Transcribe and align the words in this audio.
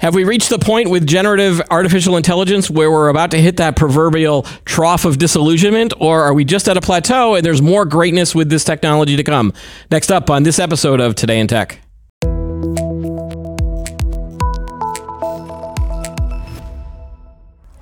Have 0.00 0.14
we 0.14 0.24
reached 0.24 0.48
the 0.48 0.58
point 0.58 0.88
with 0.88 1.06
generative 1.06 1.60
artificial 1.70 2.16
intelligence 2.16 2.70
where 2.70 2.90
we're 2.90 3.10
about 3.10 3.32
to 3.32 3.36
hit 3.36 3.58
that 3.58 3.76
proverbial 3.76 4.44
trough 4.64 5.04
of 5.04 5.18
disillusionment, 5.18 5.92
or 5.98 6.22
are 6.22 6.32
we 6.32 6.42
just 6.42 6.70
at 6.70 6.78
a 6.78 6.80
plateau 6.80 7.34
and 7.34 7.44
there's 7.44 7.60
more 7.60 7.84
greatness 7.84 8.34
with 8.34 8.48
this 8.48 8.64
technology 8.64 9.16
to 9.16 9.22
come? 9.22 9.52
Next 9.90 10.10
up 10.10 10.30
on 10.30 10.42
this 10.42 10.58
episode 10.58 11.02
of 11.02 11.16
Today 11.16 11.38
in 11.38 11.48
Tech. 11.48 11.89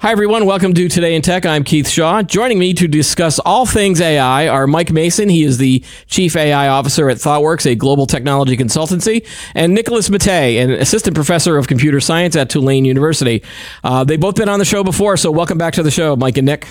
Hi, 0.01 0.13
everyone. 0.13 0.47
Welcome 0.47 0.75
to 0.75 0.89
Today 0.89 1.17
in 1.17 1.23
Tech. 1.23 1.45
I'm 1.45 1.65
Keith 1.65 1.89
Shaw. 1.89 2.23
Joining 2.23 2.57
me 2.57 2.73
to 2.73 2.87
discuss 2.87 3.41
all 3.41 3.67
things 3.67 4.01
AI 4.01 4.47
are 4.47 4.69
Mike 4.69 4.93
Mason. 4.93 5.29
He 5.29 5.43
is 5.43 5.59
the 5.59 5.83
Chief 6.07 6.37
AI 6.37 6.69
Officer 6.69 7.11
at 7.11 7.17
ThoughtWorks, 7.17 7.69
a 7.69 7.75
global 7.75 8.07
technology 8.07 8.57
consultancy, 8.57 9.27
and 9.57 9.75
Nicholas 9.75 10.09
Mattei, 10.09 10.59
an 10.59 10.71
Assistant 10.71 11.17
Professor 11.17 11.57
of 11.57 11.67
Computer 11.67 11.99
Science 11.99 12.37
at 12.37 12.49
Tulane 12.49 12.85
University. 12.85 13.43
Uh, 13.83 14.05
they've 14.05 14.21
both 14.21 14.37
been 14.37 14.49
on 14.49 14.61
the 14.61 14.65
show 14.65 14.85
before, 14.85 15.17
so 15.17 15.33
welcome 15.33 15.59
back 15.59 15.75
to 15.75 15.83
the 15.83 15.91
show, 15.91 16.15
Mike 16.15 16.39
and 16.39 16.47
Nick. 16.47 16.69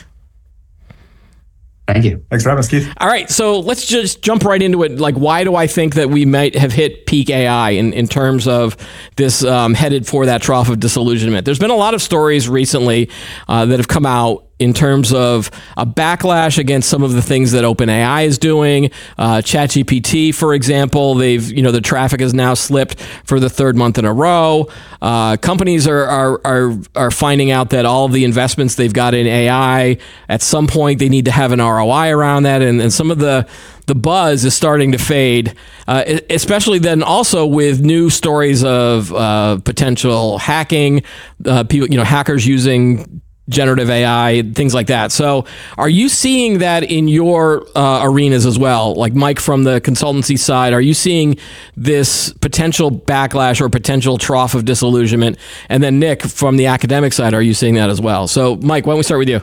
Thank 1.88 2.04
you. 2.04 2.24
Thanks 2.30 2.44
for 2.44 2.50
having 2.50 2.60
us, 2.60 2.68
Keith. 2.68 2.94
All 2.98 3.08
right, 3.08 3.30
so 3.30 3.60
let's 3.60 3.86
just 3.86 4.22
jump 4.22 4.44
right 4.44 4.62
into 4.62 4.84
it. 4.84 5.00
Like, 5.00 5.16
why 5.16 5.46
do 5.46 5.56
I 5.56 5.68
think 5.68 5.96
that 5.96 6.10
we 6.10 6.26
might 6.26 6.54
have 6.56 6.74
hit 6.74 7.06
peak 7.06 7.30
AI 7.30 7.72
in, 7.72 7.94
in 7.94 8.08
terms 8.08 8.46
of 8.46 8.76
this 9.16 9.44
um, 9.46 9.74
headed 9.74 10.06
for 10.06 10.26
that 10.26 10.42
trough 10.42 10.70
of 10.70 10.82
disillusionment? 10.82 11.46
There's 11.46 11.60
been 11.60 11.70
a 11.70 11.76
lot 11.78 11.94
of 11.94 12.02
stories 12.02 12.50
recently 12.50 13.10
uh, 13.48 13.66
that 13.68 13.80
have 13.80 13.88
come 13.88 14.06
out 14.06 14.47
in 14.60 14.74
terms 14.74 15.14
of 15.14 15.52
a 15.76 15.86
backlash 15.86 16.58
against 16.58 16.90
some 16.90 17.04
of 17.04 17.14
the 17.14 17.22
things 17.22 17.52
that 17.52 17.64
OpenAI 17.64 18.26
is 18.26 18.38
doing. 18.38 18.92
Uh, 19.18 19.38
ChatGPT, 19.38 20.34
for 20.34 20.54
example, 20.54 21.16
they've 21.16 21.52
you 21.52 21.62
know 21.62 21.72
the 21.72 21.82
traffic 21.82 22.22
has 22.22 22.34
now 22.34 22.54
slipped 22.54 23.00
for 23.24 23.40
the 23.40 23.50
third 23.50 23.76
month 23.76 23.98
in 23.98 24.06
a 24.06 24.14
row. 24.14 24.68
Uh, 25.02 25.38
companies 25.38 25.88
are, 25.88 26.06
are 26.06 26.42
are 26.44 26.78
are 26.96 27.12
finding 27.12 27.52
out 27.52 27.70
that 27.70 27.86
all 27.86 28.08
the 28.08 28.24
investments 28.24 28.76
they've 28.76 28.94
got 28.94 29.14
in 29.14 29.28
AI 29.28 29.98
at 30.28 30.42
some 30.42 30.68
point 30.68 31.00
they 31.00 31.10
need 31.10 31.26
to 31.26 31.32
have 31.32 31.52
an 31.52 31.60
ROI 31.60 32.10
around 32.10 32.44
that, 32.44 32.62
and, 32.62 32.82
and 32.82 32.92
some 32.92 33.12
of 33.12 33.20
the 33.20 33.48
the 33.86 33.96
buzz 33.96 34.44
is 34.44 34.54
starting 34.54 34.92
to 34.92 34.98
fade, 34.98 35.56
uh, 35.88 36.04
especially 36.30 36.78
then 36.78 37.02
also 37.02 37.46
with 37.46 37.80
new 37.80 38.10
stories 38.10 38.64
of 38.64 39.14
uh, 39.14 39.60
potential 39.64 40.38
hacking, 40.38 41.04
uh, 41.46 41.64
people, 41.64 41.88
you 41.88 41.98
know, 41.98 42.04
hackers 42.04 42.46
using 42.46 43.22
generative 43.50 43.90
AI, 43.90 44.44
things 44.54 44.74
like 44.74 44.88
that. 44.88 45.12
So, 45.12 45.46
are 45.78 45.90
you 45.90 46.10
seeing 46.10 46.60
that 46.60 46.84
in 46.84 47.08
your 47.08 47.66
uh, 47.76 48.02
arenas 48.04 48.46
as 48.46 48.60
well? 48.60 48.94
Like 48.96 49.14
Mike 49.14 49.40
from 49.40 49.64
the 49.64 49.82
consultancy 49.82 50.38
side, 50.38 50.74
are 50.74 50.82
you 50.82 50.94
seeing 50.94 51.38
this 51.76 52.34
potential 52.34 52.92
backlash 52.92 53.62
or 53.62 53.70
potential 53.70 54.18
trough 54.18 54.54
of 54.54 54.66
disillusionment? 54.66 55.38
And 55.70 55.82
then 55.82 56.00
Nick 56.00 56.24
from 56.24 56.58
the 56.58 56.68
academic 56.68 57.14
side, 57.14 57.34
are 57.34 57.42
you 57.42 57.54
seeing 57.54 57.76
that 57.76 57.90
as 57.90 58.02
well? 58.02 58.28
So, 58.28 58.58
Mike, 58.58 58.86
why 58.86 58.92
don't 58.92 58.98
we 58.98 59.04
start 59.04 59.20
with 59.20 59.30
you? 59.30 59.42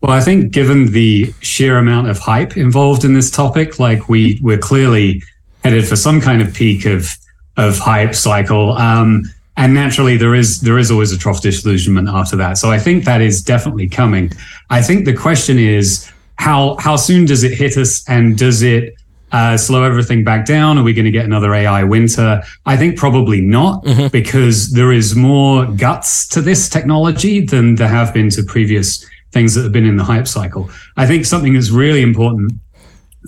Well, 0.00 0.10
I 0.10 0.20
think 0.20 0.52
given 0.52 0.90
the 0.90 1.32
sheer 1.40 1.78
amount 1.78 2.10
of 2.10 2.18
hype 2.18 2.56
involved 2.56 3.04
in 3.04 3.14
this 3.14 3.30
topic, 3.30 3.78
like 3.78 4.08
we 4.08 4.40
we're 4.42 4.58
clearly 4.58 5.22
headed 5.62 5.86
for 5.86 5.94
some 5.94 6.20
kind 6.20 6.42
of 6.42 6.52
peak 6.52 6.86
of 6.86 7.16
of 7.56 7.78
hype 7.78 8.14
cycle. 8.14 8.72
Um, 8.72 9.24
and 9.56 9.74
naturally 9.74 10.16
there 10.16 10.34
is 10.34 10.60
there 10.60 10.78
is 10.78 10.90
always 10.90 11.12
a 11.12 11.18
trough 11.18 11.42
disillusionment 11.42 12.08
after 12.08 12.36
that. 12.36 12.58
So 12.58 12.70
i 12.70 12.78
think 12.78 13.04
that 13.04 13.20
is 13.20 13.42
definitely 13.42 13.88
coming. 13.88 14.32
I 14.70 14.82
think 14.82 15.04
the 15.04 15.14
question 15.14 15.58
is 15.58 16.10
how 16.36 16.76
how 16.78 16.96
soon 16.96 17.24
does 17.24 17.42
it 17.44 17.56
hit 17.56 17.76
us? 17.76 18.08
And 18.08 18.36
does 18.36 18.62
it 18.62 18.94
uh, 19.32 19.56
slow 19.56 19.82
everything 19.82 20.24
back 20.24 20.44
down? 20.44 20.78
Are 20.78 20.82
we 20.82 20.92
going 20.92 21.04
to 21.06 21.10
get 21.10 21.24
another 21.24 21.54
ai 21.54 21.84
winter? 21.84 22.42
I 22.66 22.76
think 22.76 22.98
probably 22.98 23.40
not 23.40 23.84
mm-hmm. 23.84 24.08
because 24.08 24.72
there 24.72 24.92
is 24.92 25.14
more 25.14 25.66
guts 25.66 26.26
to 26.28 26.42
this 26.42 26.68
technology 26.68 27.40
than 27.40 27.76
there 27.76 27.88
have 27.88 28.12
been 28.12 28.28
to 28.30 28.42
previous 28.42 29.06
things 29.32 29.54
that 29.54 29.62
have 29.62 29.72
been 29.72 29.86
in 29.86 29.96
the 29.96 30.04
hype 30.04 30.28
cycle. 30.28 30.70
I 30.96 31.06
think 31.06 31.24
something 31.24 31.54
that's 31.54 31.70
really 31.70 32.02
important 32.02 32.52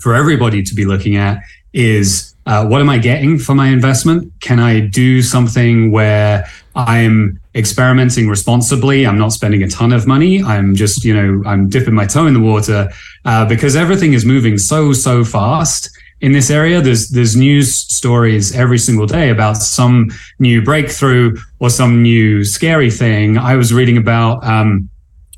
for 0.01 0.13
everybody 0.13 0.61
to 0.61 0.75
be 0.75 0.85
looking 0.85 1.15
at 1.15 1.39
is 1.73 2.34
uh, 2.45 2.65
what 2.65 2.79
am 2.79 2.89
I 2.89 2.97
getting 2.97 3.39
for 3.39 3.55
my 3.55 3.69
investment? 3.69 4.31
Can 4.39 4.59
I 4.59 4.79
do 4.79 5.21
something 5.21 5.91
where 5.91 6.47
I'm 6.75 7.39
experimenting 7.55 8.29
responsibly? 8.29 9.07
I'm 9.07 9.17
not 9.17 9.33
spending 9.33 9.63
a 9.63 9.67
ton 9.67 9.91
of 9.91 10.05
money. 10.05 10.43
I'm 10.43 10.75
just, 10.75 11.03
you 11.03 11.15
know, 11.15 11.47
I'm 11.49 11.69
dipping 11.69 11.95
my 11.95 12.05
toe 12.05 12.27
in 12.27 12.33
the 12.35 12.39
water 12.39 12.89
uh, 13.25 13.45
because 13.45 13.75
everything 13.75 14.13
is 14.13 14.25
moving 14.25 14.57
so, 14.59 14.93
so 14.93 15.23
fast 15.23 15.89
in 16.21 16.33
this 16.33 16.51
area. 16.51 16.81
There's 16.81 17.09
there's 17.09 17.35
news 17.35 17.73
stories 17.73 18.55
every 18.55 18.77
single 18.77 19.07
day 19.07 19.29
about 19.29 19.57
some 19.57 20.09
new 20.39 20.61
breakthrough 20.61 21.35
or 21.59 21.69
some 21.69 22.01
new 22.01 22.43
scary 22.43 22.91
thing. 22.91 23.37
I 23.37 23.55
was 23.55 23.73
reading 23.73 23.97
about 23.97 24.45
um, 24.45 24.89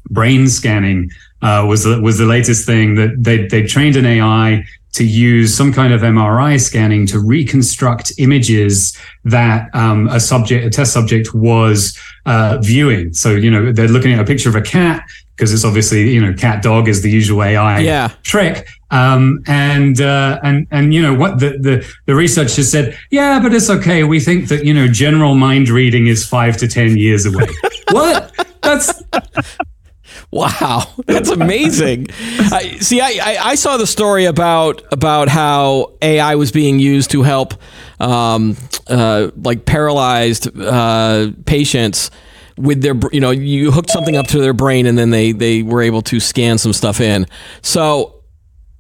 brain 0.09 0.47
scanning 0.47 1.09
uh, 1.41 1.66
was 1.67 1.84
the, 1.84 2.01
was 2.01 2.17
the 2.17 2.25
latest 2.25 2.66
thing 2.66 2.96
that 2.96 3.16
they 3.17 3.47
they 3.47 3.66
trained 3.66 3.96
an 3.96 4.06
AI 4.06 4.66
to 4.97 5.06
use 5.06 5.56
some 5.56 5.72
kind 5.72 5.94
of 5.94 6.02
MRI 6.02 6.59
scanning 6.59 7.06
to 7.08 7.19
reconstruct 7.19 8.12
images 8.18 8.97
that 9.24 9.69
um, 9.74 10.08
a 10.08 10.19
subject, 10.19 10.66
a 10.66 10.69
test 10.69 10.94
subject, 10.94 11.34
was 11.34 11.97
uh, 12.25 12.58
viewing. 12.62 13.13
So 13.13 13.31
you 13.31 13.52
know 13.52 13.72
they're 13.72 13.88
looking 13.88 14.13
at 14.13 14.19
a 14.19 14.25
picture 14.25 14.50
of 14.50 14.56
a 14.56 14.62
cat 14.62 15.03
because 15.35 15.53
it's 15.53 15.63
obviously 15.63 16.13
you 16.13 16.19
know 16.19 16.34
cat 16.34 16.63
dog 16.63 16.88
is 16.88 17.03
the 17.03 17.12
usual 17.12 17.44
AI 17.44 17.80
yeah. 17.80 18.09
trick. 18.24 18.68
Um, 18.90 19.44
and 19.47 20.00
uh, 20.02 20.40
and 20.44 20.66
and 20.72 20.94
you 20.94 21.02
know 21.02 21.14
what 21.14 21.40
the, 21.40 21.58
the 21.59 21.96
the 22.06 22.16
research 22.16 22.56
has 22.56 22.72
said, 22.72 22.97
yeah, 23.12 23.40
but 23.40 23.53
it's 23.53 23.69
okay. 23.69 24.03
We 24.03 24.19
think 24.19 24.47
that 24.47 24.66
you 24.66 24.74
know 24.74 24.88
general 24.88 25.35
mind 25.35 25.69
reading 25.69 26.08
is 26.08 26.25
five 26.25 26.58
to 26.58 26.68
ten 26.68 26.97
years 26.97 27.25
away. 27.25 27.47
what? 27.91 28.34
That's 28.62 29.03
Wow, 30.38 30.84
that's 31.08 31.31
amazing. 31.31 32.09
I, 32.12 32.78
see, 32.80 33.02
I, 33.02 33.08
I, 33.08 33.38
I, 33.44 33.56
saw 33.56 33.78
the 33.78 33.88
story 33.88 34.25
about 34.25 34.84
about 34.94 35.30
how 35.30 35.94
AI 36.00 36.36
was 36.36 36.52
being 36.52 36.78
used 36.78 37.09
to 37.12 37.24
help 37.24 37.56
um, 38.00 38.56
uh, 38.86 39.31
like 39.36 39.66
paralyzed 39.66 40.56
uh, 40.59 41.31
patients 41.47 42.12
with 42.56 42.84
their 42.84 42.94
you 43.12 43.20
know 43.20 43.31
you 43.31 43.72
hooked 43.72 43.90
something 43.90 44.16
up 44.16 44.28
to 44.28 44.40
their 44.40 44.53
brain 44.53 44.86
and 44.86 44.96
then 44.96 45.09
they 45.09 45.31
they 45.31 45.64
were 45.64 45.81
able 45.81 46.03
to 46.03 46.20
scan 46.20 46.59
some 46.59 46.72
stuff 46.72 47.02
in. 47.02 47.26
So 47.64 48.24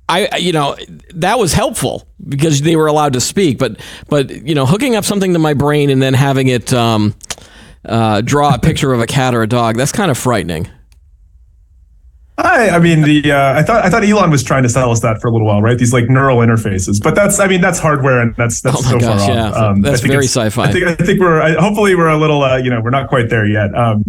I 0.07 0.37
you 0.37 0.51
know 0.51 0.77
that 1.15 1.39
was 1.39 1.53
helpful 1.53 2.07
because 2.27 2.61
they 2.61 2.75
were 2.75 2.85
allowed 2.85 3.13
to 3.13 3.21
speak, 3.21 3.57
but 3.57 3.81
but 4.09 4.29
you 4.29 4.53
know 4.53 4.67
hooking 4.67 4.95
up 4.95 5.05
something 5.05 5.33
to 5.33 5.39
my 5.39 5.55
brain 5.55 5.89
and 5.89 6.03
then 6.03 6.13
having 6.13 6.49
it 6.49 6.71
um, 6.71 7.15
uh, 7.83 8.21
draw 8.21 8.53
a 8.53 8.59
picture 8.59 8.93
of 8.93 8.99
a 9.01 9.07
cat 9.07 9.33
or 9.33 9.41
a 9.41 9.47
dog 9.47 9.75
that's 9.75 9.91
kind 9.91 10.11
of 10.11 10.19
frightening. 10.19 10.69
I, 12.39 12.69
I 12.69 12.79
mean 12.79 13.01
the 13.01 13.31
uh, 13.31 13.53
I 13.53 13.63
thought 13.63 13.83
I 13.83 13.89
thought 13.89 14.03
Elon 14.03 14.29
was 14.29 14.43
trying 14.43 14.61
to 14.63 14.69
sell 14.69 14.91
us 14.91 15.01
that 15.01 15.19
for 15.19 15.27
a 15.27 15.31
little 15.31 15.47
while, 15.47 15.61
right? 15.61 15.77
These 15.77 15.91
like 15.91 16.07
neural 16.07 16.37
interfaces, 16.37 17.01
but 17.01 17.15
that's 17.15 17.39
I 17.39 17.47
mean 17.47 17.61
that's 17.61 17.79
hardware 17.79 18.21
and 18.21 18.35
that's 18.35 18.61
that's 18.61 18.77
oh 18.77 18.81
so 18.81 18.99
gosh, 18.99 19.25
far 19.25 19.35
yeah. 19.35 19.49
off. 19.49 19.55
Um, 19.55 19.81
that's 19.81 20.01
very 20.01 20.25
sci-fi. 20.25 20.63
I 20.65 20.71
think 20.71 20.85
I 20.85 20.95
think 20.95 21.19
we're 21.19 21.41
I, 21.41 21.53
hopefully 21.53 21.95
we're 21.95 22.09
a 22.09 22.17
little 22.17 22.43
uh, 22.43 22.57
you 22.57 22.69
know 22.69 22.79
we're 22.79 22.91
not 22.91 23.09
quite 23.09 23.29
there 23.29 23.47
yet. 23.47 23.73
Um, 23.75 24.03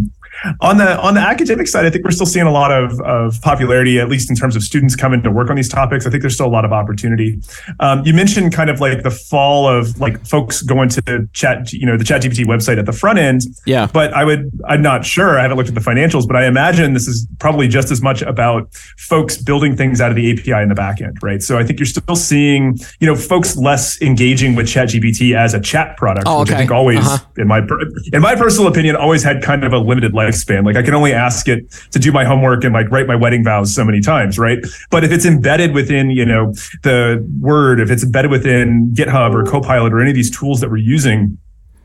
on 0.60 0.78
the 0.78 0.98
on 1.00 1.14
the 1.14 1.20
academic 1.20 1.68
side, 1.68 1.86
I 1.86 1.90
think 1.90 2.04
we're 2.04 2.10
still 2.10 2.26
seeing 2.26 2.46
a 2.46 2.52
lot 2.52 2.70
of, 2.70 3.00
of 3.00 3.40
popularity, 3.42 3.98
at 3.98 4.08
least 4.08 4.30
in 4.30 4.36
terms 4.36 4.56
of 4.56 4.62
students 4.62 4.96
coming 4.96 5.22
to 5.22 5.30
work 5.30 5.50
on 5.50 5.56
these 5.56 5.68
topics. 5.68 6.06
I 6.06 6.10
think 6.10 6.22
there's 6.22 6.34
still 6.34 6.46
a 6.46 6.48
lot 6.48 6.64
of 6.64 6.72
opportunity. 6.72 7.40
Um, 7.80 8.04
you 8.04 8.14
mentioned 8.14 8.52
kind 8.52 8.70
of 8.70 8.80
like 8.80 9.02
the 9.02 9.10
fall 9.10 9.68
of 9.68 9.98
like 10.00 10.24
folks 10.26 10.62
going 10.62 10.88
to 10.90 11.28
chat, 11.32 11.72
you 11.72 11.86
know, 11.86 11.96
the 11.96 12.04
Chat 12.04 12.22
GPT 12.22 12.44
website 12.44 12.78
at 12.78 12.86
the 12.86 12.92
front 12.92 13.18
end. 13.18 13.42
Yeah. 13.66 13.88
But 13.92 14.12
I 14.14 14.24
would, 14.24 14.50
I'm 14.66 14.82
not 14.82 15.04
sure. 15.04 15.38
I 15.38 15.42
haven't 15.42 15.56
looked 15.56 15.68
at 15.68 15.74
the 15.74 15.80
financials, 15.80 16.26
but 16.26 16.36
I 16.36 16.46
imagine 16.46 16.94
this 16.94 17.08
is 17.08 17.26
probably 17.38 17.68
just 17.68 17.90
as 17.90 18.02
much 18.02 18.22
about 18.22 18.72
folks 18.98 19.36
building 19.36 19.76
things 19.76 20.00
out 20.00 20.10
of 20.10 20.16
the 20.16 20.32
API 20.32 20.62
in 20.62 20.68
the 20.68 20.74
back 20.74 21.00
end, 21.00 21.16
right? 21.22 21.42
So 21.42 21.58
I 21.58 21.64
think 21.64 21.78
you're 21.78 21.86
still 21.86 22.16
seeing, 22.16 22.78
you 23.00 23.06
know, 23.06 23.16
folks 23.16 23.56
less 23.56 24.00
engaging 24.00 24.54
with 24.54 24.68
Chat 24.68 24.88
GPT 24.88 25.36
as 25.36 25.54
a 25.54 25.60
chat 25.60 25.96
product, 25.96 26.26
oh, 26.26 26.34
okay. 26.34 26.40
which 26.40 26.50
I 26.52 26.56
think 26.56 26.70
always, 26.70 26.98
uh-huh. 27.06 27.24
in 27.36 27.48
my 27.48 27.66
in 28.12 28.20
my 28.20 28.34
personal 28.34 28.68
opinion, 28.68 28.96
always 28.96 29.22
had 29.22 29.42
kind 29.42 29.64
of 29.64 29.72
a 29.72 29.78
limited 29.78 30.14
life 30.14 30.27
lifespan. 30.28 30.64
Like 30.64 30.76
I 30.76 30.82
can 30.82 30.94
only 30.94 31.12
ask 31.12 31.48
it 31.48 31.70
to 31.92 31.98
do 31.98 32.12
my 32.12 32.24
homework 32.24 32.64
and 32.64 32.74
like 32.74 32.90
write 32.90 33.06
my 33.06 33.16
wedding 33.16 33.44
vows 33.44 33.74
so 33.74 33.84
many 33.84 34.00
times, 34.00 34.38
right? 34.38 34.58
But 34.90 35.04
if 35.04 35.12
it's 35.12 35.24
embedded 35.24 35.74
within, 35.74 36.10
you 36.10 36.24
know, 36.24 36.52
the 36.82 37.26
Word, 37.40 37.80
if 37.80 37.90
it's 37.90 38.04
embedded 38.04 38.30
within 38.30 38.90
GitHub 38.94 39.34
or 39.34 39.44
Copilot 39.44 39.92
or 39.92 40.00
any 40.00 40.10
of 40.10 40.16
these 40.16 40.36
tools 40.36 40.60
that 40.60 40.70
we're 40.70 40.76
using, 40.76 41.38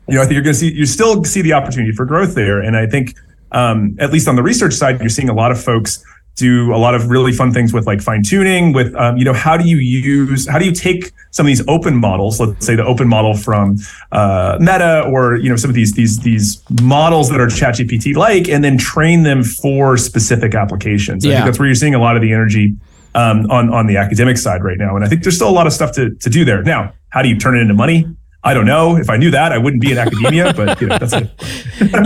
you 0.08 0.14
know, 0.14 0.20
I 0.20 0.24
think 0.24 0.34
you're 0.34 0.42
going 0.42 0.54
to 0.54 0.60
see 0.60 0.72
you 0.72 0.86
still 0.86 1.24
see 1.24 1.42
the 1.42 1.52
opportunity 1.52 1.92
for 1.92 2.04
growth 2.04 2.34
there. 2.34 2.60
And 2.60 2.76
I 2.76 2.86
think 2.86 3.16
um, 3.52 3.96
at 3.98 4.12
least 4.12 4.28
on 4.28 4.36
the 4.36 4.42
research 4.42 4.74
side, 4.74 5.00
you're 5.00 5.08
seeing 5.08 5.28
a 5.28 5.34
lot 5.34 5.50
of 5.50 5.62
folks 5.62 6.04
do 6.36 6.74
a 6.74 6.76
lot 6.76 6.94
of 6.94 7.08
really 7.10 7.32
fun 7.32 7.52
things 7.52 7.72
with 7.72 7.86
like 7.86 8.00
fine 8.00 8.22
tuning 8.22 8.72
with 8.72 8.94
um, 8.96 9.16
you 9.16 9.24
know 9.24 9.32
how 9.32 9.56
do 9.56 9.68
you 9.68 9.76
use 9.76 10.48
how 10.48 10.58
do 10.58 10.64
you 10.64 10.72
take 10.72 11.12
some 11.30 11.46
of 11.46 11.48
these 11.48 11.66
open 11.68 11.96
models 11.96 12.40
let's 12.40 12.66
say 12.66 12.74
the 12.74 12.84
open 12.84 13.06
model 13.08 13.34
from 13.34 13.76
uh, 14.12 14.56
meta 14.60 15.04
or 15.08 15.36
you 15.36 15.48
know 15.48 15.56
some 15.56 15.70
of 15.70 15.74
these 15.74 15.92
these 15.92 16.18
these 16.20 16.62
models 16.82 17.30
that 17.30 17.40
are 17.40 17.48
chat 17.48 17.74
gpt 17.74 18.16
like 18.16 18.48
and 18.48 18.64
then 18.64 18.76
train 18.76 19.22
them 19.22 19.42
for 19.42 19.96
specific 19.96 20.54
applications. 20.54 21.24
Yeah. 21.24 21.32
i 21.32 21.34
think 21.36 21.46
that's 21.46 21.58
where 21.58 21.66
you're 21.66 21.74
seeing 21.74 21.94
a 21.94 22.00
lot 22.00 22.16
of 22.16 22.22
the 22.22 22.32
energy 22.32 22.74
um, 23.14 23.48
on 23.50 23.72
on 23.72 23.86
the 23.86 23.96
academic 23.96 24.36
side 24.36 24.64
right 24.64 24.78
now 24.78 24.96
and 24.96 25.04
i 25.04 25.08
think 25.08 25.22
there's 25.22 25.36
still 25.36 25.48
a 25.48 25.50
lot 25.50 25.66
of 25.66 25.72
stuff 25.72 25.92
to, 25.92 26.14
to 26.16 26.30
do 26.30 26.44
there. 26.44 26.62
Now 26.62 26.92
how 27.10 27.22
do 27.22 27.28
you 27.28 27.38
turn 27.38 27.56
it 27.56 27.60
into 27.60 27.74
money 27.74 28.06
I 28.44 28.52
don't 28.54 28.66
know. 28.66 28.96
If 28.96 29.08
I 29.08 29.16
knew 29.16 29.30
that, 29.30 29.52
I 29.52 29.58
wouldn't 29.58 29.80
be 29.80 29.92
in 29.92 29.98
academia. 29.98 30.52
But 30.54 30.80
you 30.80 30.86
know, 30.86 30.98
that's 30.98 31.12
it. 31.14 31.30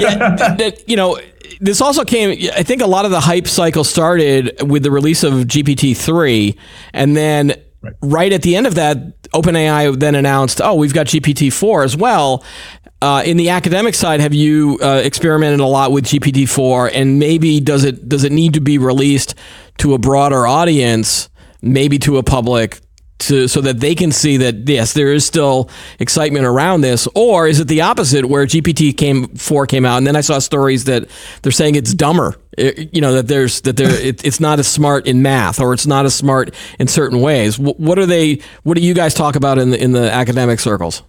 yeah, 0.00 0.36
that, 0.56 0.84
you 0.86 0.96
know, 0.96 1.18
this 1.60 1.80
also 1.80 2.04
came. 2.04 2.30
I 2.54 2.62
think 2.62 2.80
a 2.80 2.86
lot 2.86 3.04
of 3.04 3.10
the 3.10 3.20
hype 3.20 3.48
cycle 3.48 3.84
started 3.84 4.62
with 4.62 4.82
the 4.82 4.90
release 4.90 5.24
of 5.24 5.32
GPT 5.32 5.96
three, 5.96 6.56
and 6.92 7.16
then 7.16 7.54
right. 7.82 7.92
right. 8.00 8.32
at 8.32 8.42
the 8.42 8.56
end 8.56 8.66
of 8.66 8.76
that, 8.76 9.22
OpenAI 9.32 9.98
then 9.98 10.14
announced, 10.14 10.60
"Oh, 10.62 10.74
we've 10.74 10.94
got 10.94 11.06
GPT 11.06 11.52
four 11.52 11.82
as 11.82 11.96
well." 11.96 12.44
Uh, 13.00 13.22
in 13.24 13.36
the 13.36 13.50
academic 13.50 13.94
side, 13.94 14.20
have 14.20 14.34
you 14.34 14.78
uh, 14.82 15.00
experimented 15.04 15.60
a 15.60 15.66
lot 15.66 15.92
with 15.92 16.04
GPT 16.04 16.48
four, 16.48 16.88
and 16.88 17.18
maybe 17.18 17.60
does 17.60 17.84
it 17.84 18.08
does 18.08 18.24
it 18.24 18.32
need 18.32 18.54
to 18.54 18.60
be 18.60 18.78
released 18.78 19.34
to 19.78 19.94
a 19.94 19.98
broader 19.98 20.46
audience, 20.46 21.28
maybe 21.60 21.98
to 21.98 22.18
a 22.18 22.22
public 22.22 22.80
to 23.18 23.48
so 23.48 23.60
that 23.60 23.80
they 23.80 23.94
can 23.94 24.12
see 24.12 24.36
that 24.38 24.68
yes, 24.68 24.92
there 24.92 25.12
is 25.12 25.24
still 25.24 25.68
excitement 25.98 26.44
around 26.44 26.82
this, 26.82 27.08
or 27.14 27.46
is 27.46 27.60
it 27.60 27.68
the 27.68 27.80
opposite 27.80 28.26
where 28.26 28.46
GPT 28.46 28.96
came 28.96 29.28
four 29.36 29.66
came 29.66 29.84
out, 29.84 29.98
and 29.98 30.06
then 30.06 30.16
I 30.16 30.20
saw 30.20 30.38
stories 30.38 30.84
that 30.84 31.08
they're 31.42 31.52
saying 31.52 31.74
it's 31.74 31.94
dumber, 31.94 32.36
it, 32.58 32.94
you 32.94 33.00
know 33.00 33.14
that 33.14 33.28
there's 33.28 33.60
that 33.62 33.76
there 33.76 33.90
it, 33.90 34.24
it's 34.24 34.40
not 34.40 34.58
as 34.58 34.66
smart 34.66 35.06
in 35.06 35.22
math 35.22 35.60
or 35.60 35.72
it's 35.72 35.86
not 35.86 36.04
as 36.04 36.14
smart 36.14 36.54
in 36.78 36.88
certain 36.88 37.20
ways. 37.20 37.58
What 37.58 37.98
are 37.98 38.06
they? 38.06 38.40
What 38.62 38.76
do 38.76 38.82
you 38.82 38.94
guys 38.94 39.14
talk 39.14 39.36
about 39.36 39.58
in 39.58 39.70
the 39.70 39.82
in 39.82 39.92
the 39.92 40.12
academic 40.12 40.60
circles? 40.60 41.02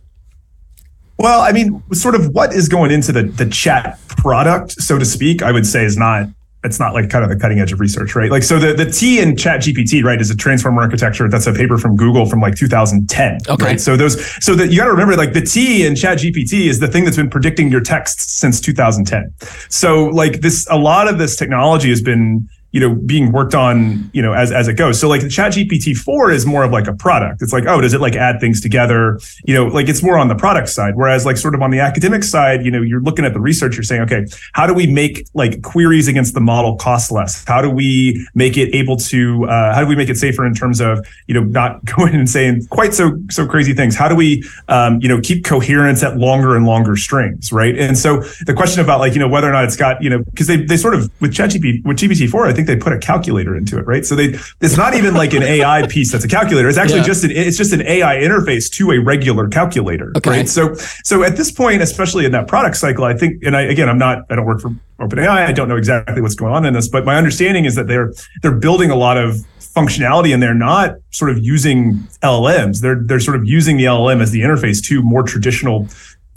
Well, 1.18 1.42
I 1.42 1.52
mean, 1.52 1.84
sort 1.92 2.16
of 2.16 2.34
what 2.34 2.54
is 2.54 2.70
going 2.70 2.92
into 2.92 3.12
the 3.12 3.24
the 3.24 3.46
chat 3.46 4.00
product, 4.08 4.72
so 4.74 4.98
to 4.98 5.06
speak, 5.06 5.42
I 5.42 5.52
would 5.52 5.66
say 5.66 5.84
is 5.84 5.98
not 5.98 6.28
it's 6.64 6.80
not 6.80 6.94
like 6.94 7.10
kind 7.10 7.24
of 7.24 7.30
the 7.30 7.38
cutting 7.38 7.60
edge 7.60 7.72
of 7.72 7.80
research, 7.80 8.16
right? 8.16 8.30
Like, 8.30 8.44
so 8.44 8.60
the, 8.60 8.74
the 8.74 8.90
T 8.90 9.20
in 9.20 9.38
Chat 9.38 9.62
GPT, 9.62 10.04
right, 10.04 10.20
is 10.20 10.30
a 10.30 10.36
transformer 10.36 10.82
architecture. 10.82 11.30
That's 11.30 11.48
a 11.48 11.54
paper 11.54 11.78
from 11.78 11.96
Google 11.96 12.26
from 12.26 12.42
like 12.42 12.56
2010. 12.56 13.38
Okay. 13.48 13.66
Right? 13.66 13.82
So 13.82 13.96
those, 13.96 14.20
so 14.44 14.56
that 14.56 14.70
you 14.70 14.78
got 14.78 14.86
to 14.86 14.92
remember, 14.92 15.16
like 15.16 15.34
the 15.34 15.42
T 15.42 15.86
in 15.86 15.96
Chat 15.96 16.18
GPT 16.18 16.68
is 16.68 16.80
the 16.80 16.88
thing 16.88 17.06
that's 17.06 17.16
been 17.16 17.30
predicting 17.30 17.72
your 17.72 17.82
texts 17.82 18.34
since 18.34 18.60
2010. 18.60 19.34
So 19.70 20.06
like 20.08 20.42
this, 20.42 20.68
a 20.70 20.78
lot 20.78 21.08
of 21.08 21.18
this 21.18 21.38
technology 21.38 21.90
has 21.90 22.02
been 22.02 22.50
you 22.72 22.80
know 22.80 22.96
being 22.96 23.32
worked 23.32 23.56
on 23.56 24.10
you 24.14 24.22
know 24.22 24.34
as 24.34 24.52
as 24.52 24.68
it 24.68 24.74
goes. 24.74 25.00
So 25.00 25.08
like 25.08 25.22
the 25.22 25.30
chat 25.30 25.54
gpt 25.54 25.98
4 25.98 26.32
is 26.32 26.46
more 26.46 26.64
of 26.64 26.72
like 26.72 26.88
a 26.88 26.94
product. 26.94 27.42
It's 27.42 27.54
like 27.54 27.66
oh 27.68 27.82
does 27.82 27.94
it 27.94 28.02
like 28.02 28.16
add 28.16 28.40
things 28.40 28.62
together? 28.62 29.20
You 29.46 29.54
know 29.54 29.66
like 29.66 29.90
it's 29.90 30.04
more 30.04 30.18
on 30.18 30.28
the 30.28 30.36
product 30.36 30.70
side. 30.70 30.96
Whereas 30.96 31.26
like 31.26 31.38
sort 31.38 31.56
of 31.56 31.62
on 31.62 31.72
the 31.72 31.80
academic 31.80 32.24
side 32.24 32.66
you 32.66 32.72
know 32.72 32.82
you're 32.82 33.02
looking 33.02 33.26
at 33.26 33.34
the 33.34 33.40
research 33.40 33.76
you're 33.76 33.84
saying 33.84 34.02
okay 34.04 34.26
how 34.54 34.66
do 34.66 34.74
we 34.74 34.88
make 34.88 35.28
like 35.34 35.62
queries 35.62 36.08
against 36.08 36.34
the 36.34 36.42
model 36.42 36.76
cost 36.76 37.12
less? 37.12 37.44
How 37.46 37.62
do 37.62 37.70
we 37.70 38.26
make 38.34 38.58
it 38.58 38.74
able 38.74 38.98
to 38.98 39.46
uh, 39.46 39.74
how 39.74 39.82
do 39.82 39.88
we 39.88 39.96
make 39.96 40.10
it 40.10 40.18
safer 40.18 40.46
in 40.46 40.54
terms 40.54 40.80
of 40.80 41.06
you 41.28 41.34
know 41.34 41.44
not 41.44 41.84
going 41.98 42.16
and 42.16 42.30
saying 42.30 42.68
quite 42.68 42.94
so 42.94 43.18
so 43.30 43.48
crazy 43.48 43.74
things? 43.74 43.96
How 43.96 44.08
do 44.08 44.16
we 44.16 44.44
um, 44.68 45.00
you 45.02 45.08
know 45.08 45.20
keep 45.22 45.44
coherence 45.44 46.04
at 46.04 46.18
longer 46.18 46.56
and 46.56 46.66
longer 46.66 46.96
strings 46.96 47.50
right? 47.52 47.78
And 47.78 47.98
so 47.98 48.22
the 48.46 48.54
question 48.54 48.84
about 48.84 49.00
like 49.00 49.14
you 49.14 49.20
know 49.20 49.28
whether 49.28 49.48
or 49.48 49.52
not 49.52 49.64
it's 49.64 49.76
got 49.76 50.02
you 50.02 50.10
know 50.10 50.20
because 50.20 50.48
they 50.48 50.58
they 50.58 50.78
sort 50.78 50.94
of 50.94 51.10
with 51.22 51.34
chat 51.34 51.52
gpt 51.52 51.86
with 51.86 51.98
gpt 51.98 52.30
4 52.30 52.48
i 52.48 52.54
think 52.60 52.68
they 52.68 52.82
put 52.82 52.94
a 52.94 53.00
calculator 53.00 53.56
into 53.56 53.78
it, 53.78 53.86
right? 53.86 54.06
So 54.06 54.16
they 54.16 54.36
it's 54.62 54.78
not 54.78 54.94
even 54.94 55.14
like 55.14 55.34
an 55.34 55.44
AI 55.44 55.88
piece 55.90 56.12
that's 56.12 56.24
a 56.24 56.28
calculator. 56.28 56.68
It's 56.68 56.78
actually 56.78 57.00
yeah. 57.00 57.06
just 57.06 57.24
an 57.24 57.32
it's 57.32 57.58
just 57.58 57.74
an 57.74 57.82
AI 57.82 58.18
interface 58.18 58.70
to 58.74 58.92
a 58.92 59.00
regular 59.00 59.48
calculator, 59.48 60.12
okay. 60.18 60.30
right? 60.30 60.50
So 60.50 60.74
so 61.04 61.24
at 61.24 61.38
this 61.38 61.52
point, 61.52 61.82
especially 61.82 62.26
in 62.26 62.32
that 62.34 62.48
product 62.48 62.78
cycle, 62.78 63.06
I 63.06 63.14
think, 63.14 63.44
and 63.44 63.56
I 63.56 63.62
again, 63.62 63.90
I'm 63.90 63.98
not 63.98 64.26
I 64.30 64.36
don't 64.36 64.46
work 64.46 64.62
for 64.62 64.70
OpenAI. 65.00 65.48
I 65.48 65.52
don't 65.52 65.70
know 65.70 65.78
exactly 65.78 66.22
what's 66.22 66.36
going 66.36 66.54
on 66.54 66.66
in 66.66 66.74
this, 66.74 66.88
but 66.88 67.06
my 67.06 67.16
understanding 67.16 67.66
is 67.66 67.76
that 67.76 67.88
they're 67.88 68.14
they're 68.42 68.56
building 68.56 68.92
a 68.92 68.96
lot 68.96 69.18
of 69.18 69.36
functionality 69.60 70.34
and 70.34 70.42
they're 70.42 70.54
not 70.54 70.96
sort 71.12 71.32
of 71.32 71.40
using 71.40 71.94
LLMs. 72.22 72.82
They're 72.82 73.02
they're 73.02 73.20
sort 73.20 73.38
of 73.38 73.46
using 73.46 73.78
the 73.78 73.86
LLM 73.86 74.22
as 74.22 74.32
the 74.32 74.42
interface 74.42 74.84
to 74.86 75.02
more 75.02 75.24
traditional 75.24 75.88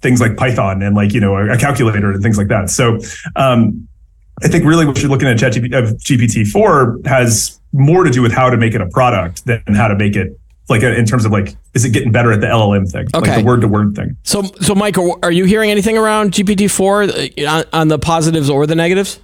things 0.00 0.20
like 0.20 0.36
Python 0.36 0.82
and 0.82 0.94
like 0.94 1.12
you 1.12 1.20
know 1.20 1.36
a, 1.36 1.52
a 1.54 1.58
calculator 1.58 2.12
and 2.12 2.22
things 2.22 2.38
like 2.38 2.48
that. 2.48 2.70
So 2.70 2.98
um, 3.36 3.88
I 4.44 4.48
think 4.48 4.64
really 4.64 4.86
what 4.86 5.00
you're 5.00 5.10
looking 5.10 5.28
at 5.28 5.36
GPT 5.38 6.46
four 6.48 7.00
has 7.04 7.60
more 7.72 8.04
to 8.04 8.10
do 8.10 8.22
with 8.22 8.32
how 8.32 8.50
to 8.50 8.56
make 8.56 8.74
it 8.74 8.80
a 8.80 8.88
product 8.88 9.46
than 9.46 9.62
how 9.74 9.88
to 9.88 9.96
make 9.96 10.16
it 10.16 10.38
like 10.68 10.82
in 10.82 11.04
terms 11.04 11.24
of 11.24 11.32
like 11.32 11.56
is 11.74 11.84
it 11.84 11.90
getting 11.90 12.12
better 12.12 12.32
at 12.32 12.40
the 12.40 12.46
LLM 12.46 12.90
thing, 12.90 13.06
okay. 13.14 13.30
like 13.30 13.40
the 13.40 13.44
word 13.44 13.60
to 13.60 13.68
word 13.68 13.94
thing. 13.94 14.16
So 14.22 14.42
so 14.60 14.74
Mike, 14.74 14.96
are 14.98 15.32
you 15.32 15.44
hearing 15.44 15.70
anything 15.70 15.96
around 15.96 16.32
GPT 16.32 16.70
four 16.70 17.02
uh, 17.02 17.64
on 17.72 17.88
the 17.88 17.98
positives 17.98 18.48
or 18.48 18.66
the 18.66 18.74
negatives? 18.74 19.20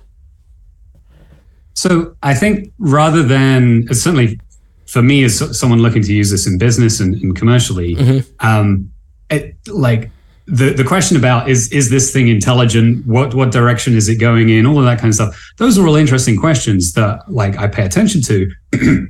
So 1.75 2.17
I 2.23 2.35
think 2.35 2.73
rather 2.79 3.23
than 3.23 3.87
certainly 3.95 4.41
for 4.87 5.03
me 5.03 5.23
as 5.25 5.59
someone 5.59 5.81
looking 5.81 6.03
to 6.03 6.13
use 6.13 6.31
this 6.31 6.47
in 6.47 6.59
business 6.59 6.99
and, 6.99 7.15
and 7.17 7.37
commercially, 7.37 7.95
mm-hmm. 7.95 8.47
um, 8.47 8.91
it, 9.31 9.55
like 9.69 10.11
the 10.49 10.73
the 10.73 10.85
question 10.85 11.17
about 11.17 11.49
is 11.49 11.71
is 11.73 11.91
this 11.91 12.13
thing 12.13 12.29
intelligent? 12.29 13.07
What 13.07 13.35
what 13.35 13.51
direction 13.51 13.95
is 13.95 14.09
it 14.09 14.17
going 14.17 14.49
in? 14.49 14.67
All 14.67 14.79
of 14.79 14.85
that 14.85 14.99
kind 14.99 15.09
of 15.09 15.15
stuff. 15.15 15.53
Those 15.59 15.79
are 15.79 15.87
all 15.87 15.97
interesting 15.97 16.37
questions 16.37 16.95
that 16.95 17.21
like 17.31 17.59
I 17.59 17.69
pay 17.69 17.85
attention 17.85 18.23
to. 18.23 18.51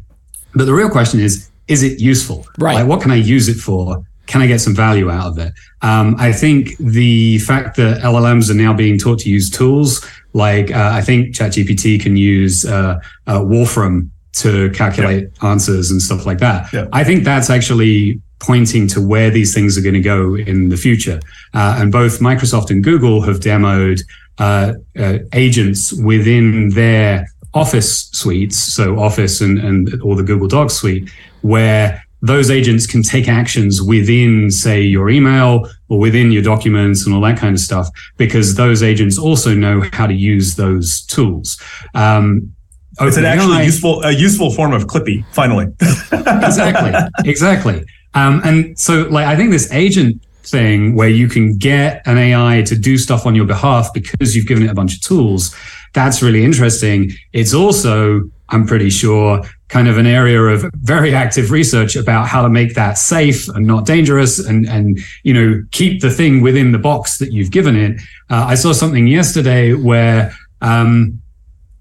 but 0.54 0.64
the 0.64 0.74
real 0.74 0.90
question 0.90 1.20
is, 1.20 1.48
is 1.68 1.82
it 1.82 2.00
useful? 2.00 2.46
Right. 2.58 2.74
Like, 2.74 2.86
what 2.86 3.00
can 3.00 3.10
I 3.10 3.16
use 3.16 3.48
it 3.48 3.54
for? 3.54 4.02
Can 4.26 4.42
I 4.42 4.46
get 4.46 4.60
some 4.60 4.74
value 4.74 5.10
out 5.10 5.28
of 5.28 5.38
it? 5.38 5.52
Um, 5.80 6.16
I 6.18 6.32
think 6.32 6.76
the 6.78 7.38
fact 7.38 7.76
that 7.76 8.02
LLMs 8.02 8.50
are 8.50 8.54
now 8.54 8.74
being 8.74 8.98
taught 8.98 9.20
to 9.20 9.30
use 9.30 9.48
tools 9.48 10.04
like 10.34 10.70
uh, 10.74 10.90
I 10.92 11.00
think 11.00 11.34
ChatGPT 11.34 12.00
can 12.00 12.16
use 12.16 12.64
uh, 12.64 12.98
uh, 13.26 13.42
Wolfram 13.44 14.12
to 14.34 14.70
calculate 14.70 15.28
yeah. 15.42 15.48
answers 15.50 15.90
and 15.90 16.00
stuff 16.00 16.26
like 16.26 16.38
that. 16.38 16.72
Yeah. 16.72 16.86
I 16.92 17.04
think 17.04 17.24
that's 17.24 17.48
actually 17.48 18.20
pointing 18.38 18.86
to 18.88 19.00
where 19.00 19.30
these 19.30 19.52
things 19.54 19.76
are 19.76 19.82
going 19.82 19.94
to 19.94 20.00
go 20.00 20.36
in 20.36 20.68
the 20.68 20.76
future. 20.76 21.20
Uh, 21.54 21.76
and 21.78 21.90
both 21.90 22.20
Microsoft 22.20 22.70
and 22.70 22.82
Google 22.84 23.22
have 23.22 23.40
demoed 23.40 24.02
uh, 24.38 24.74
uh, 24.98 25.18
agents 25.32 25.92
within 25.92 26.70
their 26.70 27.28
Office 27.54 28.08
suites, 28.10 28.56
so 28.56 28.98
Office 28.98 29.40
and, 29.40 29.58
and 29.58 30.00
or 30.02 30.14
the 30.14 30.22
Google 30.22 30.48
Docs 30.48 30.74
suite, 30.74 31.10
where 31.40 32.04
those 32.20 32.50
agents 32.50 32.86
can 32.86 33.02
take 33.02 33.28
actions 33.28 33.80
within, 33.80 34.50
say, 34.50 34.82
your 34.82 35.08
email 35.08 35.68
or 35.88 35.98
within 35.98 36.30
your 36.30 36.42
documents 36.42 37.06
and 37.06 37.14
all 37.14 37.20
that 37.22 37.38
kind 37.38 37.54
of 37.54 37.60
stuff, 37.60 37.88
because 38.16 38.56
those 38.56 38.82
agents 38.82 39.18
also 39.18 39.54
know 39.54 39.82
how 39.92 40.06
to 40.06 40.14
use 40.14 40.56
those 40.56 41.02
tools. 41.02 41.60
Um, 41.94 42.52
it's 43.00 43.16
an 43.16 43.24
actually 43.24 43.64
useful, 43.64 44.02
a 44.02 44.10
useful 44.10 44.50
form 44.50 44.72
of 44.72 44.86
Clippy. 44.86 45.24
Finally, 45.32 45.66
exactly, 46.12 46.92
exactly. 47.24 47.84
Um, 48.14 48.40
and 48.44 48.78
so, 48.78 49.02
like, 49.08 49.26
I 49.26 49.36
think 49.36 49.50
this 49.50 49.70
agent 49.72 50.22
thing 50.42 50.94
where 50.94 51.08
you 51.08 51.28
can 51.28 51.56
get 51.56 52.02
an 52.06 52.18
AI 52.18 52.62
to 52.62 52.76
do 52.76 52.96
stuff 52.96 53.26
on 53.26 53.34
your 53.34 53.44
behalf 53.44 53.92
because 53.92 54.34
you've 54.34 54.46
given 54.46 54.64
it 54.64 54.70
a 54.70 54.74
bunch 54.74 54.94
of 54.94 55.02
tools, 55.02 55.54
that's 55.94 56.22
really 56.22 56.44
interesting. 56.44 57.12
It's 57.32 57.54
also, 57.54 58.30
I'm 58.48 58.66
pretty 58.66 58.90
sure, 58.90 59.42
kind 59.68 59.86
of 59.86 59.98
an 59.98 60.06
area 60.06 60.40
of 60.40 60.64
very 60.76 61.14
active 61.14 61.50
research 61.50 61.94
about 61.94 62.26
how 62.26 62.42
to 62.42 62.48
make 62.48 62.74
that 62.74 62.96
safe 62.96 63.48
and 63.48 63.66
not 63.66 63.84
dangerous 63.84 64.38
and, 64.38 64.66
and, 64.66 64.98
you 65.22 65.34
know, 65.34 65.62
keep 65.72 66.00
the 66.00 66.10
thing 66.10 66.40
within 66.40 66.72
the 66.72 66.78
box 66.78 67.18
that 67.18 67.32
you've 67.32 67.50
given 67.50 67.76
it. 67.76 68.00
Uh, 68.30 68.46
I 68.48 68.54
saw 68.54 68.72
something 68.72 69.06
yesterday 69.06 69.74
where, 69.74 70.32
um, 70.62 71.20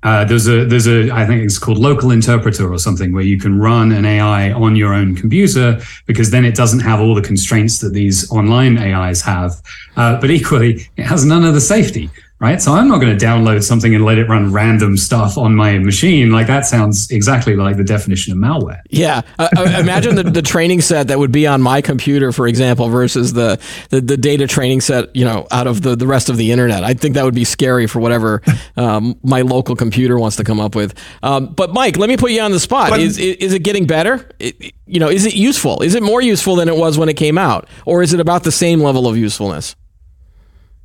uh, 0.08 0.24
there's 0.24 0.48
a 0.48 0.64
there's 0.64 0.88
a 0.88 1.12
I 1.12 1.26
think 1.26 1.44
it's 1.44 1.60
called 1.60 1.78
local 1.78 2.12
interpreter 2.12 2.72
or 2.72 2.80
something 2.80 3.12
where 3.12 3.26
you 3.26 3.38
can 3.38 3.60
run 3.60 3.92
an 3.92 4.06
AI 4.06 4.54
on 4.54 4.78
your 4.78 4.94
own 4.94 5.18
computer 5.18 5.82
because 6.06 6.32
then 6.32 6.46
it 6.46 6.56
doesn't 6.56 6.80
have 6.80 7.02
all 7.02 7.14
the 7.14 7.22
constraints 7.22 7.80
that 7.80 7.92
these 7.92 8.32
online 8.32 8.78
AIs 8.78 9.22
have, 9.24 9.62
uh, 9.98 10.18
but 10.22 10.32
equally 10.32 10.88
it 10.96 11.04
has 11.04 11.26
none 11.26 11.44
of 11.44 11.54
the 11.54 11.60
safety 11.60 12.10
right? 12.39 12.62
So 12.62 12.74
I'm 12.74 12.88
not 12.88 13.01
going 13.01 13.17
to 13.17 13.25
download 13.25 13.63
something 13.63 13.96
and 13.96 14.06
let 14.06 14.20
it 14.20 14.29
run 14.29 14.51
random 14.51 14.96
stuff 14.96 15.38
on 15.38 15.56
my 15.56 15.79
machine. 15.79 16.32
Like 16.32 16.46
that 16.48 16.67
sounds 16.67 17.10
exactly 17.10 17.56
like 17.56 17.77
the 17.77 17.84
definition 17.84 18.32
of 18.32 18.39
malware. 18.39 18.82
Yeah, 18.89 19.22
uh, 19.39 19.50
imagine 19.79 20.15
the, 20.15 20.24
the 20.24 20.44
training 20.44 20.82
set 20.82 21.08
that 21.08 21.17
would 21.17 21.32
be 21.32 21.48
on 21.48 21.62
my 21.62 21.82
computer, 21.82 22.32
for 22.32 22.48
example, 22.48 22.89
versus 22.89 23.34
the, 23.34 23.60
the, 23.89 24.01
the 24.01 24.17
data 24.17 24.46
training 24.46 24.82
set, 24.82 25.15
you 25.15 25.25
know, 25.25 25.48
out 25.50 25.65
of 25.65 25.82
the, 25.82 25.96
the 25.96 26.06
rest 26.06 26.29
of 26.29 26.38
the 26.38 26.51
internet. 26.51 26.84
I 26.84 26.94
think 26.94 27.15
that 27.15 27.24
would 27.25 27.36
be 27.36 27.46
scary 27.46 27.88
for 27.88 28.00
whatever 28.00 28.44
um, 28.75 29.20
my 29.24 29.41
local 29.41 29.75
computer 29.75 30.20
wants 30.20 30.36
to 30.36 30.44
come 30.44 30.60
up 30.60 30.75
with. 30.75 30.94
Um, 31.24 31.48
but 31.48 31.74
Mike, 31.74 31.98
let 31.98 32.08
me 32.08 32.17
put 32.17 32.32
you 32.32 32.41
on 32.41 32.51
the 32.51 32.60
spot. 32.60 32.91
But, 32.91 33.00
is, 33.00 33.17
is 33.17 33.53
it 33.53 33.63
getting 33.63 33.88
better? 33.88 34.29
It, 34.38 34.74
you 34.86 35.00
know, 35.00 35.10
is 35.10 35.25
it 35.25 35.34
useful? 35.34 35.82
Is 35.82 35.96
it 35.96 36.03
more 36.03 36.22
useful 36.22 36.56
than 36.56 36.70
it 36.70 36.75
was 36.75 36.98
when 36.98 37.10
it 37.10 37.15
came 37.15 37.38
out, 37.38 37.67
or 37.86 38.03
is 38.03 38.13
it 38.13 38.20
about 38.20 38.44
the 38.44 38.51
same 38.51 38.79
level 38.79 39.08
of 39.08 39.17
usefulness? 39.17 39.75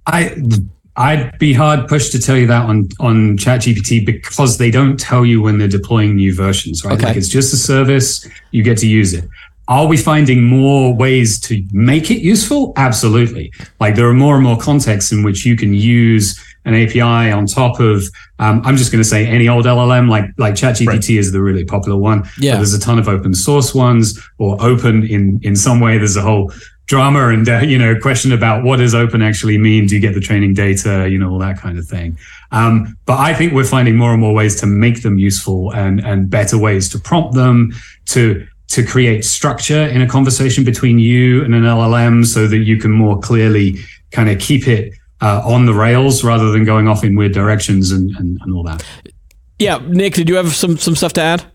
I 0.07 0.35
I'd 0.97 1.39
be 1.39 1.55
hard 1.55 1.89
pushed 1.89 2.13
to 2.13 2.19
tell 2.19 2.37
you 2.37 2.47
that 2.49 2.69
on 2.69 2.89
on 3.01 3.39
ChatGPT 3.39 4.05
because 4.05 4.59
they 4.59 4.71
don't 4.71 4.99
tell 5.01 5.25
you 5.25 5.41
when 5.41 5.59
they're 5.59 5.69
deploying 5.69 6.17
new 6.17 6.35
versions, 6.35 6.85
right? 6.85 6.95
Okay. 6.95 7.07
Like 7.07 7.17
it's 7.17 7.29
just 7.29 7.55
a 7.55 7.57
service, 7.57 8.29
you 8.51 8.63
get 8.63 8.79
to 8.79 8.87
use 8.87 9.15
it. 9.15 9.25
Are 9.69 9.87
we 9.87 9.97
finding 9.97 10.45
more 10.45 10.95
ways 10.95 11.41
to 11.43 11.65
make 11.73 12.11
it 12.11 12.19
useful? 12.19 12.75
Absolutely. 12.77 13.53
Like 13.81 13.95
there 13.95 14.09
are 14.09 14.15
more 14.15 14.35
and 14.35 14.45
more 14.45 14.59
contexts 14.59 15.13
in 15.13 15.23
which 15.23 15.47
you 15.47 15.57
can 15.57 15.73
use 15.73 16.39
an 16.65 16.75
API 16.75 17.01
on 17.33 17.47
top 17.47 17.81
of. 17.81 18.05
Um, 18.39 18.61
I'm 18.65 18.77
just 18.77 18.93
going 18.93 19.03
to 19.03 19.09
say 19.09 19.27
any 19.27 19.49
old 19.49 19.65
LLM, 19.65 20.11
like 20.11 20.27
like 20.37 20.55
ChatGPT 20.55 20.87
right. 20.89 21.11
is 21.11 21.33
the 21.33 21.41
really 21.41 21.65
popular 21.65 21.97
one. 21.97 22.29
Yeah. 22.39 22.53
But 22.53 22.57
there's 22.59 22.75
a 22.75 22.81
ton 22.81 22.99
of 22.99 23.09
open 23.09 23.35
source 23.35 23.75
ones, 23.75 24.21
or 24.39 24.61
open 24.61 25.05
in 25.05 25.41
in 25.43 25.57
some 25.57 25.81
way. 25.81 25.97
There's 25.97 26.17
a 26.17 26.23
whole 26.23 26.53
drama 26.87 27.29
and 27.29 27.49
uh, 27.49 27.59
you 27.59 27.79
know 27.79 27.99
question 27.99 28.33
about 28.33 28.65
what 28.65 28.77
does 28.79 28.95
open 28.95 29.23
actually 29.23 29.59
mean? 29.59 29.87
Do 29.87 29.95
you 29.95 30.01
get 30.01 30.15
the 30.15 30.21
training 30.21 30.55
data? 30.55 31.09
You 31.09 31.19
know 31.19 31.31
all 31.31 31.39
that 31.39 31.59
kind 31.59 31.79
of 31.79 31.87
thing. 31.87 32.19
Um, 32.53 32.99
but 33.07 33.19
i 33.19 33.33
think 33.33 33.55
we're 33.55 33.65
finding 33.65 33.97
more 33.97 34.13
and 34.13 34.21
more 34.21 34.35
ways 34.35 34.61
to 34.61 34.67
make 34.67 35.03
them 35.03 35.19
useful 35.19 35.73
and 35.73 36.01
and 36.01 36.29
better 36.29 36.59
ways 36.59 36.89
to 36.91 36.99
prompt 36.99 37.35
them 37.35 37.73
to 38.07 38.47
to 38.69 38.85
create 38.85 39.25
structure 39.25 39.87
in 39.87 40.03
a 40.03 40.07
conversation 40.07 40.63
between 40.63 40.99
you 40.99 41.45
and 41.45 41.55
an 41.55 41.63
llm 41.63 42.25
so 42.25 42.47
that 42.47 42.59
you 42.59 42.77
can 42.77 42.91
more 42.91 43.19
clearly 43.21 43.79
kind 44.11 44.29
of 44.29 44.39
keep 44.39 44.69
it 44.69 44.93
uh, 45.23 45.41
on 45.45 45.67
the 45.67 45.73
rails 45.73 46.25
rather 46.25 46.51
than 46.51 46.65
going 46.65 46.89
off 46.89 47.05
in 47.05 47.15
weird 47.15 47.33
directions 47.33 47.93
and, 47.93 48.11
and, 48.17 48.39
and 48.43 48.55
all 48.55 48.65
that. 48.65 48.85
Yeah 49.59 49.79
nick 49.87 50.15
did 50.15 50.29
you 50.29 50.37
have 50.37 50.55
some 50.55 50.77
some 50.77 50.95
stuff 50.95 51.15
to 51.15 51.23
add 51.23 51.52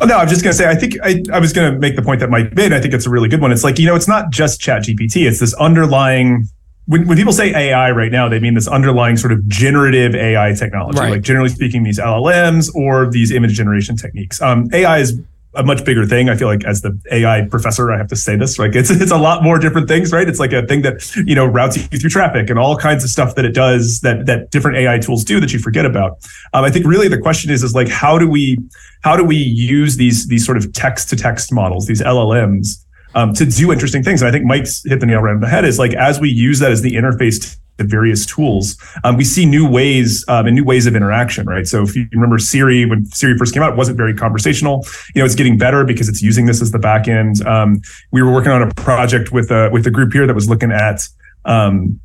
Oh 0.00 0.06
no, 0.06 0.16
I'm 0.16 0.28
just 0.28 0.42
gonna 0.42 0.54
say 0.54 0.68
I 0.68 0.74
think 0.74 0.96
I, 1.02 1.22
I 1.32 1.40
was 1.40 1.52
gonna 1.52 1.78
make 1.78 1.96
the 1.96 2.02
point 2.02 2.20
that 2.20 2.30
Mike 2.30 2.54
made. 2.54 2.72
I 2.72 2.80
think 2.80 2.94
it's 2.94 3.06
a 3.06 3.10
really 3.10 3.28
good 3.28 3.40
one. 3.40 3.52
It's 3.52 3.64
like, 3.64 3.78
you 3.78 3.86
know, 3.86 3.96
it's 3.96 4.08
not 4.08 4.30
just 4.30 4.60
chat 4.60 4.82
GPT, 4.82 5.26
it's 5.26 5.40
this 5.40 5.54
underlying 5.54 6.46
when, 6.88 7.06
when 7.06 7.18
people 7.18 7.34
say 7.34 7.54
AI 7.54 7.90
right 7.90 8.10
now, 8.10 8.30
they 8.30 8.40
mean 8.40 8.54
this 8.54 8.66
underlying 8.66 9.18
sort 9.18 9.30
of 9.30 9.46
generative 9.46 10.14
AI 10.14 10.54
technology, 10.54 10.98
right. 10.98 11.10
like 11.10 11.22
generally 11.22 11.50
speaking, 11.50 11.82
these 11.82 11.98
LLMs 11.98 12.74
or 12.74 13.10
these 13.10 13.30
image 13.30 13.52
generation 13.52 13.94
techniques. 13.94 14.40
Um, 14.40 14.70
AI 14.72 14.98
is 14.98 15.20
a 15.54 15.62
much 15.62 15.84
bigger 15.84 16.04
thing. 16.04 16.28
I 16.28 16.36
feel 16.36 16.48
like 16.48 16.64
as 16.64 16.82
the 16.82 16.98
AI 17.10 17.42
professor, 17.50 17.90
I 17.90 17.96
have 17.96 18.08
to 18.08 18.16
say 18.16 18.36
this. 18.36 18.58
Like 18.58 18.74
it's 18.74 18.90
it's 18.90 19.10
a 19.10 19.16
lot 19.16 19.42
more 19.42 19.58
different 19.58 19.88
things, 19.88 20.12
right? 20.12 20.28
It's 20.28 20.38
like 20.38 20.52
a 20.52 20.66
thing 20.66 20.82
that 20.82 21.14
you 21.26 21.34
know 21.34 21.46
routes 21.46 21.76
you 21.76 21.98
through 21.98 22.10
traffic 22.10 22.50
and 22.50 22.58
all 22.58 22.76
kinds 22.76 23.04
of 23.04 23.10
stuff 23.10 23.34
that 23.36 23.44
it 23.44 23.54
does 23.54 24.00
that 24.00 24.26
that 24.26 24.50
different 24.50 24.76
AI 24.76 24.98
tools 24.98 25.24
do 25.24 25.40
that 25.40 25.52
you 25.52 25.58
forget 25.58 25.84
about. 25.84 26.18
Um, 26.52 26.64
I 26.64 26.70
think 26.70 26.86
really 26.86 27.08
the 27.08 27.18
question 27.18 27.50
is 27.50 27.62
is 27.62 27.74
like 27.74 27.88
how 27.88 28.18
do 28.18 28.28
we 28.28 28.58
how 29.02 29.16
do 29.16 29.24
we 29.24 29.36
use 29.36 29.96
these 29.96 30.28
these 30.28 30.44
sort 30.44 30.56
of 30.56 30.72
text 30.72 31.08
to 31.10 31.16
text 31.16 31.52
models, 31.52 31.86
these 31.86 32.02
LLMs, 32.02 32.84
um, 33.14 33.32
to 33.34 33.46
do 33.46 33.72
interesting 33.72 34.02
things? 34.02 34.20
And 34.20 34.28
I 34.28 34.32
think 34.32 34.44
Mike's 34.44 34.82
hit 34.84 35.00
the 35.00 35.06
nail 35.06 35.20
right 35.20 35.34
on 35.34 35.40
the 35.40 35.48
head. 35.48 35.64
Is 35.64 35.78
like 35.78 35.94
as 35.94 36.20
we 36.20 36.30
use 36.30 36.58
that 36.58 36.70
as 36.70 36.82
the 36.82 36.92
interface 36.92 37.56
the 37.78 37.84
various 37.84 38.26
tools, 38.26 38.76
um, 39.04 39.16
we 39.16 39.24
see 39.24 39.46
new 39.46 39.66
ways 39.68 40.24
um, 40.28 40.46
and 40.46 40.54
new 40.54 40.64
ways 40.64 40.86
of 40.86 40.94
interaction, 40.94 41.46
right? 41.46 41.66
So 41.66 41.82
if 41.82 41.96
you 41.96 42.06
remember 42.12 42.38
Siri, 42.38 42.84
when 42.84 43.06
Siri 43.06 43.38
first 43.38 43.54
came 43.54 43.62
out, 43.62 43.72
it 43.72 43.76
wasn't 43.76 43.96
very 43.96 44.14
conversational. 44.14 44.84
You 45.14 45.22
know, 45.22 45.24
it's 45.26 45.34
getting 45.34 45.56
better 45.56 45.84
because 45.84 46.08
it's 46.08 46.20
using 46.20 46.46
this 46.46 46.60
as 46.60 46.72
the 46.72 46.78
back 46.78 47.08
end. 47.08 47.44
Um, 47.46 47.80
we 48.12 48.20
were 48.22 48.32
working 48.32 48.52
on 48.52 48.62
a 48.62 48.74
project 48.74 49.32
with 49.32 49.50
a 49.50 49.70
with 49.72 49.86
a 49.86 49.90
group 49.90 50.12
here 50.12 50.26
that 50.26 50.34
was 50.34 50.48
looking 50.48 50.72
at 50.72 51.08
um, 51.44 51.98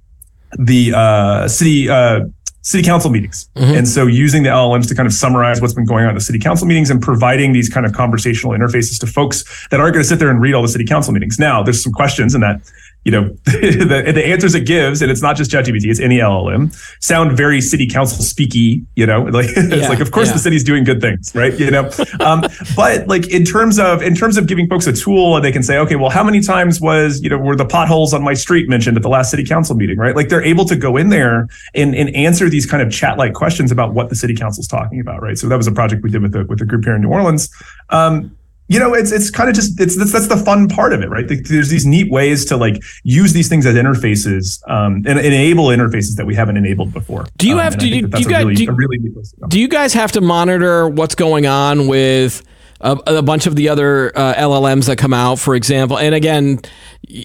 the 0.58 0.94
uh, 0.96 1.48
city. 1.48 1.90
Uh, 1.90 2.22
city 2.64 2.82
council 2.82 3.12
meetings. 3.12 3.50
Mm-hmm. 3.56 3.74
And 3.74 3.88
so 3.88 4.08
using 4.08 4.44
the 4.44 4.50
LLMs 4.50 4.88
to 4.88 4.96
kind 4.96 5.06
of 5.06 5.12
summarize 5.12 5.60
what's 5.62 5.74
been 5.74 5.86
going 5.86 6.06
on 6.06 6.12
in 6.12 6.16
the 6.16 6.22
city 6.22 6.40
council 6.40 6.66
meetings 6.66 6.90
and 6.90 7.02
providing 7.02 7.52
these 7.52 7.68
kind 7.68 7.86
of 7.86 7.92
conversational 7.92 8.58
interfaces 8.58 8.98
to 9.02 9.08
folks 9.08 9.68
that 9.70 9.82
aren't 9.82 9.94
going 9.94 10.04
to 10.04 10.08
sit 10.08 10.18
there 10.18 10.30
and 10.30 10.42
read 10.42 10.54
all 10.54 10.62
the 10.62 10.70
city 10.70 10.86
council 10.86 11.14
meetings. 11.14 11.38
Now, 11.38 11.62
there's 11.62 11.84
some 11.84 11.92
questions 11.92 12.34
in 12.34 12.40
that 12.42 12.62
you 13.06 13.12
know, 13.12 13.30
the, 13.46 14.12
the 14.14 14.26
answers 14.26 14.56
it 14.56 14.66
gives, 14.66 15.02
and 15.02 15.12
it's 15.12 15.22
not 15.22 15.36
just 15.36 15.52
ChatGPT, 15.52 15.86
it's 15.86 16.00
any 16.00 16.20
LLM, 16.20 16.74
sound 17.04 17.36
very 17.36 17.60
city 17.60 17.88
council 17.88 18.24
speaky, 18.24 18.86
you 18.96 19.06
know, 19.06 19.22
like 19.24 19.48
it's 19.50 19.90
like, 19.90 20.00
of 20.00 20.12
course 20.12 20.28
yeah. 20.28 20.34
the 20.34 20.40
city's 20.40 20.64
doing 20.64 20.84
good 20.84 21.02
things, 21.02 21.34
right? 21.36 21.58
You 21.60 21.72
know, 21.72 21.90
um, 22.20 22.44
but 22.76 23.08
like 23.08 23.28
in 23.30 23.44
terms 23.44 23.80
of, 23.80 24.02
in 24.02 24.16
terms 24.16 24.38
of 24.38 24.48
giving 24.48 24.68
folks 24.68 24.88
a 24.88 24.94
tool 24.94 25.36
and 25.36 25.44
they 25.44 25.52
can 25.52 25.64
say, 25.64 25.78
okay, 25.80 25.96
well, 25.96 26.10
how 26.10 26.24
many 26.24 26.42
times 26.42 26.80
was, 26.80 27.22
you 27.22 27.30
know, 27.30 27.38
were 27.38 27.56
the 27.56 27.66
potholes 27.66 28.14
on 28.14 28.24
my 28.24 28.34
street 28.34 28.70
mentioned 28.70 28.96
at 28.96 29.04
the 29.04 29.10
last 29.10 29.32
city 29.32 29.44
council 29.44 29.76
meeting, 29.76 29.98
right? 29.98 30.16
Like 30.16 30.30
they're 30.30 30.44
able 30.44 30.66
to 30.66 30.76
go 30.76 30.98
in 30.98 31.10
there 31.10 31.48
and, 31.74 31.96
and 31.96 32.16
answer 32.16 32.50
these 32.50 32.66
kind 32.66 32.82
of 32.82 32.92
chat 32.92 33.18
like 33.18 33.34
questions 33.34 33.72
about 33.72 33.94
what 33.94 34.10
the 34.10 34.16
city 34.16 34.36
council's 34.36 34.68
talking 34.68 35.00
about, 35.00 35.22
right? 35.22 35.38
So 35.38 35.48
that 35.50 35.58
was 35.58 35.68
a 35.68 35.72
project 35.72 36.04
we 36.04 36.10
did 36.10 36.22
with 36.22 36.32
the, 36.32 36.46
with 36.46 36.62
a 36.62 36.66
group 36.66 36.86
here 36.86 36.96
in 36.96 37.02
New 37.02 37.10
Orleans. 37.10 37.50
Um, 37.90 38.36
you 38.68 38.80
know 38.80 38.94
it's 38.94 39.12
it's 39.12 39.30
kind 39.30 39.50
of 39.50 39.56
just 39.56 39.80
it's 39.80 39.98
that's, 39.98 40.12
that's 40.12 40.28
the 40.28 40.38
fun 40.38 40.68
part 40.68 40.94
of 40.94 41.02
it 41.02 41.10
right? 41.10 41.26
There's 41.28 41.70
these 41.70 41.86
neat 41.86 42.12
ways 42.12 42.46
to 42.46 42.58
like 42.58 42.82
use 43.04 43.34
these 43.34 43.50
things 43.50 43.66
as 43.66 43.76
interfaces 43.76 44.68
um, 44.70 45.04
and, 45.06 45.20
enable 45.20 45.66
interfaces 45.68 46.16
that 46.16 46.26
we 46.26 46.36
haven't 46.36 46.58
enabled 46.58 46.94
before. 46.94 47.26
Do 47.38 47.48
you 47.48 47.56
um, 47.56 47.60
have 47.60 47.78
to 47.78 47.90
do, 47.90 47.96
you 47.96 48.08
guys 48.08 48.46
really, 48.46 48.56
do, 48.56 48.72
really 48.72 49.00
do 49.48 49.60
you 49.60 49.68
guys 49.68 49.94
have 49.94 50.12
to 50.14 50.22
monitor 50.22 50.88
what's 50.88 51.16
going 51.16 51.46
on 51.46 51.88
with 51.88 52.44
a, 52.84 53.18
a 53.18 53.22
bunch 53.22 53.48
of 53.48 53.56
the 53.56 53.70
other 53.70 54.16
uh, 54.16 54.34
LLMs 54.36 54.88
that 54.88 54.98
come 54.98 55.14
out, 55.14 55.40
for 55.40 55.56
example. 55.56 55.98
And 55.98 56.14
again, 56.14 56.60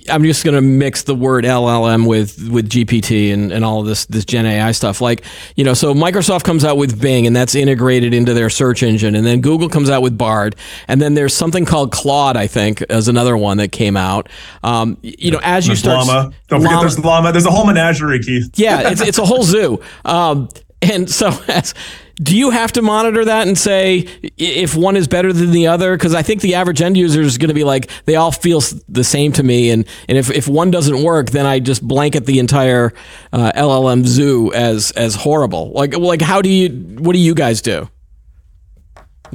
I'm 0.08 0.22
just 0.22 0.44
going 0.44 0.54
to 0.54 0.60
mix 0.60 1.02
the 1.02 1.14
word 1.14 1.44
LLM 1.44 2.06
with 2.06 2.48
with 2.48 2.68
GPT 2.68 3.32
and, 3.32 3.52
and 3.52 3.64
all 3.64 3.80
of 3.80 3.86
this 3.86 4.06
this 4.06 4.24
Gen 4.24 4.46
AI 4.46 4.70
stuff. 4.72 5.00
Like 5.00 5.24
you 5.56 5.64
know, 5.64 5.74
so 5.74 5.94
Microsoft 5.94 6.44
comes 6.44 6.64
out 6.64 6.76
with 6.76 7.00
Bing, 7.00 7.26
and 7.26 7.34
that's 7.34 7.54
integrated 7.54 8.14
into 8.14 8.34
their 8.34 8.50
search 8.50 8.82
engine, 8.82 9.14
and 9.14 9.26
then 9.26 9.40
Google 9.40 9.68
comes 9.68 9.90
out 9.90 10.00
with 10.00 10.16
Bard, 10.16 10.56
and 10.86 11.02
then 11.02 11.14
there's 11.14 11.34
something 11.34 11.64
called 11.64 11.92
Claude, 11.92 12.36
I 12.36 12.46
think, 12.46 12.82
as 12.82 13.08
another 13.08 13.36
one 13.36 13.58
that 13.58 13.72
came 13.72 13.96
out. 13.96 14.28
Um, 14.62 14.96
you 15.02 15.32
know, 15.32 15.40
as 15.42 15.66
you 15.66 15.70
there's 15.70 15.80
start, 15.80 16.06
Llama. 16.06 16.32
Don't 16.48 16.62
Llama, 16.62 16.68
forget 16.68 16.80
there's 16.80 17.04
Llama. 17.04 17.32
There's 17.32 17.46
a 17.46 17.50
whole 17.50 17.66
menagerie, 17.66 18.20
Keith. 18.20 18.50
yeah, 18.54 18.90
it's 18.90 19.00
it's 19.00 19.18
a 19.18 19.26
whole 19.26 19.42
zoo. 19.42 19.80
Um, 20.04 20.48
and 20.82 21.10
so 21.10 21.30
do 22.20 22.36
you 22.36 22.50
have 22.50 22.72
to 22.72 22.82
monitor 22.82 23.24
that 23.24 23.46
and 23.46 23.56
say 23.56 24.06
if 24.36 24.74
one 24.74 24.96
is 24.96 25.06
better 25.06 25.32
than 25.32 25.52
the 25.52 25.68
other? 25.68 25.96
Because 25.96 26.14
I 26.14 26.22
think 26.22 26.40
the 26.40 26.56
average 26.56 26.82
end 26.82 26.96
user 26.96 27.20
is 27.20 27.38
going 27.38 27.48
to 27.48 27.54
be 27.54 27.64
like, 27.64 27.90
they 28.06 28.16
all 28.16 28.32
feel 28.32 28.60
the 28.88 29.04
same 29.04 29.32
to 29.32 29.42
me. 29.42 29.70
And, 29.70 29.86
and 30.08 30.18
if, 30.18 30.30
if 30.30 30.48
one 30.48 30.70
doesn't 30.70 31.02
work, 31.02 31.30
then 31.30 31.46
I 31.46 31.60
just 31.60 31.86
blanket 31.86 32.26
the 32.26 32.40
entire 32.40 32.92
uh, 33.32 33.52
LLM 33.54 34.04
zoo 34.04 34.52
as, 34.52 34.90
as 34.92 35.14
horrible. 35.14 35.70
Like, 35.72 35.96
like, 35.96 36.20
how 36.20 36.42
do 36.42 36.48
you, 36.48 36.70
what 36.98 37.12
do 37.12 37.20
you 37.20 37.34
guys 37.34 37.62
do? 37.62 37.88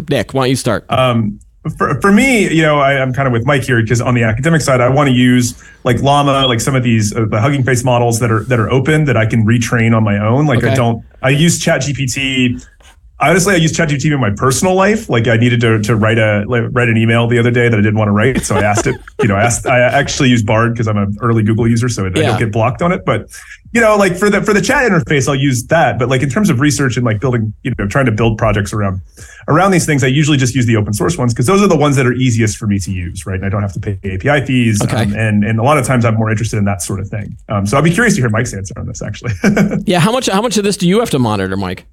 Nick, 0.09 0.33
why 0.33 0.43
don't 0.43 0.49
you 0.49 0.55
start? 0.57 0.85
Um, 0.89 1.39
for, 1.77 1.99
for 2.01 2.11
me, 2.11 2.53
you 2.53 2.61
know, 2.61 2.79
I, 2.79 2.93
am 2.93 3.13
kind 3.13 3.25
of 3.25 3.31
with 3.31 3.45
Mike 3.45 3.63
here 3.63 3.81
because 3.81 4.01
on 4.01 4.15
the 4.15 4.23
academic 4.23 4.61
side, 4.61 4.81
I 4.81 4.89
want 4.89 5.07
to 5.07 5.15
use 5.15 5.63
like 5.85 6.01
Llama, 6.01 6.45
like 6.45 6.59
some 6.59 6.75
of 6.75 6.83
these 6.83 7.15
uh, 7.15 7.25
the 7.25 7.39
Hugging 7.39 7.63
Face 7.63 7.83
models 7.83 8.19
that 8.19 8.31
are 8.31 8.43
that 8.45 8.59
are 8.59 8.69
open 8.69 9.05
that 9.05 9.15
I 9.15 9.25
can 9.25 9.45
retrain 9.45 9.95
on 9.95 10.03
my 10.03 10.17
own. 10.17 10.45
Like 10.45 10.59
okay. 10.59 10.71
I 10.71 10.75
don't, 10.75 11.05
I 11.21 11.29
use 11.29 11.59
Chat 11.59 11.81
GPT 11.81 12.65
honestly, 13.19 13.53
I 13.53 13.57
use 13.57 13.73
ChatGPT 13.73 14.11
in 14.13 14.19
my 14.19 14.31
personal 14.31 14.75
life. 14.75 15.09
Like 15.09 15.27
I 15.27 15.37
needed 15.37 15.61
to, 15.61 15.81
to 15.83 15.95
write 15.95 16.17
a 16.17 16.43
like, 16.47 16.63
write 16.71 16.89
an 16.89 16.97
email 16.97 17.27
the 17.27 17.39
other 17.39 17.51
day 17.51 17.69
that 17.69 17.77
I 17.77 17.81
didn't 17.81 17.97
want 17.97 18.09
to 18.09 18.13
write, 18.13 18.41
so 18.41 18.55
I 18.55 18.63
asked 18.63 18.87
it. 18.87 18.95
You 19.21 19.27
know, 19.27 19.35
I 19.35 19.43
asked. 19.43 19.65
I 19.65 19.79
actually 19.79 20.29
use 20.29 20.43
Bard 20.43 20.73
because 20.73 20.87
I'm 20.87 20.97
an 20.97 21.17
early 21.21 21.43
Google 21.43 21.67
user, 21.67 21.89
so 21.89 22.05
I 22.05 22.09
don't 22.09 22.39
get 22.39 22.51
blocked 22.51 22.81
on 22.81 22.91
it. 22.91 23.05
But 23.05 23.29
you 23.73 23.81
know, 23.81 23.95
like 23.95 24.15
for 24.15 24.29
the 24.29 24.41
for 24.41 24.53
the 24.53 24.61
chat 24.61 24.89
interface, 24.89 25.27
I'll 25.27 25.35
use 25.35 25.65
that. 25.67 25.97
But 25.97 26.09
like 26.09 26.21
in 26.21 26.29
terms 26.29 26.49
of 26.49 26.59
research 26.59 26.97
and 26.97 27.05
like 27.05 27.19
building, 27.19 27.53
you 27.63 27.73
know, 27.77 27.87
trying 27.87 28.05
to 28.05 28.11
build 28.11 28.37
projects 28.37 28.73
around 28.73 29.01
around 29.47 29.71
these 29.71 29.85
things, 29.85 30.03
I 30.03 30.07
usually 30.07 30.37
just 30.37 30.55
use 30.55 30.65
the 30.65 30.75
open 30.75 30.93
source 30.93 31.17
ones 31.17 31.33
because 31.33 31.47
those 31.47 31.61
are 31.61 31.67
the 31.67 31.77
ones 31.77 31.95
that 31.95 32.05
are 32.05 32.13
easiest 32.13 32.57
for 32.57 32.67
me 32.67 32.77
to 32.79 32.91
use, 32.91 33.25
right? 33.25 33.35
And 33.35 33.45
I 33.45 33.49
don't 33.49 33.61
have 33.61 33.73
to 33.73 33.79
pay 33.79 33.99
API 34.03 34.45
fees. 34.45 34.81
Okay. 34.83 35.03
Um, 35.03 35.15
and 35.15 35.43
and 35.43 35.59
a 35.59 35.63
lot 35.63 35.77
of 35.77 35.85
times 35.85 36.05
I'm 36.05 36.15
more 36.15 36.29
interested 36.29 36.57
in 36.57 36.65
that 36.65 36.81
sort 36.81 36.99
of 36.99 37.07
thing. 37.07 37.37
Um, 37.49 37.65
so 37.65 37.77
I'd 37.77 37.83
be 37.83 37.93
curious 37.93 38.15
to 38.15 38.21
hear 38.21 38.29
Mike's 38.29 38.53
answer 38.53 38.73
on 38.77 38.87
this 38.87 39.01
actually. 39.01 39.33
yeah, 39.85 39.99
how 39.99 40.11
much 40.11 40.27
how 40.27 40.41
much 40.41 40.57
of 40.57 40.63
this 40.63 40.77
do 40.77 40.87
you 40.87 40.99
have 40.99 41.09
to 41.11 41.19
monitor, 41.19 41.57
Mike? 41.57 41.85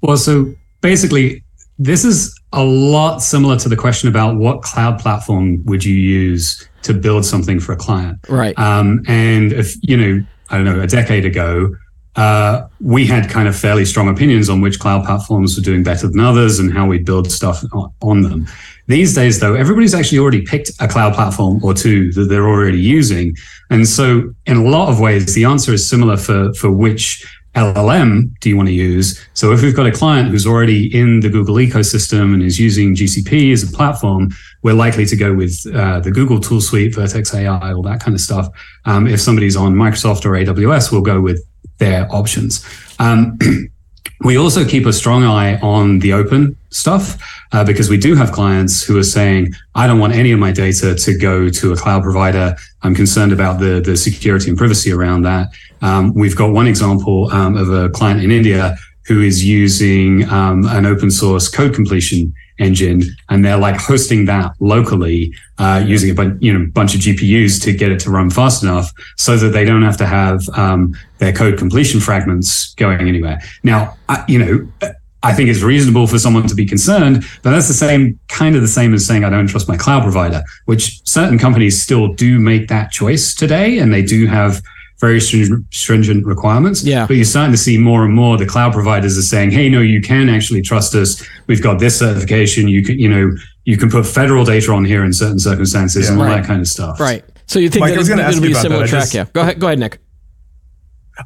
Well, 0.00 0.16
so 0.16 0.54
basically, 0.80 1.42
this 1.78 2.04
is 2.04 2.38
a 2.52 2.64
lot 2.64 3.18
similar 3.18 3.56
to 3.58 3.68
the 3.68 3.76
question 3.76 4.08
about 4.08 4.36
what 4.36 4.62
cloud 4.62 4.98
platform 4.98 5.64
would 5.64 5.84
you 5.84 5.94
use 5.94 6.68
to 6.82 6.94
build 6.94 7.24
something 7.24 7.60
for 7.60 7.72
a 7.72 7.76
client. 7.76 8.18
Right. 8.28 8.58
Um, 8.58 9.02
and 9.06 9.52
if, 9.52 9.74
you 9.82 9.96
know, 9.96 10.24
I 10.50 10.56
don't 10.56 10.64
know, 10.64 10.80
a 10.80 10.86
decade 10.86 11.24
ago, 11.24 11.74
uh, 12.16 12.66
we 12.80 13.06
had 13.06 13.30
kind 13.30 13.46
of 13.46 13.56
fairly 13.56 13.84
strong 13.84 14.08
opinions 14.08 14.48
on 14.48 14.60
which 14.60 14.80
cloud 14.80 15.04
platforms 15.04 15.56
were 15.56 15.62
doing 15.62 15.84
better 15.84 16.08
than 16.08 16.18
others 16.18 16.58
and 16.58 16.72
how 16.72 16.84
we 16.84 16.98
build 16.98 17.30
stuff 17.30 17.62
on 18.00 18.22
them. 18.22 18.46
These 18.88 19.14
days, 19.14 19.38
though, 19.38 19.54
everybody's 19.54 19.94
actually 19.94 20.18
already 20.18 20.42
picked 20.42 20.72
a 20.80 20.88
cloud 20.88 21.14
platform 21.14 21.62
or 21.62 21.74
two 21.74 22.10
that 22.12 22.24
they're 22.24 22.48
already 22.48 22.80
using. 22.80 23.36
And 23.70 23.86
so, 23.86 24.34
in 24.46 24.56
a 24.56 24.64
lot 24.64 24.88
of 24.88 24.98
ways, 24.98 25.34
the 25.34 25.44
answer 25.44 25.72
is 25.72 25.88
similar 25.88 26.16
for, 26.16 26.52
for 26.54 26.72
which 26.72 27.24
LLM 27.58 28.38
do 28.40 28.48
you 28.48 28.56
want 28.56 28.68
to 28.68 28.72
use? 28.72 29.20
So 29.34 29.52
if 29.52 29.62
we've 29.62 29.74
got 29.74 29.86
a 29.86 29.92
client 29.92 30.28
who's 30.30 30.46
already 30.46 30.94
in 30.96 31.20
the 31.20 31.28
Google 31.28 31.56
ecosystem 31.56 32.34
and 32.34 32.42
is 32.42 32.58
using 32.58 32.94
GCP 32.94 33.52
as 33.52 33.62
a 33.68 33.76
platform, 33.76 34.30
we're 34.62 34.74
likely 34.74 35.06
to 35.06 35.16
go 35.16 35.34
with 35.34 35.66
uh, 35.74 36.00
the 36.00 36.10
Google 36.10 36.40
tool 36.40 36.60
suite, 36.60 36.94
Vertex 36.94 37.34
AI, 37.34 37.72
all 37.72 37.82
that 37.82 38.00
kind 38.00 38.14
of 38.14 38.20
stuff. 38.20 38.48
Um, 38.84 39.06
if 39.06 39.20
somebody's 39.20 39.56
on 39.56 39.74
Microsoft 39.74 40.24
or 40.24 40.32
AWS, 40.32 40.92
we'll 40.92 41.02
go 41.02 41.20
with 41.20 41.44
their 41.78 42.06
options. 42.14 42.64
Um, 42.98 43.38
we 44.24 44.36
also 44.36 44.64
keep 44.64 44.84
a 44.86 44.92
strong 44.92 45.24
eye 45.24 45.58
on 45.60 46.00
the 46.00 46.12
open 46.12 46.56
stuff 46.70 47.22
uh, 47.52 47.64
because 47.64 47.88
we 47.88 47.96
do 47.96 48.14
have 48.14 48.32
clients 48.32 48.82
who 48.82 48.98
are 48.98 49.04
saying, 49.04 49.52
I 49.74 49.86
don't 49.86 50.00
want 50.00 50.12
any 50.12 50.32
of 50.32 50.40
my 50.40 50.50
data 50.50 50.94
to 50.94 51.18
go 51.18 51.48
to 51.48 51.72
a 51.72 51.76
cloud 51.76 52.02
provider. 52.02 52.56
I'm 52.82 52.94
concerned 52.94 53.32
about 53.32 53.60
the, 53.60 53.80
the 53.80 53.96
security 53.96 54.48
and 54.48 54.58
privacy 54.58 54.92
around 54.92 55.22
that. 55.22 55.48
Um, 55.82 56.12
we've 56.14 56.36
got 56.36 56.52
one 56.52 56.66
example 56.66 57.30
um, 57.32 57.56
of 57.56 57.70
a 57.70 57.88
client 57.90 58.22
in 58.22 58.32
India 58.32 58.76
who 59.06 59.22
is 59.22 59.44
using 59.44 60.28
um, 60.30 60.66
an 60.66 60.84
open 60.84 61.10
source 61.10 61.48
code 61.48 61.74
completion 61.74 62.34
engine, 62.58 63.02
and 63.28 63.44
they're 63.44 63.56
like 63.56 63.76
hosting 63.76 64.24
that 64.26 64.52
locally 64.60 65.32
uh, 65.58 65.82
using 65.84 66.10
a 66.10 66.14
bu- 66.14 66.38
you 66.40 66.52
know 66.52 66.66
bunch 66.72 66.94
of 66.94 67.00
GPUs 67.00 67.62
to 67.64 67.72
get 67.72 67.90
it 67.90 68.00
to 68.00 68.10
run 68.10 68.30
fast 68.30 68.62
enough, 68.62 68.92
so 69.16 69.36
that 69.36 69.50
they 69.50 69.64
don't 69.64 69.82
have 69.82 69.96
to 69.98 70.06
have 70.06 70.48
um, 70.50 70.96
their 71.18 71.32
code 71.32 71.58
completion 71.58 72.00
fragments 72.00 72.74
going 72.74 73.08
anywhere. 73.08 73.40
Now, 73.62 73.96
I, 74.08 74.24
you 74.28 74.38
know, 74.38 74.92
I 75.22 75.34
think 75.34 75.50
it's 75.50 75.62
reasonable 75.62 76.06
for 76.06 76.18
someone 76.18 76.46
to 76.46 76.54
be 76.54 76.64
concerned, 76.64 77.24
but 77.42 77.50
that's 77.50 77.68
the 77.68 77.74
same 77.74 78.18
kind 78.28 78.54
of 78.54 78.62
the 78.62 78.68
same 78.68 78.94
as 78.94 79.04
saying 79.04 79.24
I 79.24 79.30
don't 79.30 79.48
trust 79.48 79.68
my 79.68 79.76
cloud 79.76 80.02
provider, 80.02 80.42
which 80.66 81.00
certain 81.08 81.38
companies 81.38 81.80
still 81.80 82.12
do 82.14 82.38
make 82.38 82.68
that 82.68 82.92
choice 82.92 83.34
today, 83.34 83.78
and 83.78 83.92
they 83.92 84.02
do 84.02 84.26
have 84.26 84.62
very 85.00 85.20
stringent, 85.20 85.64
stringent 85.72 86.26
requirements. 86.26 86.82
Yeah. 86.84 87.06
But 87.06 87.16
you're 87.16 87.24
starting 87.24 87.52
to 87.52 87.58
see 87.58 87.78
more 87.78 88.04
and 88.04 88.12
more 88.14 88.36
the 88.36 88.46
cloud 88.46 88.72
providers 88.72 89.16
are 89.16 89.22
saying, 89.22 89.52
"Hey, 89.52 89.68
no, 89.68 89.80
you 89.80 90.00
can 90.00 90.28
actually 90.28 90.60
trust 90.62 90.94
us. 90.94 91.22
We've 91.46 91.62
got 91.62 91.78
this 91.78 91.98
certification. 91.98 92.68
You 92.68 92.82
can, 92.82 92.98
you 92.98 93.08
know, 93.08 93.30
you 93.64 93.76
can 93.76 93.90
put 93.90 94.06
federal 94.06 94.44
data 94.44 94.72
on 94.72 94.84
here 94.84 95.04
in 95.04 95.12
certain 95.12 95.38
circumstances 95.38 96.06
Yeah. 96.06 96.12
and 96.12 96.20
all 96.20 96.26
Right. 96.26 96.40
that 96.40 96.46
kind 96.46 96.60
of 96.60 96.66
stuff." 96.68 96.98
Right. 96.98 97.24
So 97.46 97.58
you 97.58 97.68
think 97.70 97.80
Mike, 97.80 97.90
I 97.90 97.92
that 97.94 97.98
was 98.00 98.08
gonna 98.08 98.22
ask 98.22 98.34
you 98.36 98.40
be 98.42 98.48
a 98.48 98.50
about 98.50 98.62
similar 98.62 98.80
that. 98.82 98.88
Track? 98.88 99.02
just- 99.02 99.14
yeah. 99.14 99.24
Go 99.32 99.40
ahead. 99.42 99.58
Go 99.60 99.66
ahead, 99.68 99.78
Nick. 99.78 99.98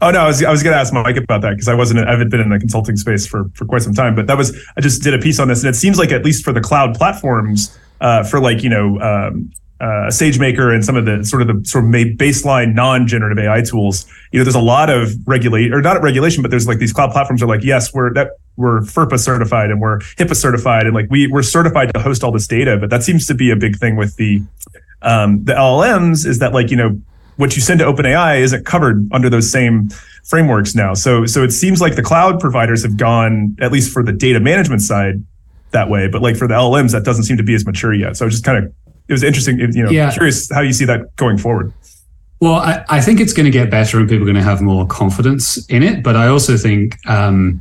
Oh 0.01 0.11
no, 0.11 0.21
I 0.21 0.27
was 0.27 0.43
I 0.43 0.51
was 0.51 0.63
going 0.63 0.73
to 0.73 0.79
ask 0.81 0.91
Mike 0.95 1.19
about 1.19 1.43
that 1.43 1.51
because 1.51 1.69
I 1.69 1.75
wasn't 1.75 2.01
I 2.09 2.11
haven't 2.13 2.31
been 2.31 2.41
in 2.41 2.49
the 2.49 2.59
consulting 2.59 2.97
space 2.97 3.27
for 3.27 3.51
for 3.53 3.67
quite 3.67 3.83
some 3.83 3.93
time. 3.93 4.15
But 4.15 4.27
that 4.27 4.39
was 4.39 4.57
I 4.77 4.81
just 4.81 5.03
did 5.03 5.13
a 5.13 5.19
piece 5.19 5.39
on 5.39 5.49
this, 5.49 5.63
and 5.63 5.69
it 5.69 5.77
seems 5.77 5.99
like 5.99 6.13
at 6.13 6.25
least 6.25 6.45
for 6.45 6.53
the 6.53 6.63
cloud 6.63 6.95
platforms, 6.95 7.77
uh, 8.01 8.23
for 8.25 8.41
like 8.41 8.63
you 8.63 8.71
know 8.71 8.99
um, 9.01 9.51
uh, 9.83 10.07
SageMaker 10.07 10.73
and 10.73 10.85
some 10.85 10.97
of 10.97 11.07
the 11.07 11.25
sort 11.25 11.43
of 11.43 11.49
the 11.49 11.69
sort 11.69 11.85
of 11.85 11.91
baseline 11.91 12.73
non-generative 12.73 13.45
AI 13.45 13.63
tools, 13.63 14.07
you 14.31 14.39
know, 14.39 14.45
there's 14.45 14.55
a 14.55 14.61
lot 14.61 14.89
of 14.89 15.13
regulate 15.27 15.73
or 15.73 15.83
not 15.83 16.01
regulation, 16.01 16.41
but 16.41 16.53
there's 16.53 16.69
like 16.69 16.79
these 16.79 16.93
cloud 16.93 17.11
platforms 17.11 17.43
are 17.43 17.49
like, 17.49 17.65
yes, 17.65 17.93
we're 17.93 18.15
that 18.15 18.39
we're 18.57 18.81
FERPA 18.83 19.19
certified 19.19 19.71
and 19.71 19.81
we're 19.81 19.99
HIPAA 19.99 20.37
certified 20.37 20.87
and 20.87 20.95
like 20.95 21.09
we 21.11 21.27
we're 21.27 21.43
certified 21.43 21.93
to 21.93 22.01
host 22.01 22.23
all 22.23 22.31
this 22.31 22.47
data. 22.47 22.77
But 22.77 22.91
that 22.91 23.03
seems 23.03 23.27
to 23.27 23.35
be 23.35 23.51
a 23.51 23.57
big 23.57 23.77
thing 23.77 23.97
with 23.97 24.15
the 24.15 24.41
um, 25.03 25.45
the 25.45 25.55
LLMs 25.55 26.27
is 26.27 26.39
that 26.39 26.53
like 26.53 26.71
you 26.71 26.77
know 26.77 27.01
what 27.37 27.57
you 27.57 27.63
send 27.63 27.81
to 27.81 27.87
OpenAI 27.87 28.39
isn't 28.39 28.65
covered 28.65 29.09
under 29.13 29.29
those 29.29 29.51
same 29.51 29.89
frameworks 30.23 30.77
now. 30.77 30.95
So 30.95 31.27
so 31.27 31.43
it 31.43 31.51
seems 31.51 31.81
like 31.81 31.97
the 31.97 32.03
cloud 32.03 32.39
providers 32.39 32.85
have 32.85 32.97
gone 32.97 33.57
at 33.61 33.73
least 33.73 33.93
for 33.93 34.05
the 34.05 34.13
data 34.13 34.39
management 34.39 34.83
side 34.83 35.25
that 35.73 35.91
way, 35.91 36.07
but 36.07 36.23
like 36.23 36.37
for 36.37 36.47
the 36.47 36.55
LLMs 36.55 36.93
that 36.93 37.05
doesn't 37.05 37.25
seem 37.25 37.37
to 37.39 37.43
be 37.43 37.55
as 37.55 37.67
mature 37.67 37.93
yet. 37.93 38.17
So 38.17 38.29
just 38.29 38.45
kind 38.45 38.65
of 38.65 38.73
it 39.13 39.15
was 39.15 39.23
interesting, 39.23 39.59
you 39.61 39.85
know, 39.85 39.91
Yeah. 39.91 40.11
curious 40.11 40.51
how 40.51 40.63
you 40.63 40.73
see 40.73 40.87
that 40.87 41.15
going 41.17 41.37
forward. 41.37 41.73
Well, 42.41 42.55
I, 42.55 42.83
I 42.89 43.01
think 43.01 43.21
it's 43.21 43.35
going 43.35 43.45
to 43.45 43.51
get 43.51 43.71
better 43.71 43.99
and 43.99 44.09
people 44.09 44.23
are 44.23 44.33
going 44.33 44.43
to 44.43 44.51
have 44.51 44.61
more 44.63 44.87
confidence 44.87 45.65
in 45.69 45.83
it. 45.83 46.03
But 46.03 46.17
I 46.17 46.27
also 46.29 46.57
think 46.57 46.97
um, 47.09 47.61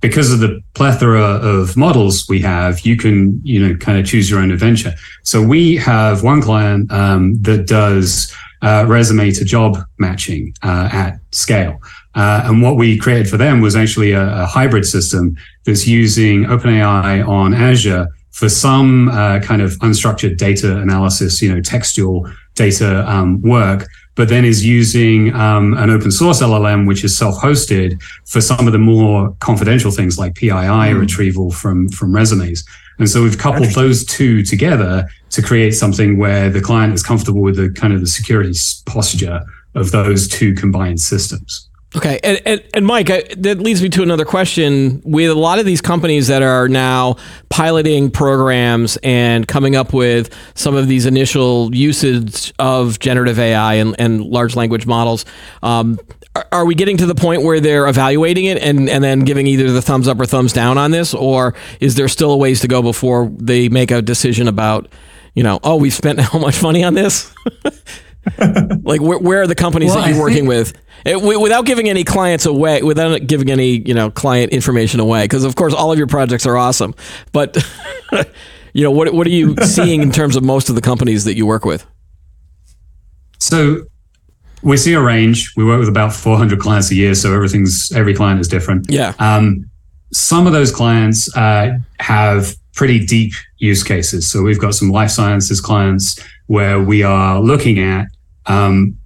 because 0.00 0.32
of 0.32 0.40
the 0.40 0.60
plethora 0.74 1.22
of 1.22 1.76
models 1.76 2.28
we 2.28 2.40
have, 2.40 2.80
you 2.80 2.96
can, 2.96 3.40
you 3.44 3.58
know, 3.64 3.76
kind 3.76 3.96
of 3.98 4.04
choose 4.06 4.28
your 4.28 4.40
own 4.40 4.50
adventure. 4.50 4.92
So 5.22 5.40
we 5.40 5.76
have 5.76 6.24
one 6.24 6.42
client 6.42 6.90
um, 6.92 7.40
that 7.42 7.66
does 7.68 8.34
uh, 8.60 8.84
resume 8.88 9.30
to 9.30 9.44
job 9.44 9.78
matching 9.98 10.52
uh, 10.64 10.88
at 10.92 11.20
scale. 11.30 11.80
Uh, 12.16 12.42
and 12.46 12.60
what 12.60 12.76
we 12.76 12.98
created 12.98 13.28
for 13.30 13.36
them 13.36 13.60
was 13.60 13.76
actually 13.76 14.10
a, 14.12 14.42
a 14.42 14.46
hybrid 14.46 14.84
system 14.84 15.36
that's 15.64 15.86
using 15.86 16.44
OpenAI 16.44 17.26
on 17.26 17.54
Azure 17.54 18.08
for 18.38 18.48
some 18.48 19.08
uh, 19.08 19.40
kind 19.40 19.60
of 19.60 19.72
unstructured 19.80 20.36
data 20.36 20.78
analysis, 20.78 21.42
you 21.42 21.52
know, 21.52 21.60
textual 21.60 22.30
data 22.54 23.04
um, 23.10 23.42
work, 23.42 23.88
but 24.14 24.28
then 24.28 24.44
is 24.44 24.64
using 24.64 25.34
um, 25.34 25.74
an 25.76 25.90
open 25.90 26.12
source 26.12 26.40
LLM, 26.40 26.86
which 26.86 27.02
is 27.02 27.18
self-hosted 27.18 28.00
for 28.26 28.40
some 28.40 28.68
of 28.68 28.72
the 28.72 28.78
more 28.78 29.34
confidential 29.40 29.90
things 29.90 30.20
like 30.20 30.36
PII 30.36 30.94
retrieval 30.94 31.50
from 31.50 31.88
from 31.88 32.14
resumes. 32.14 32.64
And 33.00 33.10
so 33.10 33.24
we've 33.24 33.38
coupled 33.38 33.70
those 33.70 34.04
two 34.04 34.44
together 34.44 35.08
to 35.30 35.42
create 35.42 35.72
something 35.72 36.16
where 36.16 36.48
the 36.48 36.60
client 36.60 36.94
is 36.94 37.02
comfortable 37.02 37.40
with 37.40 37.56
the 37.56 37.70
kind 37.70 37.92
of 37.92 37.98
the 38.00 38.06
security 38.06 38.56
posture 38.86 39.40
of 39.74 39.90
those 39.90 40.28
two 40.28 40.54
combined 40.54 41.00
systems. 41.00 41.67
Okay, 41.96 42.20
and, 42.22 42.38
and, 42.44 42.62
and 42.74 42.86
Mike, 42.86 43.08
I, 43.08 43.22
that 43.38 43.60
leads 43.60 43.80
me 43.82 43.88
to 43.90 44.02
another 44.02 44.26
question. 44.26 45.00
With 45.06 45.30
a 45.30 45.34
lot 45.34 45.58
of 45.58 45.64
these 45.64 45.80
companies 45.80 46.26
that 46.26 46.42
are 46.42 46.68
now 46.68 47.16
piloting 47.48 48.10
programs 48.10 48.98
and 49.02 49.48
coming 49.48 49.74
up 49.74 49.94
with 49.94 50.30
some 50.54 50.74
of 50.74 50.86
these 50.86 51.06
initial 51.06 51.74
usage 51.74 52.52
of 52.58 52.98
generative 52.98 53.38
AI 53.38 53.74
and, 53.74 53.96
and 53.98 54.22
large 54.22 54.54
language 54.54 54.84
models, 54.86 55.24
um, 55.62 55.98
are, 56.36 56.46
are 56.52 56.64
we 56.66 56.74
getting 56.74 56.98
to 56.98 57.06
the 57.06 57.14
point 57.14 57.42
where 57.42 57.58
they're 57.58 57.88
evaluating 57.88 58.44
it 58.44 58.58
and, 58.62 58.90
and 58.90 59.02
then 59.02 59.20
giving 59.20 59.46
either 59.46 59.72
the 59.72 59.80
thumbs 59.80 60.08
up 60.08 60.20
or 60.20 60.26
thumbs 60.26 60.52
down 60.52 60.76
on 60.76 60.90
this, 60.90 61.14
or 61.14 61.54
is 61.80 61.94
there 61.94 62.06
still 62.08 62.32
a 62.32 62.36
ways 62.36 62.60
to 62.60 62.68
go 62.68 62.82
before 62.82 63.30
they 63.38 63.70
make 63.70 63.90
a 63.90 64.02
decision 64.02 64.46
about, 64.46 64.88
you 65.34 65.42
know, 65.42 65.58
oh, 65.64 65.76
we've 65.76 65.94
spent 65.94 66.20
how 66.20 66.38
much 66.38 66.62
money 66.62 66.84
on 66.84 66.92
this? 66.92 67.32
like 68.82 69.00
where, 69.00 69.18
where 69.18 69.40
are 69.40 69.46
the 69.46 69.54
companies 69.54 69.88
Well, 69.94 70.02
that 70.02 70.08
you're 70.10 70.18
I 70.18 70.20
working 70.20 70.36
think- 70.46 70.48
with 70.48 70.72
it, 71.08 71.14
w- 71.14 71.40
without 71.40 71.64
giving 71.64 71.88
any 71.88 72.04
clients 72.04 72.46
away 72.46 72.82
without 72.82 73.26
giving 73.26 73.50
any 73.50 73.78
you 73.88 73.94
know 73.94 74.10
client 74.10 74.52
information 74.52 75.00
away 75.00 75.24
because 75.24 75.44
of 75.44 75.54
course 75.56 75.74
all 75.74 75.90
of 75.92 75.98
your 75.98 76.06
projects 76.06 76.46
are 76.46 76.56
awesome 76.56 76.94
but 77.32 77.56
you 78.72 78.82
know 78.84 78.90
what, 78.90 79.12
what 79.12 79.26
are 79.26 79.30
you 79.30 79.56
seeing 79.64 80.02
in 80.02 80.10
terms 80.12 80.36
of 80.36 80.42
most 80.44 80.68
of 80.68 80.74
the 80.74 80.80
companies 80.80 81.24
that 81.24 81.36
you 81.36 81.46
work 81.46 81.64
with 81.64 81.86
So 83.38 83.82
we 84.62 84.76
see 84.76 84.92
a 84.94 85.00
range. 85.00 85.52
We 85.56 85.64
work 85.64 85.78
with 85.78 85.88
about 85.88 86.12
400 86.12 86.58
clients 86.58 86.90
a 86.90 86.94
year, 86.96 87.14
so 87.14 87.32
everything's 87.32 87.92
every 87.92 88.14
client 88.14 88.40
is 88.40 88.48
different. 88.48 88.86
yeah 88.90 89.12
Um, 89.20 89.70
some 90.12 90.46
of 90.46 90.52
those 90.52 90.72
clients 90.72 91.34
uh, 91.36 91.78
have 92.00 92.54
pretty 92.74 93.04
deep 93.06 93.32
use 93.58 93.84
cases. 93.84 94.28
So 94.30 94.42
we've 94.42 94.58
got 94.58 94.74
some 94.74 94.90
life 94.90 95.10
sciences 95.10 95.60
clients 95.60 96.18
where 96.46 96.80
we 96.80 97.02
are 97.04 97.40
looking 97.40 97.78
at 97.78 98.06
um, 98.46 98.97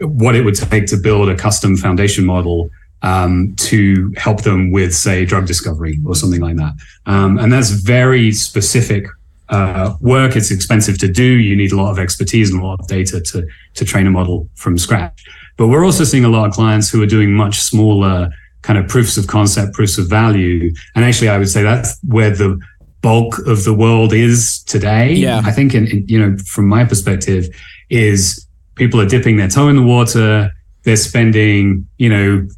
what 0.00 0.34
it 0.34 0.44
would 0.44 0.54
take 0.54 0.86
to 0.86 0.96
build 0.96 1.28
a 1.28 1.36
custom 1.36 1.76
foundation 1.76 2.24
model 2.24 2.70
um, 3.02 3.54
to 3.56 4.12
help 4.16 4.42
them 4.42 4.70
with, 4.70 4.94
say, 4.94 5.24
drug 5.24 5.46
discovery 5.46 5.98
or 6.04 6.14
something 6.14 6.40
like 6.40 6.56
that. 6.56 6.72
Um, 7.06 7.38
and 7.38 7.52
that's 7.52 7.70
very 7.70 8.32
specific 8.32 9.06
uh, 9.48 9.94
work. 10.00 10.36
It's 10.36 10.50
expensive 10.50 10.98
to 10.98 11.08
do. 11.08 11.24
You 11.24 11.56
need 11.56 11.72
a 11.72 11.76
lot 11.76 11.90
of 11.90 11.98
expertise 11.98 12.50
and 12.50 12.60
a 12.60 12.64
lot 12.64 12.80
of 12.80 12.86
data 12.86 13.20
to 13.20 13.46
to 13.74 13.84
train 13.84 14.06
a 14.06 14.10
model 14.10 14.48
from 14.54 14.76
scratch. 14.78 15.24
But 15.56 15.68
we're 15.68 15.84
also 15.84 16.04
seeing 16.04 16.24
a 16.24 16.28
lot 16.28 16.48
of 16.48 16.52
clients 16.54 16.90
who 16.90 17.02
are 17.02 17.06
doing 17.06 17.32
much 17.32 17.60
smaller 17.60 18.30
kind 18.62 18.78
of 18.78 18.88
proofs 18.88 19.16
of 19.16 19.26
concept, 19.26 19.74
proofs 19.74 19.98
of 19.98 20.08
value. 20.08 20.72
And 20.94 21.04
actually, 21.04 21.28
I 21.28 21.38
would 21.38 21.48
say 21.48 21.62
that's 21.62 21.98
where 22.02 22.30
the 22.30 22.60
bulk 23.00 23.38
of 23.46 23.64
the 23.64 23.72
world 23.72 24.12
is 24.12 24.62
today. 24.64 25.14
Yeah. 25.14 25.40
I 25.44 25.52
think, 25.52 25.74
in, 25.74 25.86
in, 25.86 26.06
you 26.08 26.18
know, 26.18 26.36
from 26.38 26.68
my 26.68 26.84
perspective, 26.84 27.48
is 27.88 28.46
people 28.78 29.00
are 29.00 29.06
dipping 29.06 29.36
their 29.36 29.48
toe 29.48 29.68
in 29.68 29.76
the 29.76 29.82
water. 29.82 30.50
They're 30.84 30.96
spending, 30.96 31.86
you 31.98 32.08
know, 32.08 32.48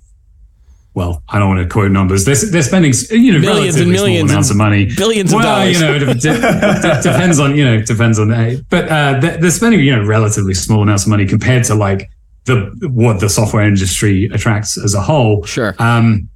well, 0.94 1.22
I 1.28 1.38
don't 1.38 1.48
want 1.48 1.60
to 1.60 1.68
quote 1.72 1.90
numbers. 1.90 2.24
They're, 2.24 2.36
they're 2.50 2.62
spending, 2.62 2.92
you 3.10 3.32
know, 3.32 3.38
Millions 3.38 3.76
and 3.76 3.90
millions 3.90 4.20
small 4.20 4.30
amounts 4.32 4.50
of 4.50 4.56
money. 4.56 4.86
billions 4.86 5.32
of 5.32 5.36
well, 5.38 5.58
dollars. 5.60 5.80
you 5.80 5.86
know, 5.86 5.94
it 5.94 5.98
de- 6.00 6.14
de- 6.14 7.02
depends 7.02 7.38
on, 7.38 7.56
you 7.56 7.64
know, 7.64 7.80
depends 7.80 8.18
on 8.18 8.28
that. 8.28 8.64
But 8.68 8.88
uh, 8.88 9.20
they're, 9.20 9.36
they're 9.38 9.50
spending, 9.50 9.80
you 9.80 9.94
know, 9.94 10.04
relatively 10.04 10.54
small 10.54 10.82
amounts 10.82 11.04
of 11.04 11.08
money 11.10 11.26
compared 11.26 11.64
to 11.64 11.74
like 11.74 12.10
the 12.44 12.56
what 12.92 13.20
the 13.20 13.28
software 13.28 13.62
industry 13.62 14.24
attracts 14.32 14.76
as 14.76 14.94
a 14.94 15.00
whole. 15.00 15.44
sure 15.44 15.74
Um, 15.78 16.28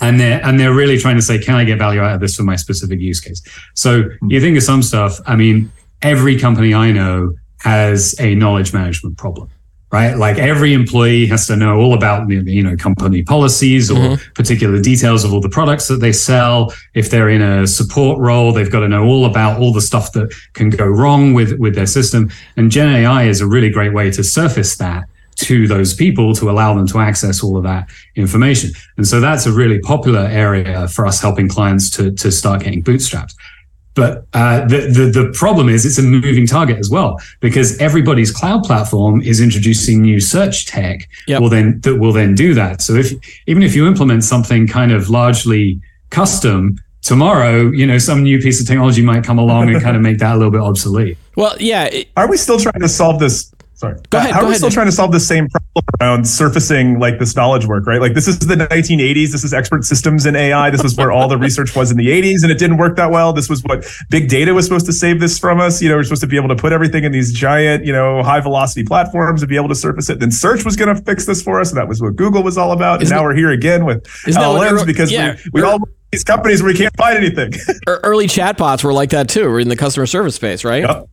and 0.00 0.20
they're 0.20 0.44
and 0.44 0.60
they're 0.60 0.74
really 0.74 0.98
trying 0.98 1.16
to 1.16 1.22
say, 1.22 1.38
can 1.38 1.54
I 1.54 1.64
get 1.64 1.78
value 1.78 2.00
out 2.00 2.14
of 2.14 2.20
this 2.20 2.36
for 2.36 2.42
my 2.42 2.56
specific 2.56 3.00
use 3.00 3.20
case? 3.20 3.40
So 3.74 4.10
you 4.28 4.40
think 4.40 4.56
of 4.58 4.62
some 4.62 4.82
stuff. 4.82 5.18
I 5.26 5.36
mean, 5.36 5.72
every 6.02 6.38
company 6.38 6.74
I 6.74 6.92
know 6.92 7.32
has 7.60 8.14
a 8.20 8.34
knowledge 8.34 8.72
management 8.72 9.16
problem, 9.16 9.48
right? 9.90 10.16
Like 10.16 10.38
every 10.38 10.72
employee 10.72 11.26
has 11.26 11.46
to 11.46 11.56
know 11.56 11.78
all 11.78 11.94
about 11.94 12.28
you 12.28 12.62
know 12.62 12.76
company 12.76 13.22
policies 13.22 13.90
or 13.90 13.94
mm-hmm. 13.94 14.32
particular 14.34 14.80
details 14.80 15.24
of 15.24 15.32
all 15.32 15.40
the 15.40 15.48
products 15.48 15.88
that 15.88 16.00
they 16.00 16.12
sell. 16.12 16.72
If 16.94 17.10
they're 17.10 17.30
in 17.30 17.42
a 17.42 17.66
support 17.66 18.18
role, 18.18 18.52
they've 18.52 18.70
got 18.70 18.80
to 18.80 18.88
know 18.88 19.04
all 19.04 19.26
about 19.26 19.60
all 19.60 19.72
the 19.72 19.80
stuff 19.80 20.12
that 20.12 20.32
can 20.52 20.70
go 20.70 20.86
wrong 20.86 21.34
with 21.34 21.58
with 21.58 21.74
their 21.74 21.86
system. 21.86 22.30
And 22.56 22.70
Gen 22.70 22.88
AI 22.88 23.24
is 23.24 23.40
a 23.40 23.46
really 23.46 23.70
great 23.70 23.92
way 23.92 24.10
to 24.10 24.22
surface 24.22 24.76
that 24.76 25.08
to 25.36 25.68
those 25.68 25.94
people 25.94 26.34
to 26.34 26.50
allow 26.50 26.74
them 26.74 26.86
to 26.88 26.98
access 26.98 27.42
all 27.42 27.56
of 27.56 27.62
that 27.62 27.88
information. 28.16 28.70
And 28.96 29.06
so 29.06 29.20
that's 29.20 29.46
a 29.46 29.52
really 29.52 29.78
popular 29.80 30.20
area 30.20 30.88
for 30.88 31.06
us 31.06 31.20
helping 31.20 31.48
clients 31.48 31.90
to, 31.90 32.10
to 32.12 32.32
start 32.32 32.62
getting 32.62 32.82
bootstrapped. 32.82 33.34
But 33.96 34.26
uh, 34.34 34.66
the, 34.66 34.78
the 34.96 35.04
the 35.22 35.32
problem 35.32 35.68
is 35.68 35.84
it's 35.86 35.98
a 35.98 36.02
moving 36.02 36.46
target 36.46 36.76
as 36.78 36.88
well 36.90 37.18
because 37.40 37.76
everybody's 37.78 38.30
cloud 38.30 38.62
platform 38.62 39.22
is 39.22 39.40
introducing 39.40 40.02
new 40.02 40.20
search 40.20 40.66
tech. 40.66 41.08
Yep. 41.26 41.40
Will 41.40 41.48
then 41.48 41.80
that 41.80 41.96
will 41.96 42.12
then 42.12 42.34
do 42.34 42.54
that. 42.54 42.82
So 42.82 42.94
if 42.94 43.12
even 43.46 43.62
if 43.62 43.74
you 43.74 43.86
implement 43.86 44.22
something 44.22 44.68
kind 44.68 44.92
of 44.92 45.08
largely 45.08 45.80
custom 46.10 46.76
tomorrow, 47.02 47.70
you 47.70 47.86
know 47.86 47.98
some 47.98 48.22
new 48.22 48.38
piece 48.38 48.60
of 48.60 48.66
technology 48.66 49.02
might 49.02 49.24
come 49.24 49.38
along 49.38 49.70
and 49.70 49.80
kind 49.82 49.96
of 49.96 50.02
make 50.02 50.18
that 50.18 50.34
a 50.34 50.36
little 50.36 50.50
bit 50.52 50.60
obsolete. 50.60 51.16
well 51.36 51.54
yeah 51.60 51.84
it- 51.84 52.08
Are 52.16 52.28
we 52.28 52.36
still 52.36 52.58
trying 52.58 52.80
to 52.80 52.88
solve 52.88 53.18
this 53.20 53.50
Sorry. 53.76 53.94
Go 54.08 54.16
ahead. 54.16 54.32
How 54.32 54.40
go 54.40 54.46
are 54.46 54.48
we 54.48 54.54
still 54.54 54.70
trying 54.70 54.86
to 54.86 54.92
solve 54.92 55.12
the 55.12 55.20
same 55.20 55.48
problem 55.48 55.84
around 56.00 56.26
surfacing 56.26 56.98
like 56.98 57.18
this 57.18 57.36
knowledge 57.36 57.66
work, 57.66 57.86
right? 57.86 58.00
Like 58.00 58.14
this 58.14 58.26
is 58.26 58.38
the 58.38 58.54
1980s. 58.54 59.32
This 59.32 59.44
is 59.44 59.52
expert 59.52 59.84
systems 59.84 60.24
in 60.24 60.34
AI. 60.34 60.70
This 60.70 60.82
is 60.82 60.96
where 60.96 61.12
all 61.12 61.28
the 61.28 61.36
research 61.36 61.76
was 61.76 61.90
in 61.90 61.98
the 61.98 62.08
80s, 62.08 62.42
and 62.42 62.50
it 62.50 62.58
didn't 62.58 62.78
work 62.78 62.96
that 62.96 63.10
well. 63.10 63.34
This 63.34 63.50
was 63.50 63.62
what 63.64 63.86
big 64.08 64.30
data 64.30 64.54
was 64.54 64.64
supposed 64.64 64.86
to 64.86 64.94
save 64.94 65.20
this 65.20 65.38
from 65.38 65.60
us. 65.60 65.82
You 65.82 65.90
know, 65.90 65.96
we're 65.96 66.04
supposed 66.04 66.22
to 66.22 66.26
be 66.26 66.36
able 66.36 66.48
to 66.48 66.56
put 66.56 66.72
everything 66.72 67.04
in 67.04 67.12
these 67.12 67.34
giant, 67.34 67.84
you 67.84 67.92
know, 67.92 68.22
high 68.22 68.40
velocity 68.40 68.82
platforms 68.82 69.42
and 69.42 69.48
be 69.50 69.56
able 69.56 69.68
to 69.68 69.74
surface 69.74 70.08
it. 70.08 70.20
Then 70.20 70.30
search 70.30 70.64
was 70.64 70.74
going 70.74 70.96
to 70.96 71.02
fix 71.02 71.26
this 71.26 71.42
for 71.42 71.60
us, 71.60 71.70
and 71.70 71.76
that 71.76 71.86
was 71.86 72.00
what 72.00 72.16
Google 72.16 72.42
was 72.42 72.56
all 72.56 72.72
about. 72.72 73.02
Isn't 73.02 73.14
and 73.14 73.20
now 73.20 73.28
we're 73.28 73.36
here 73.36 73.50
again 73.50 73.84
with 73.84 74.06
Isn't 74.26 74.40
that 74.40 74.48
what 74.48 74.66
LLMs 74.66 74.86
because 74.86 75.12
yeah, 75.12 75.36
we, 75.52 75.60
we 75.60 75.62
all 75.62 75.80
these 76.12 76.24
companies 76.24 76.62
where 76.62 76.72
we 76.72 76.78
can't 76.78 76.96
find 76.96 77.18
anything. 77.18 77.52
Early 77.86 78.26
chatbots 78.26 78.82
were 78.82 78.94
like 78.94 79.10
that 79.10 79.28
too, 79.28 79.50
We're 79.50 79.60
in 79.60 79.68
the 79.68 79.76
customer 79.76 80.06
service 80.06 80.34
space, 80.34 80.64
right? 80.64 80.82
Yep. 80.82 81.10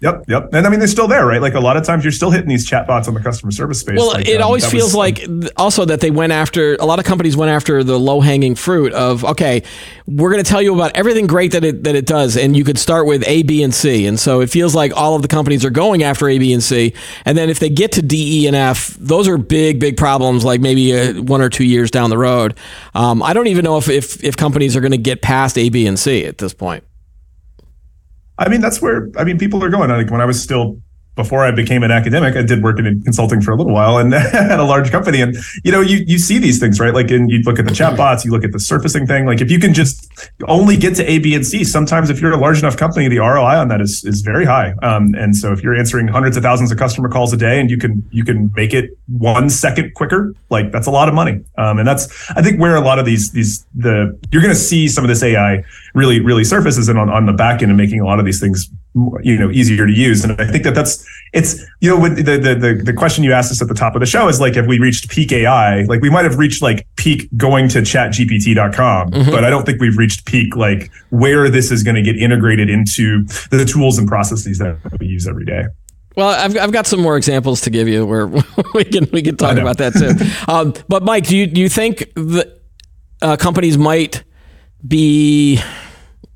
Yep, 0.00 0.24
yep. 0.28 0.48
And 0.54 0.66
I 0.66 0.70
mean, 0.70 0.78
they're 0.78 0.88
still 0.88 1.08
there, 1.08 1.26
right? 1.26 1.42
Like 1.42 1.52
a 1.52 1.60
lot 1.60 1.76
of 1.76 1.84
times 1.84 2.04
you're 2.04 2.12
still 2.12 2.30
hitting 2.30 2.48
these 2.48 2.68
chatbots 2.68 3.06
on 3.06 3.12
the 3.12 3.20
customer 3.20 3.52
service 3.52 3.80
space. 3.80 3.98
Well, 3.98 4.08
Like, 4.14 4.26
it 4.26 4.40
um, 4.40 4.46
always 4.46 4.64
feels 4.64 4.94
was- 4.94 4.94
like 4.94 5.26
also 5.58 5.84
that 5.84 6.00
they 6.00 6.10
went 6.10 6.32
after 6.32 6.76
a 6.76 6.86
lot 6.86 6.98
of 6.98 7.04
companies 7.04 7.36
went 7.36 7.50
after 7.50 7.84
the 7.84 7.98
low 7.98 8.20
hanging 8.22 8.54
fruit 8.54 8.94
of 8.94 9.24
okay, 9.26 9.62
we're 10.06 10.30
going 10.30 10.42
to 10.42 10.48
tell 10.48 10.62
you 10.62 10.74
about 10.74 10.92
everything 10.94 11.26
great 11.26 11.52
that 11.52 11.64
it 11.64 11.84
that 11.84 11.94
it 11.94 12.06
does, 12.06 12.38
and 12.38 12.56
you 12.56 12.64
could 12.64 12.78
start 12.78 13.06
with 13.06 13.22
A, 13.26 13.42
B, 13.42 13.62
and 13.62 13.74
C. 13.74 14.06
And 14.06 14.18
so 14.18 14.40
it 14.40 14.48
feels 14.48 14.74
like 14.74 14.96
all 14.96 15.14
of 15.16 15.22
the 15.22 15.28
companies 15.28 15.66
are 15.66 15.70
going 15.70 16.02
after 16.02 16.28
A, 16.30 16.38
B, 16.38 16.54
and 16.54 16.62
C. 16.62 16.94
And 17.26 17.36
then 17.36 17.50
if 17.50 17.58
they 17.58 17.68
get 17.68 17.92
to 17.92 18.02
D, 18.02 18.42
E, 18.42 18.46
and 18.46 18.56
F, 18.56 18.96
those 18.98 19.28
are 19.28 19.36
big, 19.36 19.80
big 19.80 19.98
problems. 19.98 20.44
Like 20.46 20.62
maybe 20.62 20.98
uh, 20.98 21.20
one 21.22 21.42
or 21.42 21.50
two 21.50 21.64
years 21.64 21.90
down 21.90 22.08
the 22.08 22.18
road. 22.18 22.56
Um, 22.94 23.22
I 23.22 23.34
don't 23.34 23.48
even 23.48 23.64
know 23.64 23.76
if 23.76 23.90
if, 23.90 24.24
if 24.24 24.36
companies 24.36 24.76
are 24.76 24.80
going 24.80 24.92
to 24.92 24.98
get 24.98 25.20
past 25.20 25.58
A, 25.58 25.68
B, 25.68 25.86
and 25.86 25.98
C 25.98 26.24
at 26.24 26.38
this 26.38 26.54
point. 26.54 26.84
I 28.40 28.48
mean, 28.48 28.62
that's 28.62 28.80
where 28.80 29.10
I 29.16 29.24
mean 29.24 29.38
people 29.38 29.62
are 29.62 29.68
going. 29.68 29.90
Like 29.90 30.10
when 30.10 30.20
I 30.20 30.24
was 30.24 30.42
still 30.42 30.80
before 31.16 31.44
I 31.44 31.50
became 31.50 31.82
an 31.82 31.90
academic, 31.90 32.36
I 32.36 32.42
did 32.42 32.62
work 32.62 32.78
in 32.78 33.02
consulting 33.02 33.40
for 33.40 33.52
a 33.52 33.56
little 33.56 33.72
while 33.72 33.98
and 33.98 34.14
at 34.14 34.58
a 34.58 34.64
large 34.64 34.90
company. 34.90 35.20
And 35.20 35.36
you 35.64 35.72
know, 35.72 35.80
you 35.80 35.98
you 36.06 36.18
see 36.18 36.38
these 36.38 36.58
things, 36.58 36.78
right? 36.80 36.94
Like, 36.94 37.10
and 37.10 37.30
you 37.30 37.40
look 37.40 37.58
at 37.58 37.66
the 37.66 37.72
chatbots, 37.72 38.24
you 38.24 38.30
look 38.30 38.44
at 38.44 38.52
the 38.52 38.60
surfacing 38.60 39.06
thing. 39.06 39.26
Like, 39.26 39.40
if 39.40 39.50
you 39.50 39.58
can 39.58 39.74
just 39.74 40.10
only 40.46 40.76
get 40.76 40.94
to 40.96 41.10
A, 41.10 41.18
B, 41.18 41.34
and 41.34 41.46
C, 41.46 41.64
sometimes 41.64 42.10
if 42.10 42.20
you're 42.20 42.32
a 42.32 42.36
large 42.36 42.58
enough 42.60 42.76
company, 42.76 43.08
the 43.08 43.18
ROI 43.18 43.56
on 43.58 43.68
that 43.68 43.80
is 43.80 44.04
is 44.04 44.20
very 44.22 44.44
high. 44.44 44.72
Um, 44.82 45.14
and 45.14 45.36
so 45.36 45.52
if 45.52 45.62
you're 45.62 45.76
answering 45.76 46.08
hundreds 46.08 46.36
of 46.36 46.42
thousands 46.42 46.70
of 46.70 46.78
customer 46.78 47.08
calls 47.08 47.32
a 47.32 47.36
day, 47.36 47.60
and 47.60 47.70
you 47.70 47.78
can 47.78 48.06
you 48.10 48.24
can 48.24 48.52
make 48.54 48.72
it 48.72 48.96
one 49.08 49.50
second 49.50 49.94
quicker, 49.94 50.34
like 50.48 50.72
that's 50.72 50.86
a 50.86 50.92
lot 50.92 51.08
of 51.08 51.14
money. 51.14 51.42
Um, 51.58 51.78
and 51.78 51.86
that's 51.86 52.30
I 52.30 52.42
think 52.42 52.60
where 52.60 52.76
a 52.76 52.80
lot 52.80 52.98
of 52.98 53.04
these 53.04 53.32
these 53.32 53.66
the 53.74 54.18
you're 54.30 54.42
going 54.42 54.54
to 54.54 54.60
see 54.60 54.88
some 54.88 55.04
of 55.04 55.08
this 55.08 55.22
AI 55.22 55.64
really 55.94 56.20
really 56.20 56.44
surfaces 56.44 56.88
and 56.88 56.98
on 56.98 57.10
on 57.10 57.26
the 57.26 57.32
back 57.32 57.62
end 57.62 57.70
and 57.70 57.76
making 57.76 58.00
a 58.00 58.04
lot 58.04 58.18
of 58.18 58.24
these 58.24 58.40
things 58.40 58.70
you 59.22 59.38
know 59.38 59.50
easier 59.52 59.86
to 59.86 59.92
use 59.92 60.24
and 60.24 60.32
i 60.40 60.44
think 60.46 60.64
that 60.64 60.74
that's 60.74 61.06
it's 61.32 61.64
you 61.80 61.88
know 61.88 61.96
with 61.98 62.16
the, 62.16 62.36
the 62.38 62.54
the 62.56 62.82
the 62.84 62.92
question 62.92 63.22
you 63.22 63.32
asked 63.32 63.52
us 63.52 63.62
at 63.62 63.68
the 63.68 63.74
top 63.74 63.94
of 63.94 64.00
the 64.00 64.06
show 64.06 64.26
is 64.26 64.40
like 64.40 64.56
have 64.56 64.66
we 64.66 64.80
reached 64.80 65.08
peak 65.08 65.30
ai 65.30 65.82
like 65.82 66.00
we 66.02 66.10
might 66.10 66.24
have 66.24 66.38
reached 66.38 66.60
like 66.60 66.84
peak 66.96 67.28
going 67.36 67.68
to 67.68 67.78
chatgpt.com 67.82 69.10
Mhm. 69.12 69.30
but 69.30 69.44
i 69.44 69.50
don't 69.50 69.64
think 69.64 69.80
we've 69.80 69.96
reached 69.96 70.24
peak 70.26 70.56
like 70.56 70.90
where 71.10 71.48
this 71.48 71.70
is 71.70 71.82
going 71.84 71.94
to 71.94 72.02
get 72.02 72.16
integrated 72.16 72.68
into 72.68 73.24
the 73.50 73.64
tools 73.64 73.96
and 73.98 74.08
processes 74.08 74.58
that 74.58 74.76
we 74.98 75.06
use 75.06 75.26
every 75.28 75.44
day 75.44 75.64
Well, 76.16 76.28
I've, 76.28 76.56
I've 76.58 76.72
got 76.72 76.86
some 76.88 77.00
more 77.00 77.16
examples 77.16 77.60
to 77.62 77.70
give 77.70 77.86
you 77.86 78.04
where 78.04 78.26
we 78.74 78.82
can 78.84 79.08
we 79.12 79.22
can 79.22 79.36
talk 79.36 79.56
about 79.56 79.78
that 79.78 79.92
too. 79.94 80.12
um, 80.52 80.74
but 80.88 81.04
Mike, 81.04 81.26
do 81.28 81.36
you 81.36 81.46
do 81.46 81.60
you 81.60 81.68
think 81.68 81.98
that 82.16 82.60
uh, 83.22 83.36
companies 83.36 83.78
might 83.78 84.24
be 84.86 85.60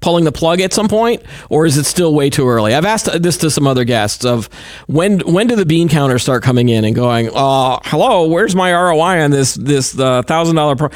pulling 0.04 0.24
the 0.24 0.32
plug 0.32 0.60
at 0.60 0.74
some 0.74 0.86
point, 0.86 1.22
or 1.48 1.64
is 1.64 1.78
it 1.78 1.84
still 1.84 2.14
way 2.14 2.28
too 2.28 2.46
early? 2.46 2.74
I've 2.74 2.84
asked 2.84 3.06
this 3.22 3.38
to 3.38 3.50
some 3.50 3.66
other 3.66 3.84
guests 3.84 4.24
of 4.26 4.50
when 4.86 5.20
when 5.20 5.46
do 5.46 5.56
the 5.56 5.64
bean 5.64 5.88
counters 5.88 6.22
start 6.22 6.42
coming 6.42 6.68
in 6.68 6.84
and 6.84 6.94
going, 6.94 7.30
uh, 7.34 7.80
hello, 7.84 8.28
where's 8.28 8.54
my 8.54 8.70
ROI 8.70 9.24
on 9.24 9.30
this 9.30 9.54
this 9.54 9.98
uh, 9.98 10.20
thousand 10.22 10.56
dollar 10.56 10.90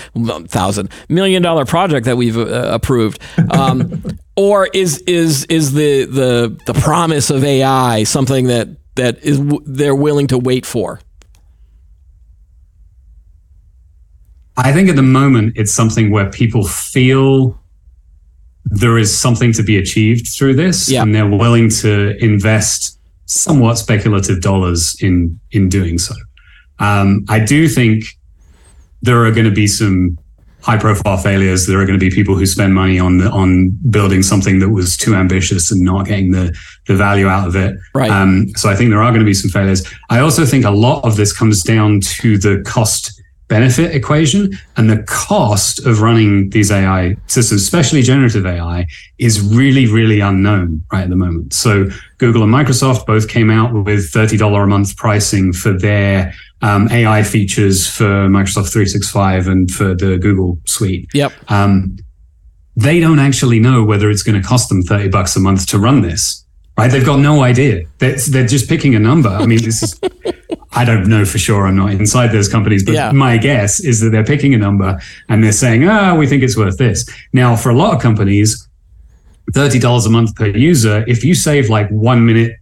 thousand 0.48 0.90
million 1.08 1.42
dollar 1.42 1.64
project 1.64 2.04
that 2.04 2.18
we've 2.18 2.36
uh, 2.36 2.68
approved? 2.70 3.18
Um, 3.50 4.04
or 4.36 4.68
is 4.74 4.98
is 5.06 5.46
is 5.46 5.72
the 5.72 6.04
the 6.04 6.60
the 6.66 6.74
promise 6.74 7.30
of 7.30 7.42
AI 7.42 8.04
something 8.04 8.48
that 8.48 8.68
that 8.96 9.24
is 9.24 9.40
they're 9.64 9.94
willing 9.94 10.26
to 10.26 10.38
wait 10.38 10.66
for? 10.66 11.00
I 14.58 14.72
think 14.72 14.90
at 14.90 14.96
the 14.96 15.02
moment 15.02 15.54
it's 15.56 15.72
something 15.72 16.10
where 16.10 16.28
people 16.28 16.66
feel 16.66 17.58
there 18.70 18.98
is 18.98 19.16
something 19.16 19.52
to 19.54 19.62
be 19.62 19.76
achieved 19.78 20.28
through 20.28 20.54
this, 20.54 20.88
Yeah. 20.90 21.02
and 21.02 21.14
they're 21.14 21.28
willing 21.28 21.70
to 21.82 22.16
invest 22.22 22.98
somewhat 23.26 23.76
speculative 23.78 24.40
dollars 24.40 24.96
in 25.00 25.38
in 25.52 25.68
doing 25.68 25.98
so. 25.98 26.14
Um, 26.78 27.24
I 27.28 27.40
do 27.40 27.68
think 27.68 28.04
there 29.02 29.24
are 29.24 29.30
going 29.32 29.44
to 29.46 29.54
be 29.54 29.66
some 29.66 30.16
high 30.60 30.76
profile 30.76 31.16
failures. 31.16 31.66
There 31.66 31.80
are 31.80 31.86
going 31.86 31.98
to 31.98 32.04
be 32.04 32.14
people 32.14 32.34
who 32.36 32.44
spend 32.46 32.74
money 32.74 32.98
on 32.98 33.18
the, 33.18 33.30
on 33.30 33.70
building 33.90 34.22
something 34.22 34.58
that 34.58 34.70
was 34.70 34.96
too 34.96 35.14
ambitious 35.14 35.70
and 35.70 35.82
not 35.82 36.06
getting 36.06 36.32
the 36.32 36.54
the 36.86 36.96
value 36.96 37.28
out 37.28 37.46
of 37.48 37.56
it. 37.56 37.76
Right. 37.94 38.10
Um, 38.10 38.48
so 38.56 38.68
I 38.68 38.74
think 38.74 38.90
there 38.90 39.02
are 39.02 39.10
going 39.10 39.20
to 39.20 39.26
be 39.26 39.34
some 39.34 39.50
failures. 39.50 39.86
I 40.10 40.20
also 40.20 40.44
think 40.44 40.64
a 40.64 40.70
lot 40.70 41.04
of 41.04 41.16
this 41.16 41.32
comes 41.32 41.62
down 41.62 42.00
to 42.20 42.38
the 42.38 42.62
cost 42.66 43.20
benefit 43.48 43.94
equation 43.94 44.52
and 44.76 44.88
the 44.90 45.02
cost 45.04 45.84
of 45.84 46.00
running 46.00 46.50
these 46.50 46.70
AI 46.70 47.16
systems, 47.26 47.62
especially 47.62 48.02
generative 48.02 48.46
AI, 48.46 48.86
is 49.18 49.40
really, 49.40 49.86
really 49.86 50.20
unknown 50.20 50.84
right 50.92 51.02
at 51.02 51.10
the 51.10 51.16
moment. 51.16 51.52
So 51.54 51.88
Google 52.18 52.42
and 52.42 52.52
Microsoft 52.52 53.06
both 53.06 53.28
came 53.28 53.50
out 53.50 53.72
with 53.72 54.12
$30 54.12 54.62
a 54.62 54.66
month 54.66 54.96
pricing 54.96 55.52
for 55.52 55.72
their 55.72 56.32
um, 56.60 56.88
AI 56.90 57.22
features 57.22 57.88
for 57.88 58.04
Microsoft 58.04 58.72
365 58.72 59.48
and 59.48 59.70
for 59.70 59.94
the 59.94 60.18
Google 60.18 60.58
suite. 60.66 61.08
Yep. 61.14 61.32
Um, 61.48 61.96
they 62.76 63.00
don't 63.00 63.18
actually 63.18 63.58
know 63.58 63.82
whether 63.82 64.10
it's 64.10 64.22
going 64.22 64.40
to 64.40 64.46
cost 64.46 64.68
them 64.68 64.82
30 64.82 65.08
bucks 65.08 65.34
a 65.36 65.40
month 65.40 65.66
to 65.66 65.78
run 65.78 66.02
this, 66.02 66.44
right? 66.78 66.90
They've 66.90 67.04
got 67.04 67.18
no 67.18 67.42
idea. 67.42 67.84
They're, 67.98 68.16
they're 68.30 68.46
just 68.46 68.68
picking 68.68 68.94
a 68.94 68.98
number. 68.98 69.28
I 69.28 69.44
mean, 69.46 69.62
this 69.62 69.82
is, 69.82 70.00
I 70.72 70.84
don't 70.84 71.08
know 71.08 71.24
for 71.24 71.36
sure. 71.38 71.66
I'm 71.66 71.76
not 71.76 71.90
inside 71.90 72.28
those 72.28 72.48
companies, 72.48 72.84
but 72.84 72.94
Yeah. 72.94 73.10
my 73.12 73.36
guess 73.36 73.80
is 73.80 74.00
that 74.00 74.10
they're 74.10 74.24
picking 74.24 74.54
a 74.54 74.58
number 74.58 74.98
and 75.28 75.42
they're 75.42 75.52
saying, 75.52 75.86
ah, 75.88 76.14
we 76.14 76.26
think 76.26 76.42
it's 76.42 76.56
worth 76.56 76.78
this. 76.78 77.04
Now, 77.32 77.56
for 77.56 77.70
a 77.70 77.74
lot 77.76 77.94
of 77.96 78.00
companies, 78.00 78.66
$30 79.52 80.06
a 80.06 80.10
month 80.10 80.34
per 80.36 80.46
user, 80.46 81.04
if 81.08 81.24
you 81.24 81.34
save 81.34 81.68
like 81.68 81.88
one 81.90 82.24
minute 82.24 82.52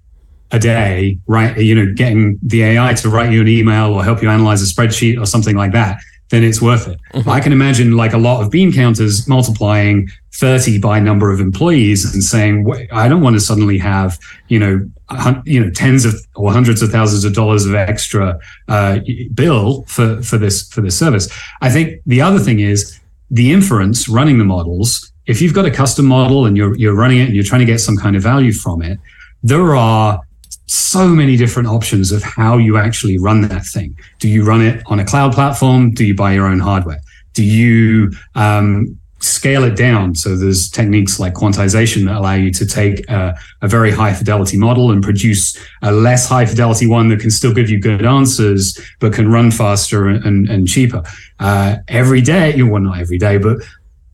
a 0.52 0.58
day, 0.58 1.18
right? 1.26 1.56
You 1.58 1.74
know, 1.74 1.92
getting 1.94 2.38
the 2.42 2.62
AI 2.62 2.94
to 2.94 3.08
write 3.10 3.32
you 3.32 3.40
an 3.42 3.48
email 3.48 3.92
or 3.92 4.02
help 4.04 4.22
you 4.22 4.30
analyze 4.30 4.62
a 4.62 4.72
spreadsheet 4.72 5.20
or 5.20 5.26
something 5.26 5.56
like 5.56 5.72
that, 5.72 5.98
then 6.30 6.42
it's 6.42 6.60
worth 6.60 6.88
it. 6.88 6.98
I 7.26 7.40
can 7.40 7.52
imagine 7.52 7.96
like 7.96 8.12
a 8.12 8.18
lot 8.18 8.42
of 8.42 8.50
bean 8.50 8.72
counters 8.72 9.28
multiplying 9.28 10.08
30 10.34 10.78
by 10.80 10.98
number 10.98 11.30
of 11.30 11.40
employees 11.40 12.12
and 12.12 12.22
saying, 12.22 12.66
I 12.92 13.08
don't 13.08 13.22
want 13.22 13.36
to 13.36 13.40
suddenly 13.40 13.78
have, 13.78 14.18
you 14.48 14.58
know, 14.58 14.90
hun- 15.08 15.42
you 15.46 15.64
know, 15.64 15.70
tens 15.70 16.04
of 16.04 16.14
or 16.34 16.52
hundreds 16.52 16.82
of 16.82 16.90
thousands 16.90 17.24
of 17.24 17.32
dollars 17.32 17.64
of 17.64 17.74
extra 17.74 18.38
uh, 18.68 18.98
bill 19.34 19.84
for 19.86 20.20
for 20.22 20.36
this 20.36 20.68
for 20.68 20.80
this 20.80 20.98
service. 20.98 21.28
I 21.62 21.70
think 21.70 22.02
the 22.06 22.20
other 22.20 22.38
thing 22.38 22.60
is 22.60 22.98
the 23.30 23.52
inference 23.52 24.08
running 24.08 24.38
the 24.38 24.44
models. 24.44 25.12
If 25.26 25.40
you've 25.40 25.54
got 25.54 25.64
a 25.64 25.70
custom 25.70 26.06
model 26.06 26.46
and 26.46 26.56
you're 26.56 26.76
you're 26.76 26.94
running 26.94 27.18
it 27.18 27.26
and 27.26 27.34
you're 27.34 27.44
trying 27.44 27.60
to 27.60 27.66
get 27.66 27.80
some 27.80 27.96
kind 27.96 28.16
of 28.16 28.22
value 28.22 28.52
from 28.52 28.82
it, 28.82 28.98
there 29.42 29.74
are 29.76 30.20
so 30.66 31.08
many 31.08 31.36
different 31.36 31.68
options 31.68 32.12
of 32.12 32.22
how 32.22 32.58
you 32.58 32.76
actually 32.76 33.18
run 33.18 33.40
that 33.42 33.64
thing. 33.64 33.96
Do 34.18 34.28
you 34.28 34.44
run 34.44 34.62
it 34.62 34.82
on 34.86 34.98
a 34.98 35.04
cloud 35.04 35.32
platform? 35.32 35.92
Do 35.92 36.04
you 36.04 36.14
buy 36.14 36.32
your 36.32 36.46
own 36.46 36.58
hardware? 36.58 37.00
Do 37.34 37.44
you 37.44 38.12
um, 38.34 38.98
scale 39.20 39.62
it 39.64 39.76
down? 39.76 40.14
So 40.14 40.36
there's 40.36 40.68
techniques 40.68 41.20
like 41.20 41.34
quantization 41.34 42.06
that 42.06 42.16
allow 42.16 42.34
you 42.34 42.50
to 42.52 42.66
take 42.66 43.08
a, 43.08 43.38
a 43.62 43.68
very 43.68 43.92
high 43.92 44.12
fidelity 44.12 44.58
model 44.58 44.90
and 44.90 45.02
produce 45.02 45.56
a 45.82 45.92
less 45.92 46.28
high 46.28 46.46
fidelity 46.46 46.86
one 46.86 47.08
that 47.10 47.20
can 47.20 47.30
still 47.30 47.54
give 47.54 47.70
you 47.70 47.80
good 47.80 48.04
answers, 48.04 48.78
but 48.98 49.12
can 49.12 49.30
run 49.30 49.50
faster 49.50 50.08
and, 50.08 50.48
and 50.48 50.66
cheaper. 50.66 51.02
Uh, 51.38 51.76
every 51.88 52.20
day, 52.20 52.60
well, 52.62 52.82
not 52.82 52.98
every 52.98 53.18
day, 53.18 53.38
but 53.38 53.58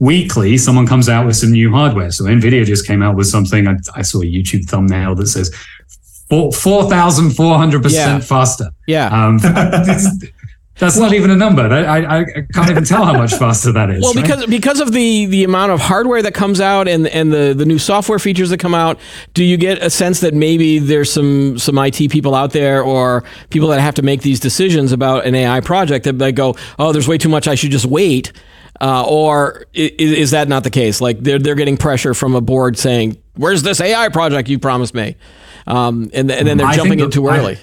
weekly, 0.00 0.58
someone 0.58 0.84
comes 0.84 1.08
out 1.08 1.24
with 1.24 1.36
some 1.36 1.52
new 1.52 1.70
hardware. 1.70 2.10
So 2.10 2.24
NVIDIA 2.24 2.64
just 2.66 2.86
came 2.86 3.02
out 3.02 3.14
with 3.14 3.28
something. 3.28 3.68
I, 3.68 3.76
I 3.94 4.02
saw 4.02 4.20
a 4.20 4.24
YouTube 4.24 4.68
thumbnail 4.68 5.14
that 5.14 5.28
says 5.28 5.54
4,400% 6.32 7.92
Yeah. 7.92 8.18
faster. 8.20 8.70
Yeah. 8.86 9.06
Um, 9.08 9.36
it's- 9.36 10.16
that's 10.78 10.96
not 10.96 11.12
even 11.12 11.30
a 11.30 11.36
number. 11.36 11.62
I, 11.62 11.84
I, 12.02 12.18
I 12.20 12.24
can't 12.54 12.70
even 12.70 12.84
tell 12.84 13.04
how 13.04 13.12
much 13.12 13.34
faster 13.34 13.70
that 13.72 13.90
is. 13.90 14.02
Well, 14.02 14.14
right? 14.14 14.22
because 14.24 14.46
because 14.46 14.80
of 14.80 14.92
the 14.92 15.26
the 15.26 15.44
amount 15.44 15.70
of 15.70 15.80
hardware 15.80 16.22
that 16.22 16.32
comes 16.34 16.60
out 16.60 16.88
and 16.88 17.06
and 17.08 17.32
the 17.32 17.54
the 17.56 17.64
new 17.66 17.78
software 17.78 18.18
features 18.18 18.50
that 18.50 18.58
come 18.58 18.74
out, 18.74 18.98
do 19.34 19.44
you 19.44 19.56
get 19.56 19.80
a 19.82 19.90
sense 19.90 20.20
that 20.20 20.34
maybe 20.34 20.78
there's 20.80 21.12
some 21.12 21.58
some 21.58 21.78
IT 21.78 22.10
people 22.10 22.34
out 22.34 22.52
there 22.52 22.82
or 22.82 23.22
people 23.50 23.68
that 23.68 23.80
have 23.80 23.94
to 23.96 24.02
make 24.02 24.22
these 24.22 24.40
decisions 24.40 24.90
about 24.92 25.24
an 25.26 25.34
AI 25.34 25.60
project 25.60 26.04
that 26.06 26.18
they 26.18 26.32
go, 26.32 26.56
oh, 26.78 26.90
there's 26.90 27.06
way 27.06 27.18
too 27.18 27.28
much. 27.28 27.46
I 27.46 27.54
should 27.54 27.70
just 27.70 27.86
wait. 27.86 28.32
Uh, 28.80 29.04
or 29.06 29.66
is, 29.74 29.90
is 30.12 30.30
that 30.32 30.48
not 30.48 30.64
the 30.64 30.70
case? 30.70 31.00
Like 31.00 31.20
they're 31.20 31.38
they're 31.38 31.54
getting 31.54 31.76
pressure 31.76 32.14
from 32.14 32.34
a 32.34 32.40
board 32.40 32.76
saying, 32.76 33.18
"Where's 33.36 33.62
this 33.62 33.80
AI 33.80 34.08
project 34.08 34.48
you 34.48 34.58
promised 34.58 34.94
me?" 34.94 35.14
Um, 35.66 36.11
and 36.14 36.31
and 36.31 36.46
then 36.46 36.57
they're 36.59 36.66
I 36.66 36.77
jumping 36.77 37.01
in 37.01 37.11
too 37.11 37.22
the- 37.22 37.29
I- 37.29 37.38
early. 37.38 37.59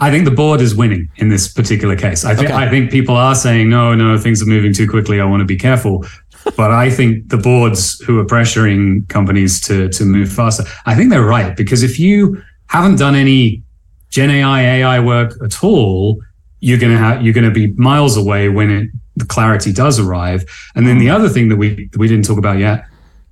I 0.00 0.10
think 0.10 0.24
the 0.24 0.32
board 0.32 0.60
is 0.60 0.74
winning 0.74 1.08
in 1.16 1.28
this 1.28 1.46
particular 1.52 1.94
case. 1.96 2.24
I 2.24 2.34
think 2.34 2.50
Okay. 2.50 2.58
I 2.58 2.68
think 2.68 2.90
people 2.90 3.14
are 3.14 3.34
saying 3.34 3.70
no, 3.70 3.94
no, 3.94 4.18
things 4.18 4.42
are 4.42 4.46
moving 4.46 4.72
too 4.74 4.88
quickly. 4.88 5.20
I 5.20 5.24
want 5.24 5.40
to 5.40 5.46
be 5.46 5.56
careful. 5.56 6.04
but 6.56 6.72
I 6.72 6.90
think 6.90 7.28
the 7.30 7.36
boards 7.38 8.00
who 8.00 8.18
are 8.18 8.24
pressuring 8.24 9.08
companies 9.08 9.60
to 9.62 9.88
to 9.90 10.04
move 10.04 10.30
faster, 10.32 10.64
I 10.84 10.94
think 10.96 11.10
they're 11.10 11.24
right 11.24 11.56
because 11.56 11.82
if 11.82 11.98
you 12.00 12.42
haven't 12.66 12.96
done 12.98 13.14
any 13.14 13.62
Gen 14.10 14.30
AI 14.30 14.62
AI 14.62 15.00
work 15.00 15.32
at 15.44 15.62
all, 15.62 16.20
you're 16.60 16.78
gonna 16.78 16.98
have 16.98 17.22
you're 17.22 17.32
gonna 17.34 17.50
be 17.52 17.68
miles 17.76 18.16
away 18.16 18.48
when 18.48 18.70
it 18.70 18.90
the 19.16 19.24
clarity 19.24 19.72
does 19.72 20.00
arrive. 20.00 20.44
And 20.74 20.86
then 20.88 20.98
the 20.98 21.08
other 21.08 21.28
thing 21.28 21.48
that 21.50 21.56
we 21.56 21.88
that 21.92 21.98
we 21.98 22.08
didn't 22.08 22.24
talk 22.24 22.38
about 22.38 22.58
yet, 22.58 22.84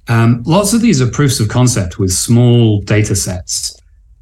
um, 0.09 0.43
lots 0.47 0.73
of 0.73 0.81
these 0.81 1.01
are 1.01 1.09
proofs 1.09 1.41
of 1.41 1.49
concept 1.49 1.99
with 1.99 2.13
small 2.13 2.81
data 2.83 3.15
sets. 3.15 3.77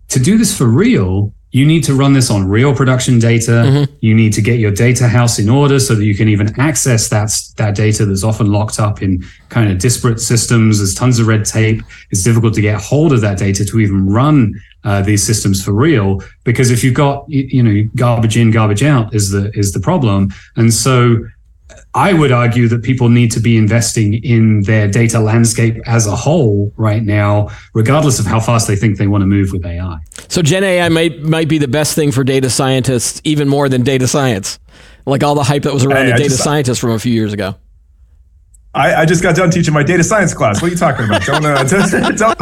To 0.09 0.19
do 0.19 0.37
this 0.37 0.57
for 0.57 0.67
real, 0.67 1.33
you 1.53 1.67
need 1.67 1.83
to 1.85 1.95
run 1.95 2.13
this 2.13 2.31
on 2.31 2.47
real 2.49 2.75
production 2.75 3.19
data. 3.19 3.89
You 4.01 4.15
need 4.15 4.33
to 4.35 4.43
get 4.43 4.61
your 4.61 4.71
data 4.71 5.09
house 5.09 5.39
in 5.41 5.49
order 5.49 5.81
so 5.81 5.97
that 5.97 6.05
you 6.05 6.15
can 6.15 6.29
even 6.29 6.59
access 6.61 7.09
that, 7.09 7.33
that 7.57 7.75
data 7.75 8.07
that's 8.07 8.23
often 8.23 8.53
locked 8.53 8.79
up 8.79 9.03
in 9.03 9.25
kind 9.49 9.71
of 9.71 9.79
disparate 9.79 10.21
systems. 10.21 10.79
There's 10.79 10.95
tons 10.95 11.19
of 11.19 11.27
red 11.27 11.45
tape. 11.45 11.83
It's 12.11 12.23
difficult 12.23 12.55
to 12.55 12.61
get 12.61 12.81
hold 12.81 13.13
of 13.13 13.21
that 13.23 13.39
data 13.39 13.65
to 13.65 13.81
even 13.81 14.09
run 14.09 14.55
uh, 14.85 15.03
these 15.03 15.27
systems 15.27 15.65
for 15.65 15.73
real. 15.73 16.23
Because 16.45 16.71
if 16.71 16.85
you've 16.85 16.95
got, 16.95 17.29
you, 17.29 17.43
you 17.51 17.63
know, 17.63 17.89
garbage 17.97 18.37
in, 18.37 18.53
garbage 18.53 18.85
out 18.85 19.13
is 19.13 19.31
the, 19.31 19.51
is 19.59 19.73
the 19.73 19.81
problem. 19.81 20.33
And 20.55 20.73
so 20.73 21.19
I 21.95 22.13
would 22.13 22.31
argue 22.33 22.69
that 22.69 22.83
people 22.83 23.09
need 23.09 23.33
to 23.33 23.41
be 23.41 23.57
investing 23.57 24.15
in 24.25 24.63
their 24.63 24.87
data 24.89 25.19
landscape 25.21 25.77
as 25.87 26.07
a 26.07 26.15
whole 26.15 26.73
right 26.77 27.03
now, 27.03 27.49
regardless 27.75 28.19
of 28.21 28.27
how 28.27 28.39
fast 28.41 28.69
they 28.69 28.77
think 28.77 28.97
they 28.99 29.07
want 29.09 29.23
to 29.23 29.27
move 29.27 29.51
with 29.53 29.65
AI. 29.67 29.99
So 30.29 30.41
Gen 30.43 30.63
AI 30.65 30.89
might 30.89 31.21
might 31.23 31.49
be 31.49 31.59
the 31.59 31.69
best 31.69 31.95
thing 31.95 32.13
for 32.13 32.23
data 32.25 32.49
scientists, 32.51 33.21
even 33.25 33.49
more 33.49 33.69
than 33.69 33.83
data 33.83 34.07
science. 34.07 34.59
Like 35.07 35.25
all 35.25 35.35
the 35.35 35.43
hype 35.43 35.63
that 35.65 35.75
was 35.75 35.85
around 35.85 35.97
Hey, 36.05 36.07
the 36.11 36.15
I 36.15 36.19
data 36.19 36.29
just- 36.31 36.45
scientists 36.45 36.79
from 36.79 36.91
a 36.91 36.99
few 36.99 37.13
years 37.13 37.33
ago. 37.33 37.57
I, 38.73 38.95
I 39.03 39.05
just 39.05 39.21
got 39.21 39.35
done 39.35 39.51
teaching 39.51 39.75
my 39.75 39.83
data 39.83 40.05
science 40.05 40.33
class. 40.33 40.63
What 40.63 40.69
are 40.69 40.71
you 40.71 40.79
talking 40.79 41.05
about? 41.07 41.23
Don't, 41.27 41.45
uh, 41.45 41.65
don't, 41.65 42.17
don't- 42.17 42.39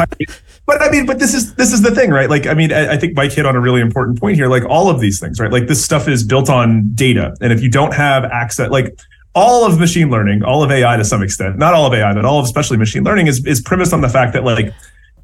but 0.66 0.82
I 0.82 0.90
mean, 0.90 1.06
but 1.06 1.18
this 1.18 1.32
is 1.32 1.54
this 1.54 1.72
is 1.72 1.80
the 1.80 1.90
thing, 1.94 2.10
right? 2.10 2.28
Like, 2.28 2.46
I 2.46 2.52
mean, 2.52 2.70
I, 2.70 2.92
I 2.92 2.96
think 2.98 3.16
Mike 3.16 3.32
hit 3.32 3.46
on 3.46 3.56
a 3.56 3.60
really 3.60 3.80
important 3.80 4.20
point 4.20 4.36
here. 4.36 4.46
Like, 4.48 4.64
all 4.66 4.90
of 4.90 5.00
these 5.00 5.18
things, 5.18 5.40
right? 5.40 5.50
Like, 5.50 5.68
this 5.68 5.82
stuff 5.82 6.06
is 6.06 6.22
built 6.24 6.50
on 6.50 6.90
data, 6.94 7.34
and 7.40 7.50
if 7.50 7.62
you 7.62 7.70
don't 7.70 7.94
have 7.94 8.24
access, 8.24 8.68
like 8.70 8.94
all 9.34 9.64
of 9.66 9.78
machine 9.78 10.10
learning, 10.10 10.42
all 10.42 10.62
of 10.62 10.70
AI 10.70 10.96
to 10.96 11.04
some 11.04 11.22
extent, 11.22 11.58
not 11.58 11.74
all 11.74 11.86
of 11.86 11.94
AI, 11.94 12.12
but 12.14 12.24
all 12.24 12.38
of 12.38 12.44
especially 12.44 12.76
machine 12.76 13.04
learning 13.04 13.26
is 13.26 13.44
is 13.46 13.60
premised 13.60 13.92
on 13.92 14.00
the 14.00 14.08
fact 14.08 14.32
that 14.32 14.44
like 14.44 14.72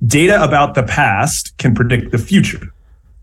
data 0.07 0.43
about 0.43 0.75
the 0.75 0.83
past 0.83 1.57
can 1.59 1.75
predict 1.75 2.11
the 2.13 2.19
future. 2.19 2.73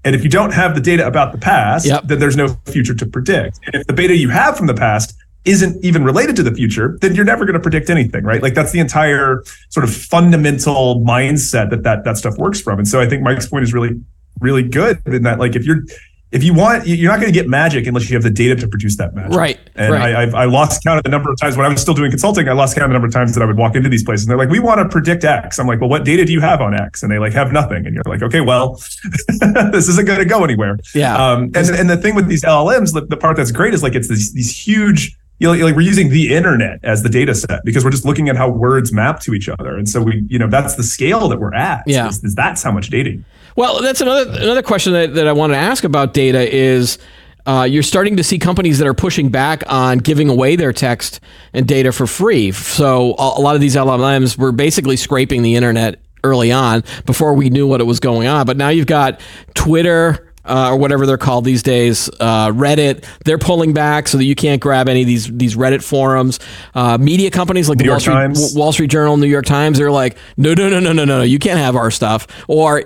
And 0.03 0.15
if 0.15 0.23
you 0.23 0.29
don't 0.29 0.51
have 0.51 0.73
the 0.73 0.81
data 0.81 1.05
about 1.05 1.31
the 1.31 1.37
past, 1.37 1.85
Yep. 1.85 2.03
then 2.05 2.19
there's 2.19 2.35
no 2.35 2.47
future 2.65 2.95
to 2.95 3.05
predict. 3.05 3.59
And 3.67 3.75
if 3.75 3.87
the 3.87 3.93
data 3.93 4.15
you 4.17 4.29
have 4.29 4.57
from 4.57 4.65
the 4.67 4.73
past 4.73 5.15
isn't 5.45 5.83
even 5.83 6.03
related 6.03 6.35
to 6.37 6.43
the 6.43 6.51
future, 6.53 6.97
then 7.01 7.13
you're 7.15 7.25
never 7.25 7.45
going 7.45 7.53
to 7.53 7.59
predict 7.59 7.89
anything, 7.89 8.23
right? 8.23 8.41
Like 8.41 8.53
that's 8.55 8.71
the 8.71 8.79
entire 8.79 9.43
sort 9.69 9.83
of 9.83 9.93
fundamental 9.93 11.01
mindset 11.01 11.69
that 11.69 11.83
that 11.83 12.03
that 12.03 12.17
stuff 12.17 12.37
works 12.37 12.59
from. 12.59 12.79
And 12.79 12.87
so 12.87 12.99
I 12.99 13.07
think 13.07 13.21
Mike's 13.23 13.47
point 13.47 13.63
is 13.63 13.73
really 13.73 13.99
really 14.39 14.63
good 14.63 14.99
in 15.05 15.21
that 15.23 15.37
like 15.37 15.55
if 15.55 15.63
you're 15.65 15.83
if 16.31 16.43
you 16.43 16.53
want 16.53 16.87
you're 16.87 17.11
not 17.11 17.19
going 17.19 17.31
to 17.31 17.37
get 17.37 17.49
magic 17.49 17.85
unless 17.87 18.09
you 18.09 18.15
have 18.15 18.23
the 18.23 18.29
data 18.29 18.55
to 18.55 18.67
produce 18.67 18.95
that 18.97 19.13
magic. 19.13 19.37
Right, 19.37 19.59
And 19.75 19.91
right. 19.91 20.15
I, 20.15 20.23
I've, 20.23 20.33
I 20.33 20.45
lost 20.45 20.83
count 20.83 20.97
of 20.97 21.03
the 21.03 21.09
number 21.09 21.29
of 21.29 21.37
times 21.39 21.57
when 21.57 21.65
I 21.65 21.69
was 21.69 21.81
still 21.81 21.93
doing 21.93 22.09
consulting. 22.09 22.47
I 22.47 22.53
lost 22.53 22.75
count 22.75 22.85
of 22.85 22.89
the 22.89 22.93
number 22.93 23.07
of 23.07 23.13
times 23.13 23.33
that 23.35 23.41
I 23.41 23.45
would 23.45 23.57
walk 23.57 23.75
into 23.75 23.89
these 23.89 24.03
places 24.03 24.25
and 24.25 24.31
they're 24.31 24.37
like, 24.37 24.49
"We 24.49 24.59
want 24.59 24.79
to 24.79 24.87
predict 24.87 25.23
X." 25.23 25.59
I'm 25.59 25.67
like, 25.67 25.81
"Well, 25.81 25.89
what 25.89 26.05
data 26.05 26.23
do 26.25 26.31
you 26.31 26.41
have 26.41 26.61
on 26.61 26.73
X?" 26.73 27.03
And 27.03 27.11
they 27.11 27.19
like 27.19 27.33
have 27.33 27.51
nothing, 27.51 27.85
and 27.85 27.93
you're 27.93 28.03
like, 28.05 28.21
"Okay, 28.21 28.41
well, 28.41 28.75
this 29.71 29.89
isn't 29.89 30.05
going 30.05 30.19
to 30.19 30.25
go 30.25 30.43
anywhere." 30.43 30.77
Yeah. 30.95 31.15
Um, 31.15 31.51
and 31.53 31.69
and 31.69 31.89
the 31.89 31.97
thing 31.97 32.15
with 32.15 32.27
these 32.27 32.43
LLMs, 32.43 32.93
the, 32.93 33.01
the 33.01 33.17
part 33.17 33.37
that's 33.37 33.51
great 33.51 33.73
is 33.73 33.83
like 33.83 33.95
it's 33.95 34.07
these 34.07 34.33
these 34.33 34.57
huge. 34.57 35.17
You 35.39 35.47
know, 35.47 35.65
like 35.65 35.75
we're 35.75 35.81
using 35.81 36.09
the 36.09 36.35
internet 36.35 36.79
as 36.83 37.01
the 37.01 37.09
data 37.09 37.33
set 37.33 37.65
because 37.65 37.83
we're 37.83 37.89
just 37.89 38.05
looking 38.05 38.29
at 38.29 38.37
how 38.37 38.47
words 38.47 38.93
map 38.93 39.21
to 39.21 39.33
each 39.33 39.49
other, 39.49 39.75
and 39.75 39.89
so 39.89 39.99
we, 39.99 40.23
you 40.29 40.37
know, 40.37 40.47
that's 40.47 40.75
the 40.75 40.83
scale 40.83 41.27
that 41.29 41.39
we're 41.39 41.55
at. 41.55 41.81
Yeah. 41.87 42.07
is, 42.07 42.23
is 42.23 42.35
that's 42.35 42.61
how 42.61 42.71
much 42.71 42.91
data. 42.91 43.17
Well, 43.55 43.81
that's 43.81 44.01
another 44.01 44.31
another 44.31 44.63
question 44.63 44.93
that, 44.93 45.13
that 45.15 45.27
I 45.27 45.33
want 45.33 45.53
to 45.53 45.57
ask 45.57 45.83
about 45.83 46.13
data 46.13 46.53
is 46.53 46.97
uh, 47.45 47.67
you're 47.69 47.83
starting 47.83 48.17
to 48.17 48.23
see 48.23 48.37
companies 48.39 48.77
that 48.79 48.87
are 48.87 48.93
pushing 48.93 49.29
back 49.29 49.63
on 49.67 49.97
giving 49.97 50.29
away 50.29 50.55
their 50.55 50.73
text 50.73 51.19
and 51.53 51.67
data 51.67 51.91
for 51.91 52.07
free. 52.07 52.51
So 52.51 53.15
a, 53.17 53.39
a 53.39 53.41
lot 53.41 53.55
of 53.55 53.61
these 53.61 53.75
LLMs 53.75 54.37
were 54.37 54.51
basically 54.51 54.97
scraping 54.97 55.41
the 55.41 55.55
internet 55.55 55.99
early 56.23 56.51
on 56.51 56.83
before 57.05 57.33
we 57.33 57.49
knew 57.49 57.67
what 57.67 57.81
it 57.81 57.85
was 57.85 57.99
going 57.99 58.27
on. 58.27 58.45
But 58.45 58.57
now 58.57 58.69
you've 58.69 58.87
got 58.87 59.19
Twitter. 59.53 60.30
Uh, 60.43 60.71
or 60.71 60.77
whatever 60.77 61.05
they're 61.05 61.19
called 61.19 61.45
these 61.45 61.61
days, 61.61 62.09
uh, 62.19 62.49
Reddit. 62.49 63.05
They're 63.25 63.37
pulling 63.37 63.73
back 63.73 64.07
so 64.07 64.17
that 64.17 64.25
you 64.25 64.33
can't 64.33 64.59
grab 64.59 64.89
any 64.89 65.01
of 65.01 65.07
these 65.07 65.27
these 65.27 65.55
Reddit 65.55 65.83
forums. 65.83 66.39
Uh, 66.73 66.97
media 66.97 67.29
companies 67.29 67.69
like 67.69 67.77
the 67.77 67.83
New 67.83 67.91
Wall 67.91 67.93
York 67.93 68.01
Street, 68.01 68.13
Times. 68.13 68.55
Wall 68.55 68.71
Street 68.71 68.89
Journal, 68.89 69.17
New 69.17 69.27
York 69.27 69.45
Times, 69.45 69.77
they're 69.77 69.91
like, 69.91 70.17
no, 70.37 70.55
no, 70.55 70.67
no, 70.67 70.79
no, 70.79 70.93
no, 70.93 71.05
no, 71.05 71.19
no, 71.19 71.21
you 71.21 71.37
can't 71.37 71.59
have 71.59 71.75
our 71.75 71.91
stuff. 71.91 72.27
Or 72.47 72.83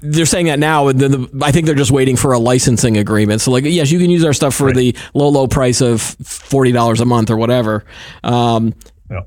they're 0.00 0.26
saying 0.26 0.46
that 0.46 0.60
now, 0.60 0.88
and 0.88 1.00
then 1.00 1.10
the, 1.10 1.44
I 1.44 1.50
think 1.50 1.66
they're 1.66 1.74
just 1.74 1.90
waiting 1.90 2.16
for 2.16 2.32
a 2.32 2.38
licensing 2.38 2.96
agreement. 2.96 3.40
So, 3.40 3.50
like, 3.50 3.64
yes, 3.64 3.90
you 3.90 3.98
can 3.98 4.10
use 4.10 4.24
our 4.24 4.32
stuff 4.32 4.54
for 4.54 4.72
the 4.72 4.96
low, 5.12 5.28
low 5.28 5.48
price 5.48 5.80
of 5.80 6.00
forty 6.00 6.70
dollars 6.70 7.00
a 7.00 7.04
month 7.04 7.30
or 7.30 7.36
whatever. 7.36 7.84
Um, 8.22 8.74
Yeah. 9.12 9.20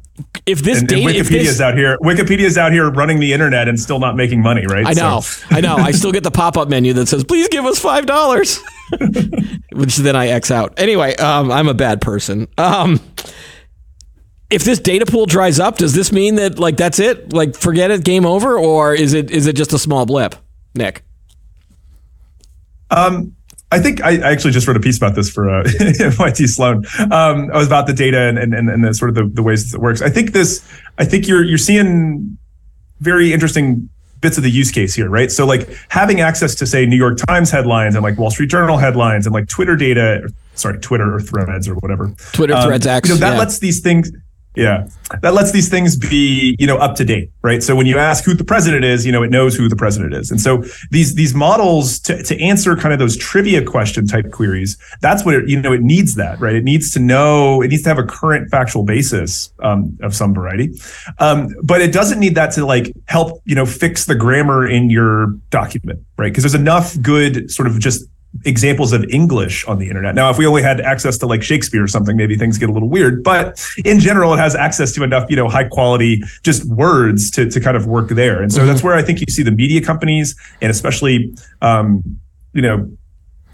if 0.47 0.59
this 0.63 0.81
And, 0.81 0.91
and 0.91 1.03
data, 1.05 1.19
if 1.19 1.27
Wikipedia's 1.27 1.45
this, 1.45 1.61
out 1.61 1.77
here. 1.77 1.95
Wikipedia's 2.01 2.57
out 2.57 2.71
here 2.71 2.89
running 2.89 3.19
the 3.19 3.31
internet 3.33 3.67
and 3.67 3.79
still 3.79 3.99
not 3.99 4.15
making 4.15 4.41
money, 4.41 4.65
right? 4.65 4.85
I 4.85 4.93
know, 4.93 5.21
So- 5.21 5.45
I 5.51 5.61
know, 5.61 5.75
I 5.75 5.91
still 5.91 6.11
get 6.11 6.23
the 6.23 6.31
pop 6.31 6.57
up 6.57 6.69
menu 6.69 6.93
that 6.93 7.07
says, 7.07 7.23
"Please 7.23 7.47
give 7.49 7.65
us 7.65 7.77
five 7.77 8.05
dollars," 8.07 8.59
which 9.73 9.97
then 9.97 10.15
I 10.15 10.29
X 10.29 10.49
out. 10.49 10.73
Anyway, 10.77 11.15
um, 11.17 11.51
I'm 11.51 11.67
a 11.67 11.73
bad 11.75 12.01
person. 12.01 12.47
Um, 12.57 12.99
if 14.49 14.63
this 14.63 14.79
data 14.79 15.05
pool 15.05 15.25
dries 15.27 15.59
up, 15.59 15.77
does 15.77 15.93
this 15.93 16.11
mean 16.11 16.35
that 16.35 16.57
like 16.57 16.77
that's 16.77 16.97
it? 16.99 17.31
Like 17.31 17.55
forget 17.55 17.91
it, 17.91 18.03
game 18.03 18.25
over, 18.25 18.57
or 18.57 18.93
is 18.95 19.13
it 19.13 19.29
is 19.29 19.45
it 19.45 19.55
just 19.55 19.71
a 19.73 19.79
small 19.79 20.05
blip? 20.07 20.33
Nick. 20.73 21.03
Um, 22.91 23.34
I 23.75 23.79
think 23.79 24.01
I, 24.01 24.11
I 24.11 24.31
actually 24.31 24.51
just 24.51 24.67
wrote 24.67 24.77
a 24.77 24.79
piece 24.79 24.97
about 24.97 25.15
this 25.15 25.29
for 25.29 25.49
uh, 25.49 25.69
MIT 25.99 26.47
Sloan. 26.47 26.85
Um, 27.11 27.51
I 27.51 27.57
was 27.57 27.67
about 27.67 27.87
the 27.87 27.93
data 27.93 28.19
and 28.19 28.37
and, 28.37 28.69
and 28.69 28.85
the 28.85 28.93
sort 28.93 29.09
of 29.09 29.15
the, 29.15 29.25
the 29.33 29.43
ways 29.43 29.73
it 29.73 29.81
works. 29.81 30.01
I 30.01 30.09
think 30.09 30.31
this. 30.31 30.65
I 30.97 31.03
think 31.03 31.27
you're 31.27 31.43
you're 31.43 31.57
seeing 31.57 32.37
very 33.01 33.33
interesting 33.33 33.89
bits 34.21 34.37
of 34.37 34.43
the 34.43 34.49
use 34.49 34.71
case 34.71 34.95
here, 34.95 35.09
right? 35.09 35.29
So 35.29 35.45
like 35.45 35.67
having 35.89 36.21
access 36.21 36.55
to 36.55 36.65
say 36.65 36.85
New 36.85 36.95
York 36.95 37.17
Times 37.27 37.51
headlines 37.51 37.95
and 37.95 38.03
like 38.03 38.17
Wall 38.17 38.31
Street 38.31 38.49
Journal 38.49 38.77
headlines 38.77 39.25
and 39.27 39.33
like 39.33 39.49
Twitter 39.49 39.75
data, 39.75 40.29
sorry, 40.53 40.79
Twitter 40.79 41.13
or 41.13 41.19
Threads 41.19 41.67
or 41.67 41.75
whatever. 41.75 42.13
Twitter 42.31 42.53
Um, 42.53 42.67
Threads 42.67 42.87
X. 42.87 43.09
You 43.09 43.15
know, 43.15 43.19
that 43.19 43.33
yeah. 43.33 43.39
lets 43.39 43.59
these 43.59 43.81
things. 43.81 44.09
Yeah, 44.55 44.87
that 45.21 45.33
lets 45.33 45.51
these 45.51 45.69
things 45.69 45.95
be, 45.97 46.55
you 46.59 46.65
know, 46.65 46.77
up 46.77 46.95
to 46.95 47.05
date, 47.05 47.29
right? 47.41 47.61
So 47.61 47.75
when 47.75 47.85
you 47.85 47.97
ask 47.97 48.23
who 48.23 48.33
the 48.33 48.43
president 48.43 48.85
is, 48.85 49.05
you 49.05 49.11
know, 49.11 49.21
it 49.21 49.29
knows 49.29 49.55
who 49.55 49.67
the 49.67 49.75
president 49.75 50.13
is, 50.13 50.31
and 50.31 50.39
so 50.39 50.63
these 50.91 51.15
these 51.15 51.33
models 51.33 51.99
to 52.01 52.23
to 52.23 52.41
answer 52.41 52.75
kind 52.75 52.93
of 52.93 52.99
those 52.99 53.17
trivia 53.17 53.63
question 53.63 54.07
type 54.07 54.31
queries, 54.31 54.77
that's 55.01 55.25
what 55.25 55.35
it, 55.35 55.49
you 55.49 55.61
know 55.61 55.73
it 55.73 55.81
needs 55.81 56.15
that, 56.15 56.39
right? 56.39 56.55
It 56.55 56.63
needs 56.63 56.91
to 56.93 56.99
know, 56.99 57.61
it 57.61 57.67
needs 57.67 57.83
to 57.83 57.89
have 57.89 57.99
a 57.99 58.03
current 58.03 58.49
factual 58.49 58.83
basis 58.83 59.51
um, 59.59 59.97
of 60.01 60.15
some 60.15 60.33
variety, 60.33 60.73
um, 61.19 61.53
but 61.63 61.81
it 61.81 61.91
doesn't 61.91 62.19
need 62.19 62.35
that 62.35 62.51
to 62.53 62.65
like 62.65 62.93
help, 63.07 63.41
you 63.45 63.55
know, 63.55 63.65
fix 63.65 64.05
the 64.05 64.15
grammar 64.15 64.67
in 64.67 64.89
your 64.89 65.27
document, 65.49 65.99
right? 66.17 66.31
Because 66.31 66.43
there's 66.43 66.55
enough 66.55 66.99
good 67.01 67.51
sort 67.51 67.67
of 67.67 67.79
just 67.79 68.05
examples 68.43 68.93
of 68.93 69.03
English 69.05 69.65
on 69.65 69.79
the 69.79 69.87
internet. 69.87 70.15
Now, 70.15 70.29
if 70.29 70.37
we 70.37 70.45
only 70.45 70.61
had 70.61 70.81
access 70.81 71.17
to 71.19 71.25
like 71.25 71.41
Shakespeare 71.41 71.83
or 71.83 71.87
something, 71.87 72.17
maybe 72.17 72.35
things 72.35 72.57
get 72.57 72.69
a 72.69 72.71
little 72.71 72.89
weird. 72.89 73.23
But 73.23 73.65
in 73.85 73.99
general, 73.99 74.33
it 74.33 74.37
has 74.37 74.55
access 74.55 74.91
to 74.93 75.03
enough, 75.03 75.29
you 75.29 75.35
know, 75.35 75.47
high 75.47 75.63
quality 75.63 76.21
just 76.43 76.65
words 76.65 77.31
to 77.31 77.49
to 77.49 77.59
kind 77.59 77.77
of 77.77 77.87
work 77.87 78.09
there. 78.09 78.41
And 78.41 78.51
so 78.51 78.65
that's 78.65 78.83
where 78.83 78.95
I 78.95 79.01
think 79.01 79.19
you 79.19 79.27
see 79.29 79.43
the 79.43 79.51
media 79.51 79.81
companies 79.81 80.35
and 80.61 80.69
especially, 80.69 81.35
um, 81.61 82.03
you 82.53 82.61
know. 82.61 82.89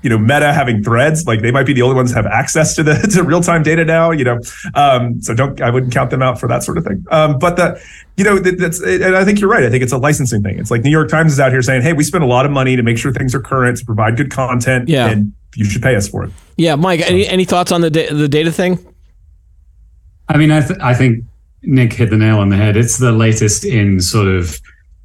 You 0.04 0.10
know, 0.10 0.18
Meta 0.18 0.52
having 0.52 0.84
threads, 0.84 1.28
like 1.28 1.42
they 1.42 1.52
might 1.52 1.66
be 1.66 1.74
the 1.74 1.84
only 1.84 1.96
ones 1.96 2.12
that 2.14 2.24
have 2.24 2.32
access 2.32 2.76
to 2.76 2.84
the 2.84 2.96
to 3.14 3.24
real 3.24 3.42
time 3.42 3.62
data 3.62 3.86
now. 3.86 4.12
You 4.12 4.24
know, 4.24 4.40
um, 4.74 5.22
so 5.22 5.34
don't 5.36 5.62
I 5.62 5.70
wouldn't 5.70 5.94
count 5.94 6.10
them 6.10 6.22
out 6.22 6.40
for 6.40 6.48
that 6.48 6.64
sort 6.64 6.78
of 6.78 6.84
thing. 6.84 7.06
Um, 7.12 7.38
but 7.38 7.56
the, 7.56 7.80
you 8.18 8.24
know, 8.24 8.40
that, 8.40 8.58
that's 8.58 8.82
and 8.82 9.16
I 9.16 9.24
think 9.24 9.40
you're 9.40 9.50
right. 9.50 9.64
I 9.64 9.70
think 9.70 9.84
it's 9.84 9.94
a 9.94 9.98
licensing 9.98 10.42
thing. 10.42 10.58
It's 10.58 10.72
like 10.72 10.84
New 10.84 10.90
York 10.90 11.10
Times 11.10 11.34
is 11.34 11.40
out 11.40 11.52
here 11.52 11.62
saying, 11.62 11.84
"Hey, 11.84 11.94
we 11.94 12.04
spend 12.04 12.24
a 12.24 12.28
lot 12.28 12.46
of 12.46 12.52
money 12.52 12.76
to 12.76 12.84
make 12.84 12.98
sure 12.98 13.14
things 13.14 13.36
are 13.36 13.42
current, 13.42 13.78
to 13.78 13.86
provide 13.86 14.18
good 14.18 14.32
content, 14.32 14.90
Yeah. 14.90 15.08
and 15.10 15.34
you 15.56 15.66
should 15.66 15.82
pay 15.84 15.96
us 15.96 16.08
for 16.08 16.24
it." 16.24 16.32
yeah, 16.58 16.76
Mike. 16.76 17.02
Any 17.02 17.28
any 17.28 17.46
thoughts 17.46 17.72
on 17.72 17.82
the 17.82 17.90
da- 17.92 18.10
the 18.12 18.28
data 18.28 18.52
thing? 18.52 18.80
I 20.30 20.38
mean, 20.38 20.50
I, 20.52 20.62
th- 20.66 20.80
I 20.82 20.94
think 20.94 21.26
Nick 21.64 21.94
hit 21.94 22.10
the 22.10 22.18
nail 22.18 22.40
on 22.40 22.50
the 22.50 22.56
head. 22.56 22.78
It's 22.78 22.98
the 22.98 23.12
latest 23.12 23.66
in 23.66 24.00
sort 24.00 24.28
of 24.28 24.60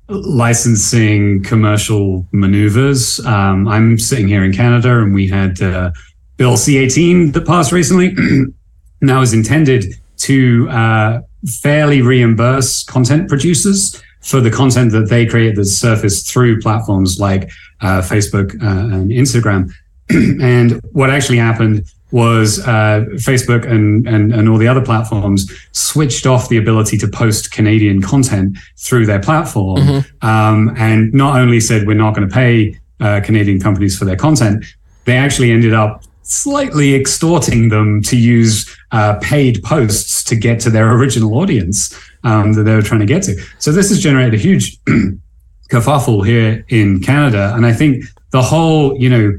licensing 0.09 1.42
commercial 1.42 2.27
maneuvers. 2.33 3.25
Um, 3.27 3.66
I'm 3.69 3.99
sitting 3.99 4.29
here 4.29 4.45
in 4.45 4.53
Canada, 4.53 5.01
and 5.01 5.14
we 5.14 5.29
had 5.29 5.61
uh, 5.61 5.90
Bill 6.37 6.53
C18 6.55 7.33
that 7.33 7.47
passed 7.47 7.73
recently. 7.73 8.14
now 9.01 9.21
is 9.21 9.33
intended 9.33 9.95
to 10.19 10.69
uh, 10.71 11.21
fairly 11.61 12.03
reimburse 12.03 12.85
content 12.85 13.29
producers 13.29 14.03
for 14.21 14.40
the 14.40 14.51
content 14.51 14.90
that 14.92 15.09
they 15.09 15.27
create 15.27 15.55
that 15.57 15.66
surfaced 15.66 16.31
through 16.31 16.61
platforms 16.61 17.21
like 17.21 17.51
uh, 17.81 18.01
Facebook 18.01 18.55
uh, 18.62 18.95
and 18.95 19.11
Instagram. 19.11 19.71
and 20.11 20.81
what 20.92 21.11
actually 21.11 21.38
happened 21.38 21.85
was 22.12 22.61
uh, 22.61 23.05
Facebook 23.14 23.69
and, 23.69 24.07
and, 24.07 24.33
and 24.33 24.49
all 24.49 24.59
the 24.59 24.69
other 24.69 24.81
platforms 24.81 25.51
switched 25.73 26.27
off 26.27 26.49
the 26.49 26.57
ability 26.57 26.97
to 26.99 27.09
post 27.09 27.51
Canadian 27.51 28.01
content 28.01 28.57
through 28.77 29.07
their 29.07 29.21
platform, 29.21 29.81
mm-hmm. 29.81 30.27
um, 30.27 30.75
and 30.77 31.12
not 31.12 31.38
only 31.38 31.61
said 31.61 31.87
we're 31.87 31.95
not 31.95 32.14
going 32.14 32.29
to 32.29 32.33
pay 32.33 32.79
uh, 33.01 33.21
Canadian 33.25 33.61
companies 33.61 33.99
for 33.99 34.05
their 34.05 34.16
content, 34.16 34.64
they 35.05 35.16
actually 35.16 35.51
ended 35.51 35.75
up 35.75 36.05
slightly 36.23 36.95
extorting 36.95 37.69
them 37.69 38.03
to 38.03 38.16
use 38.16 38.77
uh, 38.90 39.16
paid 39.21 39.62
posts 39.62 40.25
to 40.25 40.35
get 40.35 40.59
to 40.61 40.71
their 40.71 40.92
original 40.92 41.38
audience 41.38 41.97
um, 42.25 42.53
that 42.55 42.64
they 42.64 42.75
were 42.75 42.83
trying 42.83 43.01
to 43.01 43.07
get 43.07 43.23
to. 43.23 43.40
So 43.59 43.71
this 43.71 43.88
has 43.90 44.01
generated 44.01 44.35
a 44.35 44.42
huge 44.42 44.79
kerfuffle 45.71 46.27
here 46.27 46.64
in 46.69 47.01
Canada, 47.01 47.53
and 47.55 47.64
I 47.64 47.73
think 47.73 48.05
the 48.31 48.42
whole, 48.42 48.97
you 49.01 49.09
know, 49.09 49.38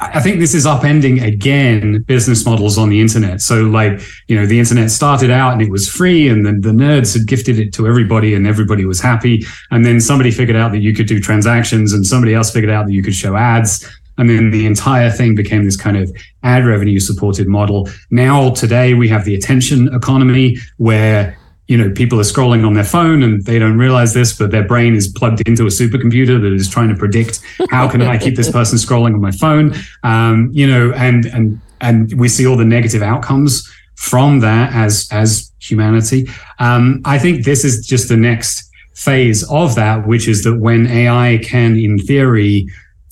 I 0.00 0.20
think 0.20 0.40
this 0.40 0.54
is 0.54 0.66
upending 0.66 1.22
again 1.22 2.02
business 2.02 2.44
models 2.44 2.76
on 2.76 2.88
the 2.88 3.00
internet. 3.00 3.40
So, 3.40 3.62
like, 3.62 4.00
you 4.28 4.36
know, 4.36 4.46
the 4.46 4.58
internet 4.58 4.90
started 4.90 5.30
out 5.30 5.52
and 5.52 5.62
it 5.62 5.70
was 5.70 5.88
free, 5.88 6.28
and 6.28 6.44
then 6.44 6.60
the 6.60 6.70
nerds 6.70 7.16
had 7.16 7.26
gifted 7.26 7.58
it 7.58 7.72
to 7.74 7.86
everybody, 7.86 8.34
and 8.34 8.46
everybody 8.46 8.84
was 8.84 9.00
happy. 9.00 9.42
And 9.70 9.84
then 9.84 10.00
somebody 10.00 10.30
figured 10.30 10.56
out 10.56 10.72
that 10.72 10.80
you 10.80 10.94
could 10.94 11.06
do 11.06 11.20
transactions, 11.20 11.92
and 11.92 12.06
somebody 12.06 12.34
else 12.34 12.50
figured 12.50 12.72
out 12.72 12.86
that 12.86 12.92
you 12.92 13.02
could 13.02 13.14
show 13.14 13.36
ads. 13.36 13.88
And 14.18 14.30
then 14.30 14.50
the 14.50 14.66
entire 14.66 15.10
thing 15.10 15.34
became 15.34 15.64
this 15.64 15.76
kind 15.76 15.96
of 15.96 16.10
ad 16.42 16.64
revenue 16.64 16.98
supported 16.98 17.48
model. 17.48 17.88
Now, 18.10 18.50
today, 18.50 18.94
we 18.94 19.08
have 19.08 19.24
the 19.24 19.34
attention 19.34 19.92
economy 19.94 20.58
where 20.78 21.36
you 21.68 21.76
know 21.76 21.90
people 21.90 22.18
are 22.20 22.24
scrolling 22.24 22.66
on 22.66 22.74
their 22.74 22.84
phone 22.84 23.22
and 23.22 23.44
they 23.44 23.58
don't 23.58 23.78
realize 23.78 24.14
this 24.14 24.36
but 24.36 24.50
their 24.50 24.66
brain 24.66 24.94
is 24.94 25.08
plugged 25.08 25.46
into 25.48 25.64
a 25.64 25.68
supercomputer 25.68 26.40
that 26.40 26.52
is 26.52 26.68
trying 26.68 26.88
to 26.88 26.94
predict 26.94 27.40
how 27.70 27.88
can 27.88 28.02
i 28.02 28.16
keep 28.16 28.36
this 28.36 28.50
person 28.50 28.78
scrolling 28.78 29.14
on 29.14 29.20
my 29.20 29.30
phone? 29.30 29.74
Um, 30.02 30.50
you 30.52 30.66
know 30.66 30.92
and 30.92 31.26
and 31.26 31.60
and 31.80 32.12
we 32.18 32.28
see 32.28 32.46
all 32.46 32.56
the 32.56 32.64
negative 32.64 33.02
outcomes 33.02 33.70
from 33.96 34.40
that 34.40 34.72
as 34.72 35.08
as 35.10 35.52
humanity. 35.58 36.28
Um, 36.58 37.02
i 37.04 37.18
think 37.18 37.44
this 37.44 37.64
is 37.64 37.86
just 37.86 38.08
the 38.08 38.16
next 38.16 38.70
phase 38.94 39.42
of 39.50 39.74
that 39.74 40.06
which 40.06 40.26
is 40.26 40.42
that 40.44 40.56
when 40.56 40.86
ai 40.86 41.38
can 41.42 41.76
in 41.76 41.98
theory 41.98 42.66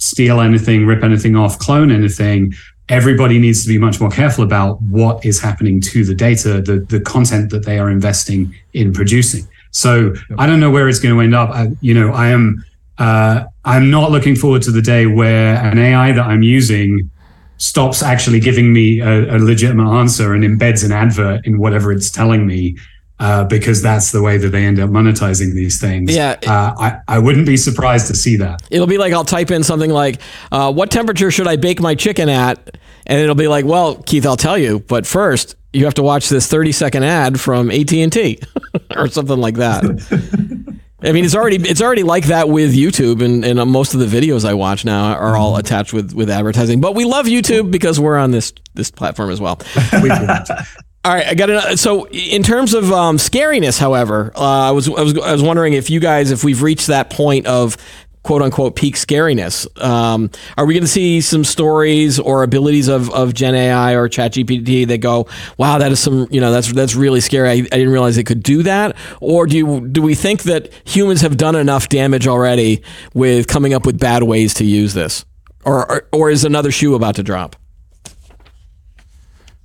steal 0.04 0.40
anything, 0.40 0.86
rip 0.86 1.02
anything 1.02 1.36
off, 1.36 1.58
clone 1.58 1.90
anything, 1.90 2.54
everybody 2.88 3.38
needs 3.38 3.62
to 3.62 3.68
be 3.68 3.78
much 3.78 4.00
more 4.00 4.10
careful 4.10 4.44
about 4.44 4.80
what 4.82 5.24
is 5.24 5.40
happening 5.40 5.80
to 5.80 6.04
the 6.04 6.14
data, 6.14 6.60
the, 6.60 6.80
the 6.80 7.00
content 7.00 7.50
that 7.50 7.64
they 7.64 7.78
are 7.78 7.90
investing 7.90 8.54
in 8.74 8.92
producing. 8.92 9.46
So 9.70 10.14
I 10.38 10.46
don't 10.46 10.60
know 10.60 10.70
where 10.70 10.88
it's 10.88 11.00
going 11.00 11.14
to 11.14 11.20
end 11.20 11.34
up. 11.34 11.50
I, 11.50 11.68
you 11.80 11.94
know, 11.94 12.12
I 12.12 12.28
am, 12.28 12.64
uh, 12.98 13.44
I'm 13.64 13.90
not 13.90 14.10
looking 14.10 14.36
forward 14.36 14.62
to 14.62 14.70
the 14.70 14.82
day 14.82 15.06
where 15.06 15.56
an 15.56 15.78
AI 15.78 16.12
that 16.12 16.26
I'm 16.26 16.42
using 16.42 17.10
stops 17.56 18.02
actually 18.02 18.40
giving 18.40 18.72
me 18.72 19.00
a, 19.00 19.36
a 19.36 19.38
legitimate 19.38 19.90
answer 19.90 20.34
and 20.34 20.44
embeds 20.44 20.84
an 20.84 20.92
advert 20.92 21.46
in 21.46 21.58
whatever 21.58 21.90
it's 21.90 22.10
telling 22.10 22.46
me 22.46 22.76
uh, 23.20 23.44
because 23.44 23.82
that's 23.82 24.12
the 24.12 24.22
way 24.22 24.36
that 24.38 24.48
they 24.48 24.64
end 24.64 24.78
up 24.80 24.90
monetizing 24.90 25.54
these 25.54 25.80
things. 25.80 26.14
Yeah, 26.14 26.36
uh, 26.46 26.74
I 26.76 27.00
I 27.08 27.18
wouldn't 27.18 27.46
be 27.46 27.56
surprised 27.56 28.08
to 28.08 28.14
see 28.14 28.36
that. 28.36 28.62
It'll 28.70 28.86
be 28.86 28.98
like 28.98 29.12
I'll 29.12 29.24
type 29.24 29.50
in 29.50 29.62
something 29.62 29.90
like, 29.90 30.20
uh, 30.50 30.72
"What 30.72 30.90
temperature 30.90 31.30
should 31.30 31.46
I 31.46 31.56
bake 31.56 31.80
my 31.80 31.94
chicken 31.94 32.28
at?" 32.28 32.76
And 33.06 33.20
it'll 33.20 33.34
be 33.34 33.48
like, 33.48 33.64
"Well, 33.64 33.96
Keith, 33.96 34.26
I'll 34.26 34.36
tell 34.36 34.58
you, 34.58 34.80
but 34.80 35.06
first 35.06 35.56
you 35.72 35.84
have 35.84 35.94
to 35.94 36.02
watch 36.02 36.28
this 36.28 36.46
thirty 36.46 36.72
second 36.72 37.04
ad 37.04 37.40
from 37.40 37.70
AT 37.70 37.92
and 37.92 38.12
T 38.12 38.40
or 38.96 39.08
something 39.08 39.38
like 39.38 39.56
that." 39.56 39.84
I 41.04 41.12
mean, 41.12 41.26
it's 41.26 41.34
already 41.34 41.56
it's 41.56 41.82
already 41.82 42.02
like 42.02 42.26
that 42.26 42.48
with 42.48 42.74
YouTube, 42.74 43.22
and, 43.22 43.44
and 43.44 43.70
most 43.70 43.92
of 43.92 44.00
the 44.00 44.06
videos 44.06 44.44
I 44.46 44.54
watch 44.54 44.86
now 44.86 45.12
are 45.12 45.36
all 45.36 45.56
attached 45.56 45.92
with 45.92 46.14
with 46.14 46.30
advertising. 46.30 46.80
But 46.80 46.94
we 46.94 47.04
love 47.04 47.26
YouTube 47.26 47.70
because 47.70 48.00
we're 48.00 48.16
on 48.16 48.30
this 48.30 48.54
this 48.72 48.90
platform 48.90 49.30
as 49.30 49.40
well. 49.40 49.60
All 51.04 51.12
right, 51.12 51.26
I 51.26 51.34
got 51.34 51.50
it. 51.50 51.78
So, 51.78 52.08
in 52.08 52.42
terms 52.42 52.72
of 52.72 52.90
um, 52.90 53.18
scariness, 53.18 53.78
however, 53.78 54.32
uh, 54.34 54.40
I 54.40 54.70
was 54.70 54.88
I 54.88 55.02
was 55.02 55.18
I 55.18 55.32
was 55.32 55.42
wondering 55.42 55.74
if 55.74 55.90
you 55.90 56.00
guys, 56.00 56.30
if 56.30 56.44
we've 56.44 56.62
reached 56.62 56.86
that 56.86 57.10
point 57.10 57.46
of 57.46 57.76
quote 58.22 58.40
unquote 58.40 58.74
peak 58.74 58.96
scariness, 58.96 59.68
um, 59.84 60.30
are 60.56 60.64
we 60.64 60.72
going 60.72 60.82
to 60.82 60.88
see 60.88 61.20
some 61.20 61.44
stories 61.44 62.18
or 62.18 62.42
abilities 62.42 62.88
of, 62.88 63.10
of 63.10 63.34
Gen 63.34 63.54
AI 63.54 63.92
or 63.92 64.08
ChatGPT 64.08 64.88
that 64.88 64.98
go, 64.98 65.28
wow, 65.58 65.76
that 65.76 65.92
is 65.92 66.00
some 66.00 66.26
you 66.30 66.40
know 66.40 66.50
that's 66.50 66.72
that's 66.72 66.94
really 66.94 67.20
scary. 67.20 67.50
I, 67.50 67.52
I 67.52 67.60
didn't 67.62 67.90
realize 67.90 68.16
it 68.16 68.24
could 68.24 68.42
do 68.42 68.62
that. 68.62 68.96
Or 69.20 69.46
do 69.46 69.58
you, 69.58 69.86
do 69.86 70.00
we 70.00 70.14
think 70.14 70.44
that 70.44 70.72
humans 70.86 71.20
have 71.20 71.36
done 71.36 71.54
enough 71.54 71.90
damage 71.90 72.26
already 72.26 72.82
with 73.12 73.46
coming 73.46 73.74
up 73.74 73.84
with 73.84 74.00
bad 74.00 74.22
ways 74.22 74.54
to 74.54 74.64
use 74.64 74.94
this, 74.94 75.26
or 75.66 75.86
or, 75.92 76.08
or 76.12 76.30
is 76.30 76.46
another 76.46 76.70
shoe 76.70 76.94
about 76.94 77.16
to 77.16 77.22
drop? 77.22 77.56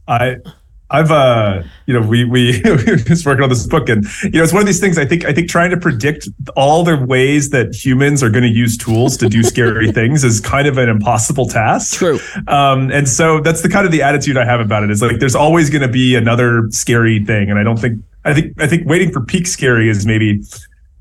I 0.05 0.35
I've 0.91 1.11
uh 1.11 1.63
you 1.85 1.93
know 1.93 2.05
we 2.05 2.25
we 2.25 2.61
just 2.61 3.25
working 3.25 3.43
on 3.43 3.49
this 3.49 3.65
book 3.67 3.89
and 3.89 4.05
you 4.23 4.31
know 4.31 4.43
it's 4.43 4.53
one 4.53 4.61
of 4.61 4.65
these 4.65 4.79
things 4.79 4.97
I 4.97 5.05
think 5.05 5.25
I 5.25 5.33
think 5.33 5.49
trying 5.49 5.69
to 5.69 5.77
predict 5.77 6.27
all 6.55 6.83
the 6.83 6.97
ways 6.97 7.51
that 7.51 7.75
humans 7.75 8.23
are 8.23 8.29
going 8.29 8.43
to 8.43 8.49
use 8.49 8.75
tools 8.77 9.15
to 9.17 9.29
do 9.29 9.43
scary 9.43 9.91
things 9.99 10.23
is 10.23 10.39
kind 10.41 10.67
of 10.67 10.77
an 10.77 10.89
impossible 10.89 11.47
task. 11.47 11.97
True. 11.97 12.19
Um 12.47 12.91
and 12.91 13.07
so 13.07 13.39
that's 13.39 13.61
the 13.61 13.69
kind 13.69 13.85
of 13.85 13.91
the 13.91 14.01
attitude 14.01 14.37
I 14.37 14.45
have 14.45 14.59
about 14.59 14.83
it 14.83 14.91
is 14.91 15.01
like 15.01 15.19
there's 15.19 15.35
always 15.35 15.69
going 15.69 15.83
to 15.83 15.87
be 15.87 16.15
another 16.15 16.67
scary 16.71 17.23
thing 17.23 17.49
and 17.49 17.59
I 17.59 17.63
don't 17.63 17.77
think 17.77 18.03
I 18.25 18.33
think 18.33 18.59
I 18.61 18.67
think 18.67 18.87
waiting 18.87 19.11
for 19.11 19.21
peak 19.21 19.47
scary 19.47 19.89
is 19.89 20.05
maybe 20.05 20.43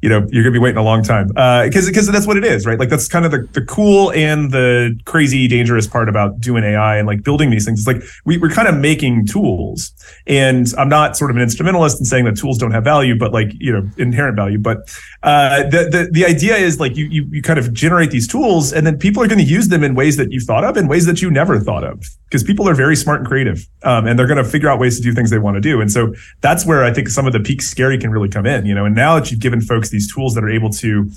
you 0.03 0.09
know 0.09 0.27
you're 0.31 0.43
gonna 0.43 0.53
be 0.53 0.59
waiting 0.59 0.79
a 0.79 0.83
long 0.83 1.03
time. 1.03 1.29
Because 1.29 1.87
uh, 1.87 1.91
because 1.91 2.07
that's 2.11 2.27
what 2.27 2.37
it 2.37 2.45
is 2.45 2.67
right? 2.67 2.79
Like 2.79 2.89
that's 2.89 3.09
kind 3.09 3.25
of 3.25 3.31
the, 3.31 3.49
the 3.53 3.63
cool 3.63 4.13
and 4.13 4.51
the 4.51 4.99
crazy 5.05 5.49
dangerous 5.49 5.87
part 5.87 6.09
about 6.09 6.41
doing 6.41 6.65
ai 6.65 6.97
and 6.97 7.07
like 7.07 7.23
building 7.23 7.51
these 7.51 7.65
things 7.65 7.81
it's 7.81 7.87
like 7.87 8.03
we, 8.25 8.39
we're 8.39 8.51
kind 8.51 8.69
of 8.69 8.77
making 8.77 9.27
tools. 9.27 9.93
And 10.27 10.67
i'm 10.79 10.89
not 10.89 11.17
sort 11.17 11.31
of 11.31 11.37
an 11.37 11.43
instrumentalist 11.43 11.99
in 12.01 12.05
saying 12.05 12.25
that 12.25 12.37
tools 12.37 12.59
don't 12.59 12.71
have 12.71 12.85
value 12.85 13.19
but 13.19 13.33
like 13.33 13.51
you 13.59 13.73
know 13.73 13.89
inherent 13.99 14.37
value. 14.37 14.59
But 14.59 14.79
uh, 15.23 15.65
the, 15.65 15.89
the 15.91 16.09
the 16.13 16.25
idea 16.25 16.57
is 16.57 16.81
like 16.81 16.97
you, 16.97 17.07
you 17.07 17.27
you 17.31 17.43
kind 17.43 17.59
of 17.59 17.73
generate 17.73 18.11
these 18.11 18.29
tools 18.29 18.73
and 18.73 18.87
then 18.87 18.99
people 18.99 19.23
are 19.23 19.27
going 19.27 19.39
to 19.39 19.45
use 19.45 19.69
them 19.69 19.83
in 19.83 19.95
ways 19.95 20.17
that 20.17 20.33
you 20.33 20.41
thought 20.41 20.65
of 20.65 20.77
and 20.77 20.89
ways 20.89 21.07
that 21.07 21.21
you 21.21 21.31
never 21.31 21.59
thought 21.59 21.85
of. 21.85 22.05
Because 22.25 22.43
people 22.43 22.69
are 22.69 22.75
very 22.75 22.95
smart 22.95 23.21
and 23.21 23.29
creative 23.29 23.67
um, 23.85 24.07
and 24.07 24.19
they're 24.19 24.27
going 24.27 24.43
to 24.43 24.49
figure 24.49 24.69
out 24.69 24.79
ways 24.79 24.97
to 24.99 25.03
do 25.03 25.15
things 25.15 25.31
they 25.31 25.39
want 25.39 25.57
to 25.57 25.61
do. 25.61 25.81
And 25.81 25.91
so 25.91 26.15
that's 26.41 26.67
where 26.67 26.85
i 26.85 26.93
think 26.93 27.09
some 27.09 27.27
of 27.27 27.33
the 27.33 27.41
peak 27.41 27.63
scary 27.63 27.99
can 27.99 28.11
really 28.11 28.29
come 28.29 28.47
in 28.47 28.67
you 28.67 28.75
know? 28.75 28.85
And 28.85 28.95
now 28.95 29.19
that 29.19 29.31
you've 29.31 29.41
given 29.41 29.61
folks 29.61 29.88
these 29.90 30.12
tools 30.12 30.35
that 30.35 30.44
are 30.44 30.51
able 30.51 30.70
to 30.70 31.11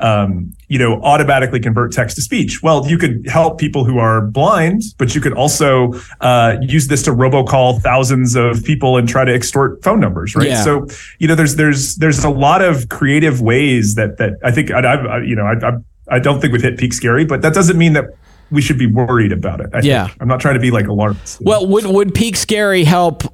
um, 0.00 0.52
you 0.68 0.78
know 0.78 1.00
automatically 1.02 1.58
convert 1.58 1.92
text 1.92 2.16
to 2.16 2.22
speech 2.22 2.62
well 2.62 2.86
you 2.86 2.96
could 2.96 3.26
help 3.26 3.58
people 3.58 3.84
who 3.84 3.98
are 3.98 4.20
blind 4.20 4.82
but 4.96 5.14
you 5.14 5.20
could 5.20 5.32
also 5.32 5.92
uh, 6.20 6.56
use 6.60 6.88
this 6.88 7.02
to 7.02 7.10
robocall 7.10 7.80
thousands 7.82 8.36
of 8.36 8.62
people 8.64 8.96
and 8.96 9.08
try 9.08 9.24
to 9.24 9.34
extort 9.34 9.82
phone 9.82 10.00
numbers 10.00 10.34
right 10.36 10.48
yeah. 10.48 10.62
so 10.62 10.86
you 11.18 11.26
know 11.26 11.34
there's 11.34 11.56
there's 11.56 11.96
there's 11.96 12.24
a 12.24 12.30
lot 12.30 12.62
of 12.62 12.88
creative 12.88 13.40
ways 13.40 13.94
that 13.96 14.18
that 14.18 14.34
i 14.44 14.50
think 14.50 14.70
i, 14.70 14.80
I 14.80 15.22
you 15.22 15.34
know 15.34 15.44
I, 15.44 15.68
I 15.68 15.72
I 16.10 16.18
don't 16.18 16.40
think 16.40 16.52
we've 16.52 16.62
hit 16.62 16.78
peak 16.78 16.92
scary, 16.92 17.24
but 17.24 17.42
that 17.42 17.54
doesn't 17.54 17.78
mean 17.78 17.92
that 17.92 18.06
we 18.50 18.62
should 18.62 18.78
be 18.78 18.86
worried 18.86 19.32
about 19.32 19.60
it. 19.60 19.70
I 19.74 19.80
yeah, 19.80 20.06
think. 20.06 20.18
I'm 20.22 20.28
not 20.28 20.40
trying 20.40 20.54
to 20.54 20.60
be 20.60 20.70
like 20.70 20.86
alarmist. 20.86 21.40
Well, 21.40 21.66
would 21.66 21.86
would 21.86 22.14
peak 22.14 22.36
scary 22.36 22.84
help 22.84 23.24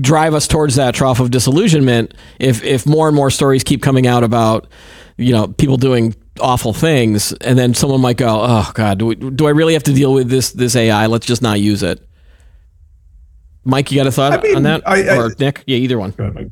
drive 0.00 0.34
us 0.34 0.46
towards 0.46 0.76
that 0.76 0.94
trough 0.94 1.20
of 1.20 1.30
disillusionment 1.30 2.14
if 2.38 2.62
if 2.62 2.86
more 2.86 3.08
and 3.08 3.16
more 3.16 3.30
stories 3.30 3.64
keep 3.64 3.82
coming 3.82 4.06
out 4.06 4.22
about 4.22 4.66
you 5.16 5.32
know 5.32 5.48
people 5.48 5.76
doing 5.76 6.14
awful 6.40 6.72
things, 6.72 7.32
and 7.34 7.58
then 7.58 7.74
someone 7.74 8.00
might 8.00 8.16
go, 8.16 8.40
"Oh 8.40 8.70
God, 8.74 8.98
do, 8.98 9.06
we, 9.06 9.14
do 9.14 9.46
I 9.46 9.50
really 9.50 9.74
have 9.74 9.82
to 9.84 9.92
deal 9.92 10.12
with 10.12 10.28
this 10.28 10.52
this 10.52 10.74
AI? 10.74 11.06
Let's 11.06 11.26
just 11.26 11.42
not 11.42 11.60
use 11.60 11.82
it." 11.82 12.06
Mike, 13.64 13.90
you 13.92 13.98
got 13.98 14.06
a 14.06 14.12
thought 14.12 14.32
I 14.32 14.42
mean, 14.42 14.56
on 14.56 14.62
that, 14.62 14.82
I, 14.86 15.02
I, 15.02 15.16
or 15.18 15.30
Nick? 15.38 15.62
Yeah, 15.66 15.76
either 15.76 15.98
one. 15.98 16.14
Ahead, 16.18 16.50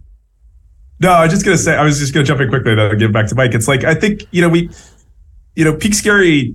no, 1.01 1.11
I 1.11 1.25
was 1.25 1.33
just 1.33 1.45
gonna 1.45 1.57
say. 1.57 1.75
I 1.75 1.85
was 1.85 1.99
just 1.99 2.13
gonna 2.13 2.27
jump 2.27 2.41
in 2.41 2.49
quickly 2.49 2.77
to 2.77 2.97
give 2.97 3.13
back 3.13 3.29
to 3.29 3.35
Mike. 3.35 3.55
It's 3.55 3.69
like 3.69 3.85
I 3.85 3.95
think 3.95 4.27
you 4.31 4.43
know 4.43 4.49
we, 4.49 4.71
you 5.57 5.65
know, 5.65 5.75
peak 5.75 5.95
scary 5.95 6.55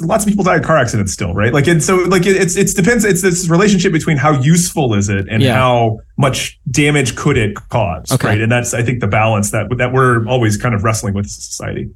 lots 0.00 0.24
of 0.24 0.28
people 0.28 0.44
die 0.44 0.56
in 0.56 0.62
car 0.62 0.76
accidents 0.76 1.12
still, 1.12 1.34
right? 1.34 1.52
Like, 1.52 1.66
and 1.66 1.82
so 1.82 1.96
like 1.96 2.26
it, 2.26 2.36
it's 2.36 2.56
it 2.56 2.74
depends. 2.74 3.04
It's 3.04 3.22
this 3.22 3.48
relationship 3.48 3.92
between 3.92 4.16
how 4.16 4.40
useful 4.40 4.94
is 4.94 5.08
it 5.08 5.26
and 5.28 5.42
yeah. 5.42 5.54
how 5.54 6.00
much 6.16 6.58
damage 6.70 7.16
could 7.16 7.36
it 7.36 7.54
cause, 7.68 8.10
okay. 8.12 8.28
right? 8.28 8.40
And 8.40 8.50
that's 8.50 8.74
I 8.74 8.82
think 8.82 9.00
the 9.00 9.06
balance 9.06 9.50
that 9.50 9.66
that 9.78 9.92
we're 9.92 10.26
always 10.26 10.56
kind 10.56 10.74
of 10.74 10.84
wrestling 10.84 11.14
with 11.14 11.26
as 11.26 11.36
a 11.36 11.40
society. 11.40 11.90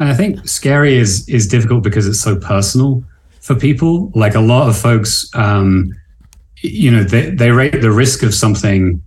And 0.00 0.08
I 0.08 0.14
think 0.14 0.46
scary 0.48 0.96
is 0.96 1.28
is 1.28 1.46
difficult 1.46 1.82
because 1.82 2.06
it's 2.06 2.20
so 2.20 2.36
personal 2.36 3.04
for 3.40 3.54
people. 3.54 4.10
Like 4.14 4.34
a 4.34 4.40
lot 4.40 4.68
of 4.68 4.76
folks, 4.76 5.30
um, 5.34 5.92
you 6.56 6.90
know, 6.90 7.04
they 7.04 7.30
they 7.30 7.50
rate 7.50 7.80
the 7.80 7.92
risk 7.92 8.22
of 8.22 8.34
something 8.34 9.02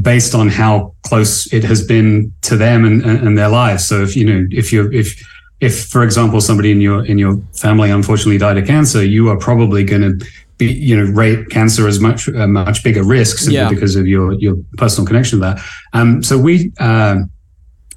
based 0.00 0.34
on 0.34 0.48
how 0.48 0.92
close 1.02 1.52
it 1.52 1.62
has 1.62 1.86
been 1.86 2.32
to 2.42 2.56
them 2.56 2.84
and, 2.84 3.04
and 3.04 3.38
their 3.38 3.48
lives. 3.48 3.84
So 3.84 4.02
if 4.02 4.16
you 4.16 4.24
know 4.24 4.46
if 4.50 4.72
you're 4.72 4.92
if 4.92 5.22
if, 5.64 5.86
for 5.86 6.02
example, 6.04 6.40
somebody 6.40 6.70
in 6.70 6.80
your 6.80 7.04
in 7.06 7.18
your 7.18 7.34
family 7.54 7.90
unfortunately 7.90 8.38
died 8.38 8.58
of 8.58 8.66
cancer, 8.66 9.02
you 9.04 9.28
are 9.30 9.38
probably 9.38 9.82
going 9.84 10.02
to 10.02 10.26
be, 10.58 10.66
you 10.72 10.96
know 10.96 11.10
rate 11.12 11.50
cancer 11.50 11.88
as 11.88 11.98
much 12.00 12.28
a 12.28 12.46
much 12.46 12.84
bigger 12.84 13.02
risk 13.02 13.38
simply 13.38 13.56
Yeah. 13.56 13.68
because 13.70 13.96
of 13.96 14.06
your 14.06 14.34
your 14.34 14.56
personal 14.76 15.06
connection 15.06 15.38
to 15.40 15.44
that. 15.46 15.56
Um, 15.92 16.22
so 16.22 16.38
we 16.38 16.72
uh, 16.78 17.16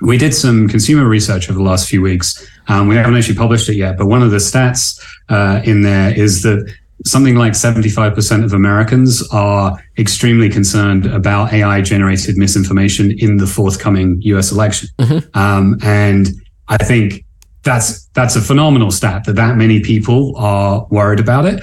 we 0.01 0.17
did 0.17 0.33
some 0.33 0.67
consumer 0.67 1.05
research 1.07 1.49
over 1.49 1.57
the 1.57 1.63
last 1.71 1.89
few 1.89 2.01
weeks. 2.01 2.27
Um, 2.67 2.87
we 2.87 2.95
haven't 2.95 3.15
actually 3.17 3.35
published 3.35 3.67
it 3.69 3.75
yet, 3.75 3.97
but 3.97 4.05
one 4.07 4.21
of 4.23 4.31
the 4.31 4.37
stats 4.37 4.99
uh, 5.29 5.61
in 5.63 5.81
there 5.83 6.13
is 6.17 6.41
that 6.43 6.59
something 7.05 7.35
like 7.35 7.53
75% 7.53 8.43
of 8.43 8.53
Americans 8.53 9.23
are 9.31 9.77
extremely 9.97 10.49
concerned 10.49 11.05
about 11.05 11.53
AI 11.53 11.81
generated 11.81 12.37
misinformation 12.37 13.11
in 13.19 13.37
the 13.37 13.47
forthcoming 13.47 14.19
US 14.23 14.51
election. 14.51 14.89
Um, 15.33 15.77
and 15.83 16.27
I 16.67 16.77
think 16.77 17.23
that's 17.67 18.05
that's 18.15 18.35
a 18.35 18.41
phenomenal 18.41 18.91
stat 18.91 19.25
that 19.25 19.35
that 19.35 19.57
many 19.57 19.81
people 19.81 20.35
are 20.37 20.87
worried 20.89 21.19
about 21.19 21.45
it. 21.45 21.61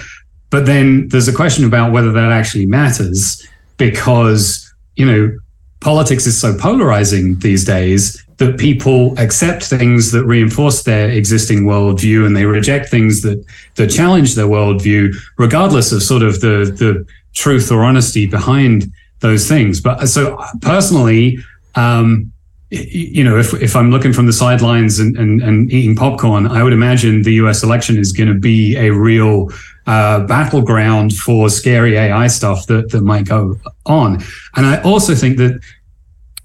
But 0.50 0.66
then 0.66 1.09
there's 1.09 1.28
a 1.28 1.32
question 1.32 1.64
about 1.64 1.92
whether 1.92 2.12
that 2.12 2.30
actually 2.30 2.66
matters 2.66 3.44
because, 3.76 4.72
you 4.96 5.07
know, 5.07 5.36
politics 5.80 6.26
is 6.26 6.38
so 6.38 6.57
polarizing 6.57 7.38
these 7.40 7.64
days 7.64 8.22
that 8.36 8.59
people 8.59 9.18
accept 9.18 9.64
things 9.64 10.12
that 10.12 10.24
reinforce 10.24 10.82
their 10.82 11.09
existing 11.09 11.64
worldview 11.64 12.26
and 12.26 12.36
they 12.36 12.44
reject 12.44 12.90
things 12.90 13.22
that 13.22 13.42
that 13.76 13.88
challenge 13.88 14.34
their 14.34 14.46
worldview, 14.46 15.14
regardless 15.38 15.90
of 15.90 16.02
sort 16.02 16.22
of 16.22 16.40
the 16.40 16.57
the 16.82 17.07
truth 17.32 17.72
or 17.72 17.82
honesty 17.82 18.26
behind 18.26 18.92
those 19.20 19.48
things. 19.48 19.80
But 19.80 20.07
so 20.07 20.38
personally, 20.61 21.38
um, 21.74 22.30
you 22.75 23.25
know, 23.25 23.39
if 23.39 23.55
if 23.55 23.77
I'm 23.77 23.91
looking 23.91 24.12
from 24.12 24.27
the 24.27 24.33
sidelines 24.33 24.99
and 24.99 25.16
and, 25.16 25.43
and 25.43 25.72
eating 25.72 25.95
popcorn, 25.97 26.47
I 26.47 26.62
would 26.62 26.72
imagine 26.72 27.22
the 27.22 27.35
U.S. 27.35 27.62
election 27.62 27.99
is 27.99 28.12
going 28.12 28.29
to 28.29 28.39
be 28.39 28.77
a 28.77 28.91
real 28.91 29.51
uh, 29.87 30.27
battleground 30.27 31.14
for 31.14 31.49
scary 31.49 31.97
AI 31.97 32.27
stuff 32.27 32.66
that 32.66 32.91
that 32.91 33.03
might 33.03 33.27
go 33.27 33.57
on. 33.87 34.22
And 34.57 34.66
I 34.66 34.81
also 34.83 35.14
think 35.14 35.39
that 35.39 35.61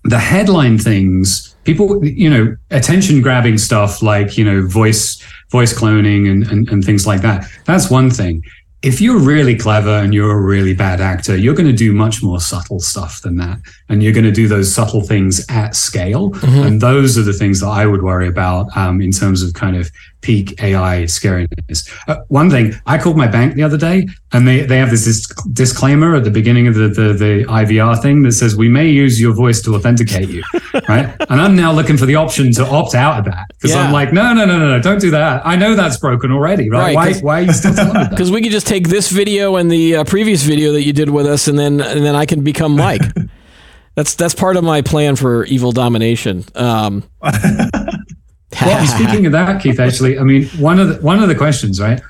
the 0.04 0.20
headline 0.20 0.78
things 0.78 1.56
people 1.66 2.04
you 2.06 2.30
know 2.30 2.56
attention 2.72 3.22
grabbing 3.22 3.58
stuff 3.58 4.02
like 4.02 4.38
you 4.38 4.46
know 4.46 4.66
voice 4.66 5.22
voice 5.50 5.74
cloning 5.74 6.32
and, 6.32 6.48
and 6.48 6.70
and 6.70 6.86
things 6.86 7.06
like 7.06 7.22
that 7.22 7.46
that's 7.66 7.92
one 7.92 8.10
thing 8.10 8.42
if 8.82 9.02
you're 9.02 9.20
really 9.20 9.58
clever 9.58 9.90
and 9.90 10.14
you're 10.14 10.32
a 10.32 10.42
really 10.42 10.74
bad 10.74 11.02
actor 11.02 11.36
you're 11.36 11.54
going 11.54 11.68
to 11.68 11.74
do 11.74 11.92
much 11.92 12.24
more 12.24 12.40
subtle 12.40 12.80
stuff 12.80 13.22
than 13.22 13.36
that. 13.38 13.60
And 13.90 14.02
you're 14.02 14.14
going 14.14 14.26
to 14.26 14.32
do 14.32 14.48
those 14.48 14.74
subtle 14.74 15.02
things 15.02 15.46
at 15.50 15.76
scale. 15.76 16.32
And 16.64 16.82
those 16.82 17.18
are 17.18 17.24
the 17.24 17.34
things 17.34 17.60
that 17.60 17.68
i 17.68 17.86
would 17.86 18.02
worry 18.02 18.28
about 18.28 18.66
um, 18.78 19.02
in 19.02 19.12
terms 19.12 19.44
of 19.44 19.54
kind 19.54 19.76
of 19.76 19.92
peak 20.22 20.62
ai 20.62 21.04
scariness 21.04 21.90
uh, 22.08 22.18
one 22.28 22.50
thing 22.50 22.74
i 22.86 22.98
called 22.98 23.16
my 23.16 23.28
bank 23.28 23.56
the 23.56 23.64
other 23.64 23.78
day 23.78 24.06
and 24.32 24.48
they, 24.48 24.62
they 24.62 24.78
have 24.78 24.90
this, 24.92 25.06
this 25.06 25.26
disclaimer 25.54 26.16
at 26.16 26.24
the 26.24 26.30
beginning 26.30 26.68
of 26.68 26.76
the, 26.76 26.88
the, 26.90 27.14
the 27.14 27.46
ivr 27.46 28.02
thing 28.02 28.22
that 28.24 28.34
says 28.34 28.56
we 28.56 28.68
may 28.68 28.88
use 28.88 29.20
your 29.20 29.34
voice 29.34 29.62
to 29.62 29.74
authenticate 29.76 30.30
you 30.30 30.44
right 30.90 31.16
and 31.30 31.40
i'm 31.42 31.56
now 31.56 31.72
looking 31.72 31.96
for 31.98 32.06
the 32.06 32.16
option 32.16 32.52
to 32.52 32.66
opt 32.66 32.96
out 32.96 33.20
of 33.20 33.26
that 33.26 33.48
because 33.50 33.72
Yeah. 33.72 33.82
i'm 33.84 33.94
like 33.94 34.12
no 34.12 34.34
no 34.34 34.46
no 34.46 34.60
no 34.60 34.70
no 34.70 34.80
don't 34.82 35.00
do 35.00 35.12
that 35.12 35.46
i 35.46 35.56
know 35.56 35.74
that's 35.76 35.98
broken 35.98 36.32
already 36.32 36.70
right, 36.70 36.96
Right, 36.96 37.16
why, 37.16 37.20
why 37.22 37.40
are 37.40 37.44
you 37.44 37.54
still 37.54 37.74
Because 38.10 38.32
we 38.36 38.42
could 38.42 38.52
just 38.52 38.68
take 38.68 38.88
this 38.90 39.10
video 39.10 39.56
and 39.56 39.72
the 39.72 39.98
uh, 39.98 40.04
previous 40.04 40.44
video 40.44 40.74
that 40.74 40.84
you 40.84 40.94
did 40.94 41.10
with 41.10 41.26
us, 41.26 41.48
and 41.48 41.58
then 41.58 41.80
and 41.82 42.06
then 42.06 42.16
I 42.16 42.26
can 42.26 42.44
become 42.44 42.76
Mike. 42.76 43.02
that's 43.96 44.16
that's 44.16 44.34
part 44.34 44.58
of 44.58 44.64
my 44.64 44.82
plan 44.82 45.16
for 45.16 45.46
evil 45.46 45.72
domination. 45.72 46.46
Um, 46.56 47.04
Well, 48.62 48.86
speaking 48.98 49.26
of 49.26 49.32
that, 49.32 49.62
Keith, 49.62 49.80
actually, 49.80 50.20
I 50.20 50.24
mean, 50.24 50.46
one 50.60 50.80
of 50.80 50.88
the 50.90 50.96
one 51.02 51.22
of 51.22 51.30
the 51.30 51.36
questions, 51.36 51.80
right? 51.80 52.02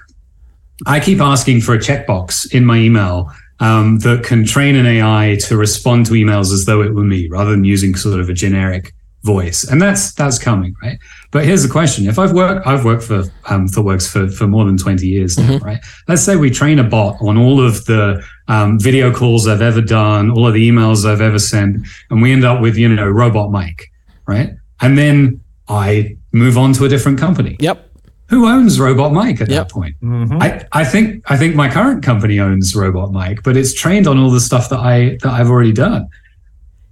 I 0.85 0.99
keep 0.99 1.19
asking 1.19 1.61
for 1.61 1.73
a 1.73 1.77
checkbox 1.77 2.53
in 2.53 2.65
my 2.65 2.77
email 2.77 3.31
um, 3.59 3.99
that 3.99 4.23
can 4.23 4.45
train 4.45 4.75
an 4.75 4.85
AI 4.85 5.37
to 5.41 5.57
respond 5.57 6.05
to 6.07 6.13
emails 6.13 6.53
as 6.53 6.65
though 6.65 6.81
it 6.81 6.93
were 6.93 7.03
me, 7.03 7.27
rather 7.27 7.51
than 7.51 7.65
using 7.65 7.95
sort 7.95 8.19
of 8.19 8.29
a 8.29 8.33
generic 8.33 8.93
voice, 9.23 9.65
and 9.65 9.81
that's 9.81 10.13
that's 10.13 10.39
coming, 10.39 10.73
right? 10.81 10.97
But 11.31 11.43
here's 11.45 11.63
the 11.63 11.69
question: 11.69 12.07
If 12.07 12.17
I've 12.17 12.31
worked, 12.31 12.65
I've 12.65 12.85
worked 12.85 13.03
for 13.03 13.23
um, 13.45 13.67
ThoughtWorks 13.67 14.09
for 14.09 14.29
for 14.29 14.47
more 14.47 14.65
than 14.65 14.77
twenty 14.77 15.07
years 15.07 15.37
now, 15.37 15.57
right? 15.57 15.79
Let's 16.07 16.23
say 16.23 16.37
we 16.37 16.49
train 16.49 16.79
a 16.79 16.83
bot 16.83 17.17
on 17.21 17.37
all 17.37 17.61
of 17.61 17.85
the 17.85 18.23
um, 18.47 18.79
video 18.79 19.13
calls 19.13 19.47
I've 19.47 19.61
ever 19.61 19.81
done, 19.81 20.31
all 20.31 20.47
of 20.47 20.53
the 20.53 20.69
emails 20.69 21.05
I've 21.05 21.21
ever 21.21 21.39
sent, 21.39 21.85
and 22.09 22.21
we 22.21 22.31
end 22.31 22.45
up 22.45 22.61
with 22.61 22.77
you 22.77 22.87
know 22.87 23.07
robot 23.07 23.51
Mike, 23.51 23.91
right? 24.25 24.51
And 24.81 24.97
then 24.97 25.41
I 25.67 26.17
move 26.31 26.57
on 26.57 26.73
to 26.73 26.85
a 26.85 26.89
different 26.89 27.19
company. 27.19 27.55
yep. 27.59 27.85
Who 28.29 28.47
owns 28.47 28.79
Robot 28.79 29.11
Mike 29.11 29.41
at 29.41 29.49
Yep. 29.49 29.69
that 29.69 29.73
point? 29.73 29.95
I, 30.39 30.63
I 30.71 30.85
think 30.85 31.23
I 31.31 31.35
think 31.35 31.55
my 31.55 31.67
current 31.67 32.03
company 32.03 32.39
owns 32.39 32.75
Robot 32.75 33.11
Mike, 33.11 33.41
but 33.43 33.57
it's 33.57 33.73
trained 33.73 34.05
on 34.05 34.19
all 34.19 34.29
the 34.29 34.39
stuff 34.39 34.69
that 34.69 34.79
I 34.79 35.17
that 35.23 35.31
I've 35.31 35.49
already 35.49 35.73
done. 35.73 36.07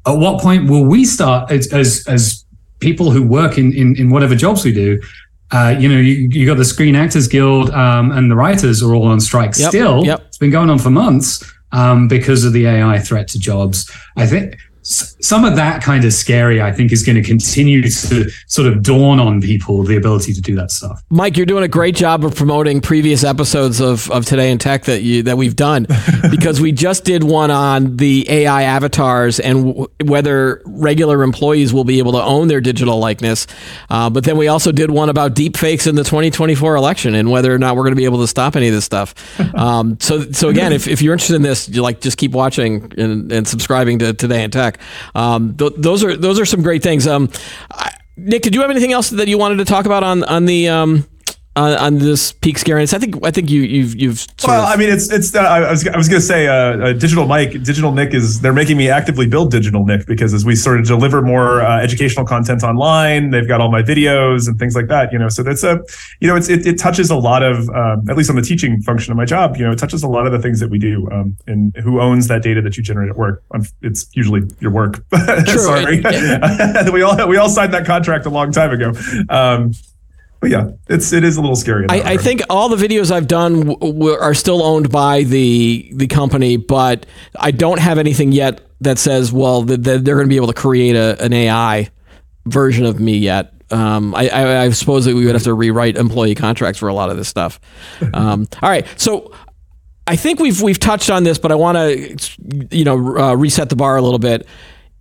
At 0.08 0.14
what 0.18 0.42
point 0.42 0.68
will 0.70 0.86
we 0.86 1.06
start 1.06 1.52
as 1.52 1.72
as, 1.74 2.04
as 2.08 2.44
people 2.80 3.12
who 3.12 3.22
work 3.22 3.58
in, 3.60 3.72
in 3.74 3.96
in 3.98 4.10
whatever 4.10 4.36
jobs 4.36 4.66
we 4.66 4.72
do? 4.74 5.00
Uh, 5.52 5.76
you 5.80 5.88
know, 5.88 5.98
you, 6.00 6.28
you 6.32 6.46
got 6.48 6.58
the 6.58 6.66
Screen 6.66 6.96
Actors 6.96 7.28
Guild 7.28 7.70
um, 7.70 8.12
and 8.12 8.30
the 8.32 8.36
writers 8.36 8.82
are 8.84 8.94
all 8.96 9.06
on 9.08 9.20
strike 9.20 9.58
Yep, 9.58 9.70
still. 9.70 10.06
yep. 10.06 10.22
It's 10.28 10.38
been 10.40 10.50
going 10.52 10.70
on 10.70 10.78
for 10.80 10.90
months 10.90 11.42
um, 11.72 12.08
because 12.08 12.44
of 12.46 12.52
the 12.54 12.66
AI 12.66 13.00
threat 13.00 13.28
to 13.30 13.40
jobs. 13.40 13.90
I 14.18 14.26
think 14.28 14.58
s- 14.82 15.16
some 15.28 15.44
of 15.44 15.58
that 15.58 15.84
kind 15.84 16.06
of 16.06 16.14
scary, 16.14 16.62
I 16.62 16.72
think, 16.72 16.94
is 16.94 17.04
going 17.04 17.18
to 17.18 17.22
continue 17.22 17.82
to 17.82 18.30
sort 18.48 18.66
of 18.66 18.82
dawn 18.82 19.20
on 19.20 19.42
people 19.42 19.84
the 19.84 19.98
ability 19.98 20.34
to 20.34 20.40
do 20.40 20.56
that 20.56 20.72
stuff. 20.72 21.04
Mike, 21.10 21.36
you're 21.36 21.46
doing 21.46 21.66
a 21.66 21.68
great 21.68 21.96
job 21.96 22.24
of 22.24 22.34
promoting 22.34 22.80
previous 22.80 23.26
episodes 23.26 23.82
of, 23.82 24.10
of 24.10 24.26
Today 24.26 24.52
in 24.52 24.58
Tech 24.58 24.86
that 24.86 25.02
you 25.02 25.24
that 25.24 25.38
we've 25.38 25.56
done 25.58 25.86
because 26.32 26.62
we 26.62 26.72
just 26.72 27.04
did 27.04 27.26
one 27.26 27.52
on 27.52 27.98
the 27.98 28.26
AI 28.30 28.64
avatars 28.64 29.42
and 29.42 29.66
w- 29.66 29.88
whether 30.06 30.62
regular 30.64 31.24
employees 31.24 31.74
will 31.74 31.84
be 31.84 32.00
able 32.00 32.14
to 32.14 32.24
own 32.24 32.48
their 32.48 32.62
digital 32.62 32.98
likeness. 32.98 33.48
Uh, 33.90 34.10
but 34.10 34.24
then 34.24 34.38
we 34.38 34.48
also 34.48 34.72
did 34.72 34.92
one 34.92 35.10
about 35.10 35.34
deep 35.34 35.58
fakes 35.58 35.88
in 35.88 35.96
the 35.96 36.06
2024 36.06 36.78
election 36.78 37.14
and 37.16 37.30
whether 37.30 37.54
or 37.54 37.60
not 37.60 37.76
we're 37.76 37.84
going 37.84 37.92
to 37.92 37.98
be 37.98 38.06
able 38.06 38.20
to 38.20 38.28
stop 38.28 38.56
any 38.56 38.70
of 38.70 38.74
this 38.74 38.86
stuff. 38.86 39.14
Um, 39.58 39.98
so 40.00 40.32
so 40.32 40.50
again, 40.50 40.72
if, 40.72 40.88
if 40.88 41.02
you're 41.02 41.14
interested 41.14 41.36
in 41.36 41.42
this, 41.42 41.68
you 41.68 41.82
like 41.82 42.00
just 42.00 42.18
keep 42.18 42.32
watching 42.32 42.92
and, 42.98 43.32
and 43.32 43.48
subscribing 43.48 43.98
to 44.00 44.14
Today 44.14 44.44
in 44.44 44.52
Tech. 44.52 44.80
Um, 45.18 45.58
th- 45.58 45.74
those 45.76 46.04
are 46.04 46.16
those 46.16 46.40
are 46.40 46.46
some 46.46 46.62
great 46.62 46.84
things. 46.84 47.08
Um, 47.08 47.30
I, 47.72 47.92
Nick, 48.16 48.44
did 48.44 48.54
you 48.56 48.62
have 48.62 48.70
anything 48.70 48.94
else 48.94 49.10
that 49.10 49.28
you 49.28 49.38
wanted 49.38 49.58
to 49.58 49.66
talk 49.66 49.86
about 49.86 50.04
on 50.04 50.24
on 50.24 50.46
the 50.46 50.70
um, 50.70 51.06
on, 51.58 51.74
on 51.74 51.98
this 51.98 52.32
peak 52.32 52.58
scariness? 52.58 52.94
I 52.94 53.00
think 53.00 53.26
I 53.26 53.32
think 53.32 53.50
you 53.50 53.62
you've 53.62 53.96
you've 53.96 54.26
Well, 54.46 54.62
of, 54.62 54.70
I 54.70 54.76
mean, 54.76 54.90
it's 54.90 55.12
it's. 55.12 55.36
Uh, 55.36 55.40
I 55.40 55.72
was 55.72 55.88
I 55.88 55.98
was 55.98 56.08
gonna 56.08 56.22
say, 56.22 56.48
uh, 56.48 56.54
uh, 56.54 56.94
digital 56.94 57.26
Mike, 57.26 57.52
digital 57.64 57.92
Nick 57.92 58.14
is 58.14 58.42
they're 58.42 58.54
making 58.54 58.78
me 58.78 58.90
actively 58.90 59.28
build 59.28 59.52
digital 59.52 59.84
Nick 59.86 60.06
because 60.06 60.34
as 60.34 60.46
we 60.46 60.56
sort 60.56 60.80
of 60.80 60.86
deliver 60.86 61.22
more 61.22 61.62
uh, 61.62 61.82
educational 61.82 62.26
content 62.26 62.64
online, 62.64 63.32
they've 63.32 63.48
got 63.48 63.60
all 63.60 63.72
my 63.72 63.82
videos 63.82 64.48
and 64.48 64.60
things 64.60 64.76
like 64.76 64.88
that. 64.88 65.12
You 65.12 65.20
know, 65.20 65.30
so 65.30 65.42
that's 65.42 65.64
a, 65.64 65.82
you 66.20 66.28
know, 66.28 66.36
it's 66.36 66.48
it, 66.48 66.66
it 66.68 66.78
touches 66.78 67.10
a 67.10 67.18
lot 67.18 67.42
of 67.42 67.70
um, 67.70 68.08
at 68.10 68.16
least 68.16 68.30
on 68.30 68.36
the 68.36 68.42
teaching 68.44 68.80
function 68.82 69.12
of 69.12 69.18
my 69.18 69.26
job. 69.26 69.58
You 69.58 69.66
know, 69.66 69.72
it 69.72 69.80
touches 69.80 70.04
a 70.04 70.08
lot 70.08 70.28
of 70.28 70.32
the 70.32 70.40
things 70.40 70.60
that 70.60 70.70
we 70.70 70.78
do. 70.78 71.10
Um, 71.12 71.36
and 71.48 71.76
who 71.78 72.00
owns 72.00 72.28
that 72.28 72.44
data 72.44 72.62
that 72.62 72.78
you 72.78 72.84
generate 72.84 73.10
at 73.10 73.18
work? 73.18 73.44
It's 73.82 74.08
usually 74.14 74.44
your 74.60 74.72
work. 74.72 75.04
Sorry, 75.48 76.02
we 76.94 77.02
all 77.02 77.28
we 77.28 77.38
all 77.38 77.50
signed 77.50 77.74
that 77.74 77.86
contract 77.86 78.28
a 78.28 78.30
long 78.30 78.52
time 78.52 78.72
ago. 78.72 78.94
Um, 79.30 79.72
but 80.40 80.50
yeah, 80.50 80.70
it's 80.88 81.14
it 81.14 81.24
is 81.24 81.38
a 81.38 81.42
little 81.42 81.56
scary. 81.56 81.86
I, 81.90 82.14
I 82.14 82.18
think 82.18 82.42
all 82.50 82.70
the 82.70 82.76
videos 82.76 83.12
I've 83.12 83.28
done 83.28 83.68
w- 83.68 84.10
are 84.12 84.34
still 84.34 84.62
owned 84.64 84.92
by 84.92 85.24
the 85.24 85.90
the 85.94 86.08
company, 86.08 86.58
but 86.58 87.06
I 87.40 87.52
don't 87.52 87.80
have 87.80 87.98
anything 87.98 88.32
yet 88.32 88.62
that 88.82 89.00
says, 89.00 89.32
well, 89.32 89.64
that 89.64 89.84
they're 89.84 90.00
going 90.00 90.26
to 90.26 90.30
be 90.30 90.36
able 90.36 90.48
to 90.48 90.54
create 90.54 90.96
a, 90.96 91.22
an 91.24 91.34
AI 91.34 91.90
version 92.46 92.86
of 92.86 93.00
me 93.00 93.18
yet. 93.18 93.54
Um, 93.72 94.16
I, 94.16 94.30
I, 94.30 94.62
I 94.64 94.70
suppose 94.70 95.06
that 95.06 95.16
we 95.16 95.26
would 95.26 95.36
have 95.36 95.44
to 95.44 95.54
rewrite 95.54 95.98
employee 95.98 96.36
contracts 96.36 96.80
for 96.80 96.88
a 96.88 96.94
lot 96.94 97.10
of 97.10 97.18
this 97.18 97.28
stuff. 97.28 97.60
Um, 98.14 98.48
all 98.62 98.70
right, 98.70 98.88
so 99.00 99.34
I 100.06 100.16
think 100.16 100.40
we've 100.40 100.62
we've 100.62 100.80
touched 100.80 101.10
on 101.10 101.24
this, 101.24 101.38
but 101.38 101.52
I 101.52 101.56
want 101.56 101.78
to 101.78 102.68
you 102.72 102.86
know 102.86 103.18
uh, 103.18 103.34
reset 103.34 103.70
the 103.70 103.76
bar 103.76 103.98
a 103.98 104.02
little 104.02 104.20
bit. 104.20 104.48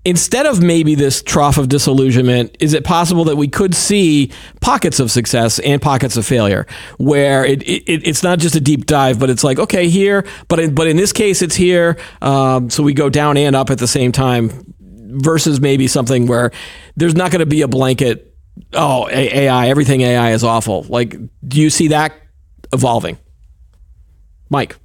Instead 0.07 0.47
of 0.47 0.63
maybe 0.63 0.95
this 0.95 1.21
trough 1.21 1.59
of 1.59 1.69
disillusionment, 1.69 2.57
is 2.61 2.75
it 2.75 2.85
possible 2.85 3.25
that 3.25 3.35
we 3.35 3.49
could 3.49 3.75
see 3.75 4.31
pockets 4.61 5.01
of 5.01 5.11
success 5.11 5.59
and 5.59 5.83
pockets 5.83 6.17
of 6.17 6.25
failure, 6.25 6.65
where 6.99 7.45
it, 7.45 7.61
it 7.65 8.07
it's 8.07 8.23
not 8.23 8.39
just 8.39 8.55
a 8.55 8.61
deep 8.61 8.87
dive, 8.87 9.19
but 9.19 9.29
it's 9.31 9.43
like 9.43 9.59
okay 9.59 9.89
here, 9.89 10.25
but 10.47 10.61
in, 10.61 10.77
but 10.77 10.87
in 10.87 10.97
this 10.97 11.13
case 11.13 11.43
it's 11.43 11.57
here, 11.57 11.99
um, 12.23 12.71
so 12.71 12.85
we 12.85 12.95
go 12.95 13.11
down 13.11 13.37
and 13.37 13.57
up 13.57 13.69
at 13.69 13.79
the 13.79 13.89
same 13.89 14.13
time, 14.13 14.51
versus 15.09 15.61
maybe 15.61 15.89
something 15.89 16.27
where 16.27 16.53
there's 16.95 17.17
not 17.17 17.33
going 17.33 17.41
to 17.41 17.47
be 17.47 17.63
a 17.63 17.69
blanket. 17.69 18.33
Oh, 18.75 19.09
AI, 19.09 19.69
everything 19.69 20.03
AI 20.03 20.31
is 20.31 20.45
awful. 20.45 20.85
Like, 20.85 21.17
do 21.49 21.61
you 21.61 21.69
see 21.69 21.89
that 21.89 22.13
evolving, 22.73 23.19
Mike? 24.51 24.77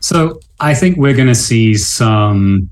So 0.00 0.40
I 0.58 0.74
think 0.74 0.98
we're 0.98 1.14
going 1.14 1.28
to 1.28 1.34
see 1.34 1.74
some 1.76 2.70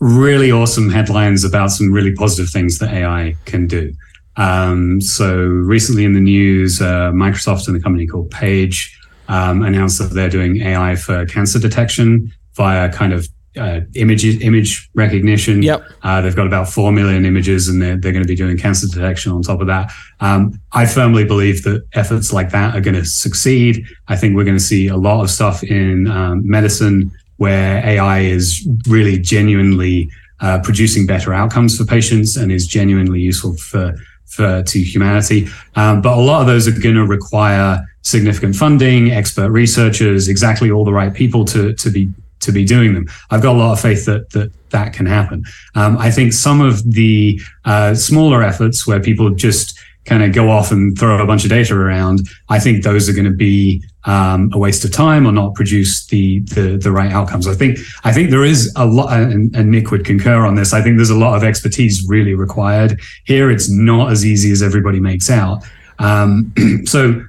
really 0.00 0.50
awesome 0.50 0.90
headlines 0.90 1.44
about 1.44 1.70
some 1.70 1.90
really 1.90 2.12
positive 2.12 2.50
things 2.50 2.78
that 2.78 2.92
AI 2.92 3.34
can 3.44 3.66
do. 3.66 3.94
Um, 4.36 5.00
so 5.00 5.34
recently 5.36 6.04
in 6.04 6.12
the 6.12 6.20
news, 6.20 6.80
uh, 6.80 7.10
Microsoft 7.12 7.68
and 7.68 7.76
a 7.76 7.80
company 7.80 8.06
called 8.06 8.30
Paige 8.30 8.98
um, 9.28 9.62
announced 9.62 9.98
that 9.98 10.12
they're 10.12 10.28
doing 10.28 10.60
AI 10.60 10.96
for 10.96 11.24
cancer 11.26 11.58
detection 11.58 12.32
via 12.54 12.92
kind 12.92 13.12
of 13.12 13.28
uh, 13.56 13.80
image 13.94 14.24
image 14.42 14.90
recognition. 14.94 15.62
Yep. 15.62 15.82
Uh, 16.02 16.20
they've 16.20 16.36
got 16.36 16.46
about 16.46 16.68
four 16.68 16.92
million 16.92 17.24
images, 17.24 17.68
and 17.68 17.80
they're 17.80 17.96
they're 17.96 18.12
going 18.12 18.24
to 18.24 18.28
be 18.28 18.36
doing 18.36 18.58
cancer 18.58 18.86
detection 18.86 19.32
on 19.32 19.42
top 19.42 19.60
of 19.60 19.66
that. 19.66 19.90
Um, 20.20 20.60
I 20.72 20.84
firmly 20.84 21.24
believe 21.24 21.62
that 21.62 21.86
efforts 21.94 22.34
like 22.34 22.50
that 22.50 22.76
are 22.76 22.80
going 22.80 22.94
to 22.96 23.04
succeed. 23.04 23.86
I 24.08 24.16
think 24.16 24.36
we're 24.36 24.44
going 24.44 24.58
to 24.58 24.62
see 24.62 24.88
a 24.88 24.96
lot 24.96 25.22
of 25.22 25.30
stuff 25.30 25.62
in 25.62 26.06
um, 26.08 26.46
medicine 26.46 27.10
where 27.36 27.84
AI 27.84 28.20
is 28.20 28.66
really 28.88 29.18
genuinely 29.18 30.10
uh, 30.40 30.60
producing 30.62 31.06
better 31.06 31.32
outcomes 31.32 31.76
for 31.76 31.84
patients 31.84 32.36
and 32.36 32.52
is 32.52 32.66
genuinely 32.66 33.20
useful 33.20 33.56
for 33.56 33.94
for 34.26 34.62
to 34.62 34.78
humanity. 34.80 35.48
Um, 35.76 36.02
but 36.02 36.18
a 36.18 36.20
lot 36.20 36.40
of 36.40 36.46
those 36.46 36.68
are 36.68 36.72
going 36.72 36.94
to 36.96 37.06
require 37.06 37.86
significant 38.02 38.54
funding, 38.54 39.10
expert 39.10 39.50
researchers, 39.50 40.28
exactly 40.28 40.70
all 40.70 40.84
the 40.84 40.92
right 40.92 41.14
people 41.14 41.44
to 41.46 41.72
to 41.74 41.90
be 41.90 42.08
to 42.40 42.52
be 42.52 42.64
doing 42.64 42.94
them. 42.94 43.08
I've 43.30 43.42
got 43.42 43.56
a 43.56 43.58
lot 43.58 43.72
of 43.72 43.80
faith 43.80 44.04
that 44.06 44.30
that 44.30 44.52
that 44.70 44.92
can 44.92 45.06
happen. 45.06 45.44
Um, 45.74 45.96
I 45.96 46.10
think 46.10 46.32
some 46.32 46.60
of 46.60 46.92
the 46.92 47.40
uh, 47.64 47.94
smaller 47.94 48.42
efforts 48.42 48.86
where 48.86 49.00
people 49.00 49.30
just 49.30 49.78
kind 50.06 50.22
of 50.22 50.32
go 50.32 50.50
off 50.50 50.70
and 50.70 50.98
throw 50.98 51.20
a 51.20 51.26
bunch 51.26 51.44
of 51.44 51.50
data 51.50 51.74
around, 51.74 52.28
I 52.48 52.58
think 52.58 52.84
those 52.84 53.08
are 53.08 53.12
going 53.12 53.26
to 53.26 53.30
be 53.30 53.84
um, 54.04 54.50
a 54.54 54.58
waste 54.58 54.84
of 54.84 54.92
time 54.92 55.26
or 55.26 55.32
not 55.32 55.54
produce 55.54 56.06
the, 56.06 56.40
the 56.40 56.78
the 56.80 56.92
right 56.92 57.12
outcomes. 57.12 57.46
I 57.48 57.54
think 57.54 57.78
I 58.04 58.12
think 58.12 58.30
there 58.30 58.44
is 58.44 58.72
a 58.76 58.86
lot, 58.86 59.12
and, 59.20 59.54
and 59.54 59.70
Nick 59.70 59.90
would 59.90 60.04
concur 60.04 60.46
on 60.46 60.54
this. 60.54 60.72
I 60.72 60.80
think 60.80 60.96
there's 60.96 61.10
a 61.10 61.18
lot 61.18 61.36
of 61.36 61.44
expertise 61.44 62.06
really 62.08 62.34
required 62.34 63.00
here. 63.24 63.50
It's 63.50 63.68
not 63.68 64.12
as 64.12 64.24
easy 64.24 64.52
as 64.52 64.62
everybody 64.62 65.00
makes 65.00 65.28
out. 65.28 65.64
Um, 65.98 66.52
so 66.84 67.20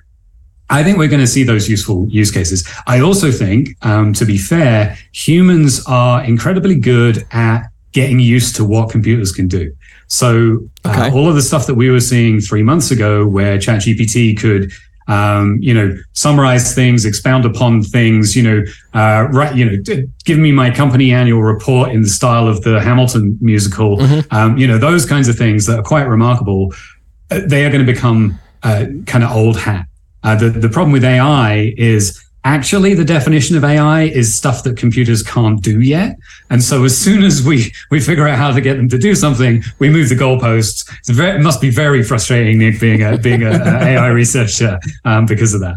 I 0.70 0.84
think 0.84 0.98
we're 0.98 1.08
going 1.08 1.22
to 1.22 1.28
see 1.28 1.44
those 1.44 1.70
useful 1.70 2.08
use 2.10 2.30
cases. 2.30 2.68
I 2.86 3.00
also 3.00 3.32
think, 3.32 3.70
um, 3.84 4.14
to 4.14 4.26
be 4.26 4.38
fair, 4.38 4.98
humans 5.14 5.84
are 5.88 6.24
incredibly 6.24 6.76
good 6.76 7.26
at 7.32 7.70
getting 7.94 8.20
used 8.20 8.56
to 8.58 8.66
what 8.66 8.90
computers 8.90 9.32
can 9.32 9.48
do. 9.48 9.74
So 10.08 10.60
uh, 10.86 10.90
okay. 10.90 11.12
all 11.12 11.30
of 11.30 11.36
the 11.36 11.42
stuff 11.42 11.68
that 11.68 11.76
we 11.76 11.90
were 11.90 12.00
seeing 12.00 12.40
three 12.40 12.64
months 12.64 12.92
ago, 12.92 13.28
where 13.28 13.58
ChatGPT 13.58 14.40
could, 14.40 14.72
um, 15.08 15.58
you 15.62 15.74
know, 15.74 15.96
summarize 16.14 16.74
things, 16.74 17.06
expound 17.06 17.46
upon 17.46 17.84
things, 17.84 18.36
you 18.36 18.44
know, 18.44 18.64
uh, 18.94 19.28
right, 19.32 19.56
you 19.56 19.66
know, 19.66 20.06
give 20.26 20.38
me 20.38 20.52
my 20.52 20.70
company 20.70 21.14
annual 21.14 21.44
report 21.44 21.92
in 21.92 22.02
the 22.02 22.10
style 22.10 22.48
of 22.48 22.62
the 22.64 22.82
Hamilton 22.82 23.38
musical, 23.42 23.98
mm-hmm. 23.98 24.36
um, 24.36 24.58
you 24.58 24.68
know, 24.68 24.78
those 24.78 25.06
kinds 25.06 25.28
of 25.28 25.38
things 25.38 25.66
that 25.66 25.80
are 25.80 25.84
quite 25.84 26.04
remarkable. 26.04 26.74
Uh, 27.30 27.42
they 27.46 27.66
are 27.66 27.70
going 27.70 27.86
to 27.86 27.92
become 27.92 28.40
uh, 28.64 28.86
kind 29.06 29.24
of 29.24 29.32
old 29.32 29.58
hat. 29.58 29.86
Uh, 30.24 30.36
the, 30.36 30.50
the 30.50 30.70
problem 30.70 30.92
with 30.92 31.06
AI 31.06 31.74
is 31.78 32.22
actually 32.48 32.94
the 32.94 33.04
definition 33.04 33.58
of 33.58 33.64
AI 33.64 34.04
is 34.04 34.34
stuff 34.34 34.64
that 34.64 34.78
computers 34.78 35.22
can't 35.22 35.62
do 35.62 35.82
yet. 35.82 36.18
And 36.50 36.64
so 36.64 36.86
as 36.86 36.98
soon 36.98 37.24
as 37.24 37.46
we, 37.46 37.74
we 37.92 38.00
figure 38.00 38.28
out 38.28 38.38
how 38.38 38.52
to 38.52 38.62
get 38.62 38.78
them 38.78 38.88
to 38.90 38.98
do 38.98 39.16
something, 39.16 39.64
we 39.80 39.90
move 39.90 40.08
the 40.10 40.16
goalposts. 40.16 40.90
Very, 41.08 41.40
it 41.40 41.44
must 41.44 41.60
be 41.60 41.70
very 41.70 42.04
frustrating, 42.04 42.60
Nick, 42.60 42.80
being 42.80 43.04
a, 43.04 43.18
being 43.18 43.44
a, 43.44 43.52
a 43.52 43.84
AI 43.84 44.08
researcher 44.08 44.80
um, 45.04 45.26
because 45.26 45.54
of 45.54 45.60
that. 45.62 45.76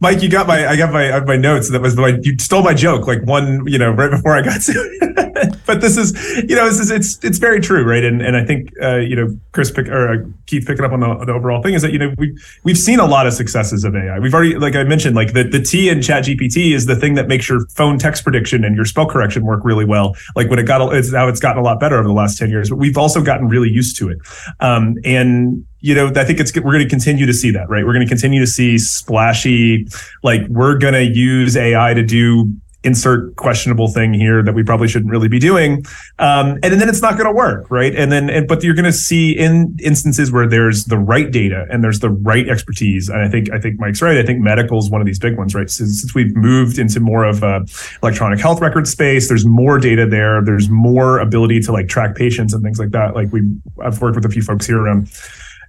Mike, 0.00 0.22
you 0.22 0.28
got 0.28 0.46
my 0.46 0.66
I 0.66 0.76
got 0.76 0.92
my 0.92 1.18
my 1.20 1.36
notes. 1.36 1.70
That 1.70 1.82
was 1.82 1.96
my 1.96 2.18
you 2.22 2.38
stole 2.38 2.62
my 2.62 2.74
joke 2.74 3.06
like 3.06 3.22
one 3.24 3.66
you 3.66 3.78
know 3.78 3.90
right 3.90 4.10
before 4.10 4.36
I 4.36 4.42
got 4.42 4.60
to 4.62 5.28
but 5.66 5.80
this 5.80 5.96
is 5.96 6.12
you 6.48 6.56
know 6.56 6.68
this 6.68 6.78
is 6.78 6.90
it's 6.90 7.22
it's 7.24 7.38
very 7.38 7.60
true, 7.60 7.84
right? 7.84 8.04
And 8.04 8.22
and 8.22 8.36
I 8.36 8.44
think 8.44 8.72
uh, 8.82 8.96
you 8.96 9.16
know 9.16 9.38
Chris 9.52 9.70
pick 9.70 9.88
or 9.88 10.08
uh, 10.08 10.24
Keith 10.46 10.66
picking 10.66 10.84
up 10.84 10.92
on 10.92 11.00
the, 11.00 11.24
the 11.26 11.32
overall 11.32 11.62
thing 11.62 11.74
is 11.74 11.82
that 11.82 11.92
you 11.92 11.98
know 11.98 12.12
we 12.18 12.36
we've 12.64 12.78
seen 12.78 12.98
a 12.98 13.06
lot 13.06 13.26
of 13.26 13.32
successes 13.34 13.84
of 13.84 13.94
AI. 13.94 14.18
We've 14.18 14.34
already 14.34 14.56
like 14.56 14.76
I 14.76 14.84
mentioned 14.84 15.14
like 15.16 15.32
the 15.32 15.44
the 15.44 15.60
T 15.60 15.88
in 15.88 16.02
Chat 16.02 16.24
GPT 16.24 16.74
is 16.74 16.86
the 16.86 16.96
thing 16.96 17.14
that 17.14 17.28
makes 17.28 17.48
your 17.48 17.66
phone 17.68 17.98
text 17.98 18.24
prediction 18.24 18.64
and 18.64 18.74
your 18.74 18.84
spell 18.84 19.06
correction 19.06 19.44
work 19.44 19.60
really 19.64 19.84
well. 19.84 20.16
Like 20.34 20.48
when 20.48 20.58
it 20.58 20.64
got 20.64 20.80
it's 20.94 21.12
now 21.12 21.28
it's 21.28 21.40
gotten 21.40 21.60
a 21.60 21.64
lot 21.64 21.80
better 21.80 21.96
over 21.96 22.08
the 22.08 22.14
last 22.14 22.38
ten 22.38 22.50
years, 22.50 22.70
but 22.70 22.76
we've 22.76 22.98
also 22.98 23.22
gotten 23.22 23.48
really 23.48 23.70
used 23.70 23.96
to 23.98 24.08
it. 24.08 24.18
Um, 24.60 24.96
and 25.04 25.66
you 25.80 25.94
know, 25.94 26.08
I 26.14 26.24
think 26.24 26.40
it's 26.40 26.54
we're 26.54 26.72
going 26.72 26.82
to 26.84 26.88
continue 26.88 27.26
to 27.26 27.32
see 27.32 27.50
that, 27.52 27.68
right? 27.68 27.84
We're 27.84 27.92
going 27.92 28.06
to 28.06 28.08
continue 28.08 28.40
to 28.40 28.46
see 28.46 28.78
splashy, 28.78 29.86
like 30.22 30.42
we're 30.48 30.76
going 30.76 30.94
to 30.94 31.04
use 31.04 31.56
AI 31.56 31.94
to 31.94 32.02
do 32.02 32.52
insert 32.84 33.34
questionable 33.34 33.88
thing 33.88 34.14
here 34.14 34.40
that 34.40 34.54
we 34.54 34.62
probably 34.62 34.86
shouldn't 34.86 35.10
really 35.10 35.26
be 35.26 35.40
doing 35.40 35.84
um, 36.20 36.58
and 36.62 36.80
then 36.80 36.88
it's 36.88 37.02
not 37.02 37.14
going 37.14 37.26
to 37.26 37.32
work 37.32 37.68
right? 37.70 37.92
And 37.96 38.12
then 38.12 38.30
and, 38.30 38.46
but 38.46 38.62
you're 38.62 38.74
going 38.74 38.84
to 38.84 38.92
see 38.92 39.36
in 39.36 39.76
instances 39.82 40.30
where 40.30 40.46
there's 40.46 40.84
the 40.84 40.96
right 40.96 41.28
data 41.30 41.66
and 41.70 41.82
there's 41.82 41.98
the 41.98 42.10
right 42.10 42.48
expertise 42.48 43.08
and 43.08 43.20
i 43.20 43.28
think 43.28 43.50
i 43.52 43.58
think 43.58 43.80
mike's 43.80 44.00
right. 44.00 44.16
I 44.16 44.22
think 44.22 44.40
medical 44.40 44.78
is 44.78 44.90
one 44.90 45.00
of 45.00 45.08
these 45.08 45.18
big 45.18 45.36
ones 45.36 45.56
right? 45.56 45.68
Since, 45.68 46.02
since 46.02 46.14
we've 46.14 46.34
moved 46.36 46.78
into 46.78 47.00
more 47.00 47.24
of 47.24 47.42
a 47.42 47.66
electronic 48.00 48.38
health 48.38 48.60
record 48.60 48.86
space 48.86 49.28
there's 49.28 49.44
more 49.44 49.80
data 49.80 50.06
there. 50.06 50.40
There's 50.44 50.70
more 50.70 51.18
ability 51.18 51.60
to 51.62 51.72
like 51.72 51.88
track 51.88 52.14
patients 52.14 52.54
and 52.54 52.62
things 52.62 52.78
like 52.78 52.90
that. 52.90 53.16
Like 53.16 53.32
we 53.32 53.42
i've 53.82 54.00
worked 54.00 54.14
with 54.14 54.24
a 54.24 54.30
few 54.30 54.42
folks 54.42 54.66
here 54.66 54.78
around 54.78 55.10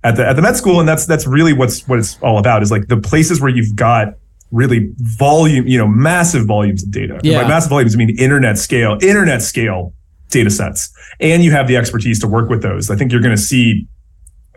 at 0.04 0.16
the 0.16 0.28
at 0.28 0.36
the 0.36 0.42
med 0.42 0.56
school, 0.56 0.80
and 0.80 0.88
that's 0.88 1.06
that's 1.06 1.28
really 1.28 1.54
what's 1.54 1.88
what 1.88 2.00
it's 2.00 2.20
all 2.22 2.38
about. 2.38 2.64
Is 2.64 2.72
like 2.72 2.88
the 2.88 2.98
places 2.98 3.42
where 3.42 3.50
you've 3.50 3.76
got 3.76 4.16
really 4.52 4.92
volume, 4.98 5.68
you 5.68 5.78
know, 5.78 5.88
massive 5.88 6.46
volumes 6.46 6.84
of 6.84 6.92
data. 6.92 7.20
Yeah. 7.24 7.44
by 7.44 7.48
massive 7.48 7.70
volumes, 7.70 7.96
I 7.96 7.98
mean 7.98 8.18
internet 8.18 8.58
scale, 8.58 8.98
internet 9.02 9.42
scale 9.42 9.94
data 10.30 10.50
sets, 10.50 10.92
and 11.20 11.44
you 11.44 11.52
have 11.52 11.68
the 11.68 11.78
expertise 11.78 12.20
to 12.20 12.28
work 12.28 12.50
with 12.50 12.62
those. 12.62 12.90
I 12.90 12.96
think 12.96 13.12
you're 13.12 13.22
going 13.22 13.36
to 13.36 13.42
see 13.42 13.88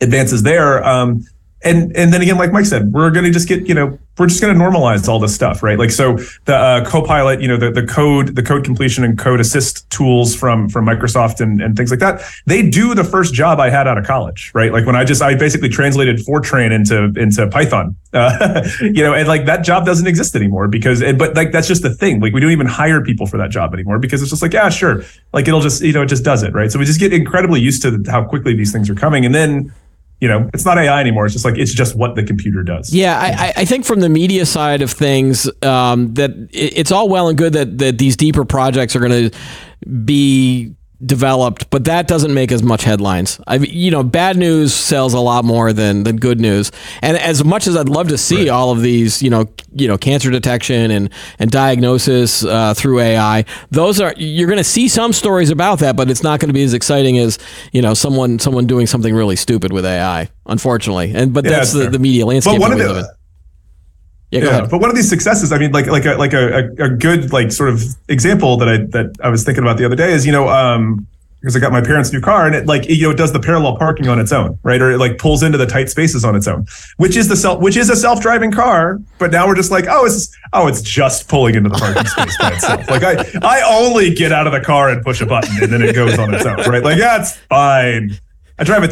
advances 0.01 0.43
there. 0.43 0.85
Um, 0.85 1.25
and 1.65 1.97
and 1.97 2.13
then 2.13 2.23
again, 2.23 2.39
like 2.39 2.53
Mike 2.53 2.67
said, 2.67 2.93
we're 2.93 3.11
going 3.11 3.25
to 3.25 3.31
just 3.31 3.49
get 3.49 3.69
you 3.69 3.75
know 3.75 3.99
we're 4.19 4.27
just 4.27 4.43
going 4.43 4.57
to 4.57 4.61
normalize 4.63 5.09
all 5.09 5.19
this 5.19 5.35
stuff, 5.35 5.63
right? 5.63 5.79
Like 5.79 5.91
so, 5.91 6.17
the 6.45 6.55
uh, 6.55 6.85
Copilot, 6.85 7.41
you 7.41 7.49
know, 7.49 7.57
the 7.57 7.71
the 7.71 7.87
code, 7.87 8.37
the 8.37 8.43
code 8.43 8.65
completion 8.65 9.05
and 9.05 9.19
code 9.19 9.41
assist 9.41 9.89
tools 9.91 10.35
from 10.35 10.69
from 10.69 10.85
Microsoft 10.85 11.41
and 11.41 11.63
and 11.63 11.77
things 11.77 11.91
like 11.91 12.01
that. 12.01 12.23
They 12.47 12.69
do 12.69 12.95
the 12.95 13.05
first 13.05 13.33
job 13.33 13.59
I 13.61 13.71
had 13.71 13.89
out 13.89 13.97
of 13.97 14.05
college, 14.05 14.51
right? 14.55 14.73
Like 14.73 14.87
when 14.87 14.97
I 14.97 15.05
just 15.05 15.23
I 15.23 15.35
basically 15.35 15.69
translated 15.69 16.19
Fortran 16.19 16.73
into 16.73 17.19
into 17.19 17.47
Python, 17.49 17.97
uh, 18.13 18.69
you 18.81 19.03
know, 19.03 19.15
and 19.15 19.27
like 19.29 19.47
that 19.47 19.65
job 19.65 19.87
doesn't 19.87 20.07
exist 20.07 20.37
anymore 20.37 20.69
because, 20.69 21.01
but 21.17 21.35
like 21.35 21.53
that's 21.53 21.69
just 21.69 21.83
the 21.83 21.95
thing. 21.95 22.21
Like 22.21 22.33
we 22.33 22.41
don't 22.41 22.53
even 22.53 22.67
hire 22.67 23.03
people 23.03 23.27
for 23.27 23.39
that 23.39 23.51
job 23.51 23.73
anymore 23.73 23.99
because 23.99 24.21
it's 24.21 24.31
just 24.31 24.43
like 24.43 24.53
yeah, 24.53 24.69
sure, 24.69 25.05
like 25.33 25.49
it'll 25.49 25.61
just 25.61 25.81
you 25.83 25.93
know 25.93 26.03
it 26.03 26.09
just 26.09 26.25
does 26.25 26.43
it, 26.43 26.53
right? 26.53 26.71
So 26.71 26.79
we 26.79 26.85
just 26.85 27.01
get 27.01 27.13
incredibly 27.13 27.61
used 27.61 27.83
to 27.83 28.03
how 28.09 28.25
quickly 28.25 28.55
these 28.55 28.73
things 28.73 28.91
are 28.91 28.95
coming, 28.95 29.25
and 29.25 29.35
then 29.35 29.73
you 30.23 30.29
know, 30.29 30.49
it's 30.55 30.65
not 30.65 30.79
AI 30.79 31.01
anymore. 31.01 31.27
It's 31.27 31.33
just 31.33 31.45
like 31.45 31.59
it's 31.59 31.75
just 31.75 31.97
what 31.97 32.15
the 32.15 32.23
computer 32.23 32.63
does. 32.63 32.95
Yeah, 32.95 33.19
I, 33.19 33.53
I 33.57 33.65
think 33.65 33.85
from 33.85 33.99
the 33.99 34.09
media 34.09 34.47
side 34.47 34.81
of 34.81 34.93
things, 34.93 35.51
um, 35.65 36.15
that 36.15 36.31
it's 36.53 36.93
all 36.93 37.09
well 37.09 37.29
and 37.29 37.37
good 37.37 37.55
that 37.55 37.79
that 37.79 37.99
these 37.99 38.17
deeper 38.17 38.45
projects 38.45 38.95
are 38.95 39.01
going 39.01 39.31
to 39.31 39.39
be 40.05 40.77
developed, 41.05 41.69
but 41.71 41.85
that 41.85 42.07
doesn't 42.07 42.33
make 42.33 42.53
as 42.53 42.63
much 42.63 42.85
headlines. 42.85 43.41
I 43.47 43.57
you 43.57 43.91
know, 43.91 44.03
bad 44.03 44.37
news 44.37 44.73
sells 44.73 45.15
a 45.15 45.21
lot 45.21 45.45
more 45.45 45.73
than 45.73 46.05
than 46.05 46.17
good 46.17 46.41
news. 46.41 46.71
And 47.01 47.17
as 47.17 47.45
much 47.45 47.67
as 47.67 47.77
I'd 47.77 47.89
love 47.89 48.09
to 48.09 48.19
see 48.19 48.37
right. 48.37 48.49
all 48.49 48.71
of 48.71 48.83
these, 48.83 49.23
you 49.23 49.31
know, 49.31 49.47
you 49.75 49.89
know, 49.89 49.99
cancer 49.99 50.31
detection 50.31 50.91
and 50.91 51.11
and 51.39 51.51
diagnosis 51.51 52.45
uh, 52.45 52.75
through 52.75 53.01
AI, 53.01 53.45
those 53.71 54.01
are 54.01 54.15
you're 54.17 54.49
going 54.49 54.59
to 54.59 54.65
see 54.65 54.89
some 54.89 55.13
stories 55.13 55.51
about 55.51 55.81
that, 55.81 55.97
but 55.97 56.11
it's 56.11 56.23
not 56.23 56.41
going 56.41 56.49
to 56.49 56.55
be 56.55 56.63
as 56.63 56.75
exciting 56.75 57.19
as 57.19 57.39
you 57.73 57.83
know 57.83 57.95
someone 57.95 58.39
someone 58.39 58.67
doing 58.67 58.87
something 58.87 59.15
really 59.15 59.37
stupid 59.37 59.73
with 59.73 59.85
AI, 59.85 60.29
unfortunately. 60.47 61.13
And 61.15 61.33
but 61.33 61.45
yeah, 61.45 61.51
that's 61.51 61.73
the, 61.73 61.91
the, 61.91 61.99
media 61.99 62.27
landscape. 62.27 62.55
But 62.55 62.61
one 62.61 62.73
of 62.73 62.79
the, 62.79 63.15
yeah, 64.33 64.45
yeah 64.45 64.67
but 64.67 64.81
one 64.81 64.89
of 64.89 64.97
these 64.97 65.09
successes, 65.09 65.53
I 65.53 65.59
mean, 65.59 65.73
like 65.73 65.87
like 65.87 66.07
a 66.07 66.15
like 66.15 66.33
a, 66.33 66.71
a, 66.79 66.89
good 66.89 67.33
like 67.33 67.53
sort 67.53 67.69
of 67.69 67.83
example 68.09 68.57
that 68.57 68.69
I 68.69 68.79
that 68.79 69.15
I 69.23 69.29
was 69.29 69.45
thinking 69.45 69.63
about 69.63 69.77
the 69.77 69.85
other 69.85 69.97
day 69.97 70.13
is 70.13 70.25
you 70.25 70.33
know 70.33 70.49
um 70.49 71.07
because 71.43 71.57
I 71.57 71.59
got 71.59 71.73
my 71.73 71.81
parents' 71.81 72.13
new 72.13 72.21
car 72.21 72.47
and 72.47 72.55
it 72.55 72.67
like 72.67 72.89
you 72.89 73.03
know 73.03 73.11
it 73.11 73.19
does 73.19 73.33
the 73.33 73.41
parallel 73.41 73.77
parking 73.77 74.09
on 74.09 74.19
its 74.19 74.33
own, 74.33 74.59
right? 74.63 74.81
Or 74.81 74.93
it 74.93 74.99
like 74.99 75.19
pulls 75.19 75.43
into 75.43 75.59
the 75.59 75.67
tight 75.67 75.91
spaces 75.91 76.25
on 76.25 76.35
its 76.35 76.47
own, 76.47 76.67
which 76.97 77.17
is 77.17 77.29
the 77.29 77.37
self 77.37 77.61
which 77.61 77.77
is 77.77 77.91
a 77.91 77.97
self 77.97 78.23
driving 78.23 78.53
car. 78.53 79.01
But 79.19 79.33
now 79.33 79.47
we're 79.47 79.57
just 79.57 79.71
like 79.71 79.87
oh 79.89 80.07
it's 80.07 80.35
oh 80.55 80.67
it's 80.67 80.81
just 80.81 81.29
pulling 81.29 81.55
into 81.57 81.69
the 81.69 81.77
parking 81.77 82.07
space 82.07 82.39
by 82.39 82.53
itself. 82.53 82.89
Like 82.89 83.03
I 83.03 83.25
I 83.43 83.63
only 83.69 84.15
get 84.15 84.33
out 84.33 84.47
of 84.47 84.55
the 84.55 84.61
car 84.61 84.89
and 84.89 85.03
push 85.05 85.21
a 85.21 85.27
button 85.27 85.63
and 85.63 85.71
then 85.71 85.83
it 85.83 85.95
goes 85.95 86.19
on 86.19 86.33
its 86.33 86.47
own, 86.47 86.57
right? 86.59 86.83
Like 86.83 86.97
yeah, 86.97 87.23
fine. 87.49 88.19
I 88.59 88.65
drive 88.65 88.83
a 88.83 88.89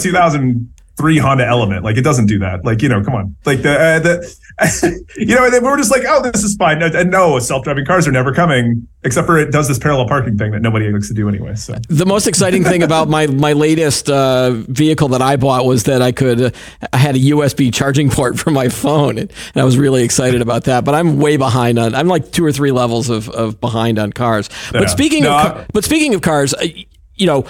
2003 1.01 1.19
Honda 1.19 1.47
Element. 1.47 1.85
Like 1.85 1.97
it 1.97 2.03
doesn't 2.03 2.27
do 2.27 2.39
that. 2.41 2.65
Like 2.65 2.83
you 2.83 2.89
know, 2.89 3.03
come 3.03 3.15
on. 3.15 3.37
Like 3.45 3.63
the 3.63 3.73
uh, 3.73 3.99
the 3.99 5.07
you 5.17 5.35
know, 5.35 5.47
and 5.47 5.65
we're 5.65 5.77
just 5.77 5.91
like, 5.91 6.03
oh, 6.07 6.23
this 6.23 6.45
is 6.45 6.57
fine. 6.57 6.83
And 6.83 7.11
no, 7.11 7.39
self-driving 7.39 7.87
cars 7.87 8.07
are 8.07 8.13
never 8.13 8.33
coming, 8.33 8.87
except 9.05 9.27
for 9.27 9.39
it 9.39 9.51
does 9.51 9.69
this 9.69 9.79
parallel 9.79 10.07
parking 10.07 10.37
thing 10.37 10.53
that 10.53 10.61
nobody 10.61 10.91
likes 10.91 11.09
to 11.09 11.15
do 11.15 11.29
anyway. 11.29 11.55
So 11.55 11.77
the 11.89 12.07
most 12.07 12.27
exciting 12.27 12.65
thing 12.65 12.83
about 12.83 13.09
my 13.09 13.27
my 13.27 13.53
latest 13.55 14.11
uh, 14.11 14.51
vehicle 14.51 15.09
that 15.09 15.23
I 15.23 15.37
bought 15.37 15.65
was 15.65 15.85
that 15.85 16.03
I 16.03 16.13
could 16.13 16.41
uh, 16.43 16.51
I 16.93 16.99
had 16.99 17.17
a 17.17 17.21
USB 17.21 17.73
charging 17.73 18.11
port 18.11 18.39
for 18.39 18.51
my 18.51 18.69
phone, 18.69 19.19
and 19.19 19.33
I 19.57 19.65
was 19.65 19.79
really 19.79 20.03
excited 20.03 20.43
about 20.43 20.65
that. 20.65 20.85
But 20.85 20.95
I'm 20.95 21.19
way 21.19 21.37
behind 21.37 21.79
on. 21.79 21.95
I'm 21.95 22.09
like 22.09 22.31
two 22.33 22.45
or 22.45 22.53
three 22.53 22.73
levels 22.73 23.09
of, 23.09 23.29
of 23.31 23.61
behind 23.61 23.99
on 23.99 24.13
cars. 24.13 24.51
But 24.73 24.83
yeah. 24.83 24.89
speaking 24.89 25.23
no, 25.25 25.39
of 25.39 25.67
but 25.73 25.85
speaking 25.85 26.15
of 26.15 26.23
cars, 26.23 26.55
uh, 26.55 26.67
you 27.15 27.27
know 27.27 27.47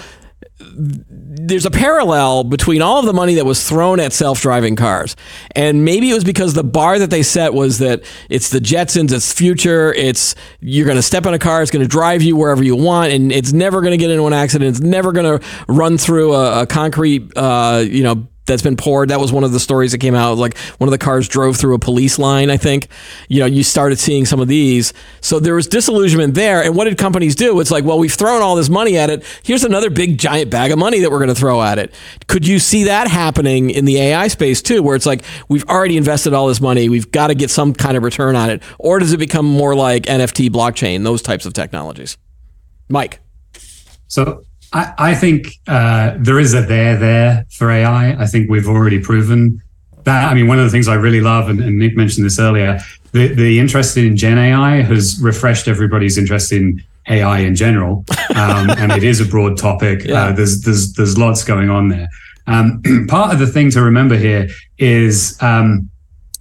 there's 0.73 1.65
a 1.65 1.71
parallel 1.71 2.43
between 2.43 2.81
all 2.81 2.99
of 2.99 3.05
the 3.05 3.13
money 3.13 3.35
that 3.35 3.45
was 3.45 3.67
thrown 3.67 3.99
at 3.99 4.13
self-driving 4.13 4.75
cars. 4.75 5.15
And 5.55 5.85
maybe 5.85 6.09
it 6.09 6.13
was 6.13 6.23
because 6.23 6.53
the 6.53 6.63
bar 6.63 6.99
that 6.99 7.09
they 7.09 7.23
set 7.23 7.53
was 7.53 7.79
that 7.79 8.03
it's 8.29 8.49
the 8.49 8.59
jetsons 8.59 9.11
it's 9.11 9.31
future 9.31 9.93
it's 9.93 10.35
you're 10.59 10.85
going 10.85 10.95
to 10.95 11.01
step 11.01 11.25
in 11.25 11.33
a 11.33 11.39
car 11.39 11.61
it's 11.61 11.71
going 11.71 11.83
to 11.83 11.87
drive 11.87 12.21
you 12.21 12.35
wherever 12.35 12.63
you 12.63 12.75
want 12.75 13.11
and 13.11 13.31
it's 13.31 13.53
never 13.53 13.81
going 13.81 13.91
to 13.91 13.97
get 13.97 14.09
into 14.09 14.25
an 14.25 14.33
accident 14.33 14.69
it's 14.69 14.79
never 14.79 15.11
going 15.11 15.39
to 15.39 15.45
run 15.67 15.97
through 15.97 16.33
a, 16.33 16.63
a 16.63 16.67
concrete 16.67 17.31
uh, 17.35 17.83
you 17.85 18.03
know 18.03 18.27
that's 18.45 18.61
been 18.61 18.77
poured. 18.77 19.09
That 19.09 19.19
was 19.19 19.31
one 19.31 19.43
of 19.43 19.51
the 19.51 19.59
stories 19.59 19.91
that 19.91 19.99
came 19.99 20.15
out. 20.15 20.37
Like 20.37 20.57
one 20.77 20.87
of 20.87 20.91
the 20.91 20.97
cars 20.97 21.27
drove 21.27 21.57
through 21.57 21.75
a 21.75 21.79
police 21.79 22.17
line, 22.17 22.49
I 22.49 22.57
think. 22.57 22.87
You 23.29 23.39
know, 23.39 23.45
you 23.45 23.63
started 23.63 23.99
seeing 23.99 24.25
some 24.25 24.39
of 24.39 24.47
these. 24.47 24.93
So 25.21 25.39
there 25.39 25.55
was 25.55 25.67
disillusionment 25.67 26.33
there. 26.33 26.63
And 26.63 26.75
what 26.75 26.85
did 26.85 26.97
companies 26.97 27.35
do? 27.35 27.59
It's 27.59 27.71
like, 27.71 27.83
well, 27.83 27.99
we've 27.99 28.13
thrown 28.13 28.41
all 28.41 28.55
this 28.55 28.69
money 28.69 28.97
at 28.97 29.09
it. 29.09 29.23
Here's 29.43 29.63
another 29.63 29.89
big 29.89 30.17
giant 30.17 30.49
bag 30.49 30.71
of 30.71 30.79
money 30.79 30.99
that 30.99 31.11
we're 31.11 31.19
going 31.19 31.29
to 31.29 31.35
throw 31.35 31.61
at 31.61 31.77
it. 31.79 31.93
Could 32.27 32.47
you 32.47 32.59
see 32.59 32.85
that 32.85 33.07
happening 33.07 33.69
in 33.69 33.85
the 33.85 33.97
AI 33.97 34.27
space 34.27 34.61
too, 34.61 34.81
where 34.81 34.95
it's 34.95 35.05
like, 35.05 35.23
we've 35.47 35.65
already 35.65 35.97
invested 35.97 36.33
all 36.33 36.47
this 36.47 36.61
money. 36.61 36.89
We've 36.89 37.11
got 37.11 37.27
to 37.27 37.35
get 37.35 37.49
some 37.49 37.73
kind 37.73 37.95
of 37.95 38.03
return 38.03 38.35
on 38.35 38.49
it. 38.49 38.63
Or 38.79 38.99
does 38.99 39.13
it 39.13 39.17
become 39.17 39.45
more 39.45 39.75
like 39.75 40.03
NFT, 40.03 40.49
blockchain, 40.49 41.03
those 41.03 41.21
types 41.21 41.45
of 41.45 41.53
technologies? 41.53 42.17
Mike. 42.89 43.19
So 44.07 44.43
I, 44.73 44.93
I 44.97 45.15
think 45.15 45.59
uh, 45.67 46.15
there 46.17 46.39
is 46.39 46.53
a 46.53 46.61
there 46.61 46.97
there 46.97 47.45
for 47.51 47.69
AI. 47.71 48.11
I 48.11 48.25
think 48.25 48.49
we've 48.49 48.67
already 48.67 48.99
proven 48.99 49.61
that. 50.03 50.31
I 50.31 50.33
mean, 50.33 50.47
one 50.47 50.59
of 50.59 50.65
the 50.65 50.71
things 50.71 50.87
I 50.87 50.95
really 50.95 51.21
love, 51.21 51.49
and, 51.49 51.59
and 51.59 51.77
Nick 51.77 51.97
mentioned 51.97 52.25
this 52.25 52.39
earlier, 52.39 52.79
the, 53.11 53.33
the 53.33 53.59
interest 53.59 53.97
in 53.97 54.15
Gen 54.15 54.37
AI 54.37 54.81
has 54.81 55.19
refreshed 55.21 55.67
everybody's 55.67 56.17
interest 56.17 56.51
in 56.51 56.81
AI 57.09 57.39
in 57.39 57.55
general, 57.55 58.05
um, 58.35 58.69
and 58.77 58.91
it 58.91 59.03
is 59.03 59.19
a 59.19 59.25
broad 59.25 59.57
topic. 59.57 60.05
Yeah. 60.05 60.25
Uh, 60.25 60.31
there's 60.31 60.61
there's 60.61 60.93
there's 60.93 61.17
lots 61.17 61.43
going 61.43 61.69
on 61.69 61.89
there. 61.89 62.07
Um, 62.47 62.81
part 63.07 63.33
of 63.33 63.39
the 63.39 63.47
thing 63.47 63.71
to 63.71 63.81
remember 63.81 64.15
here 64.15 64.47
is 64.77 65.37
um, 65.41 65.89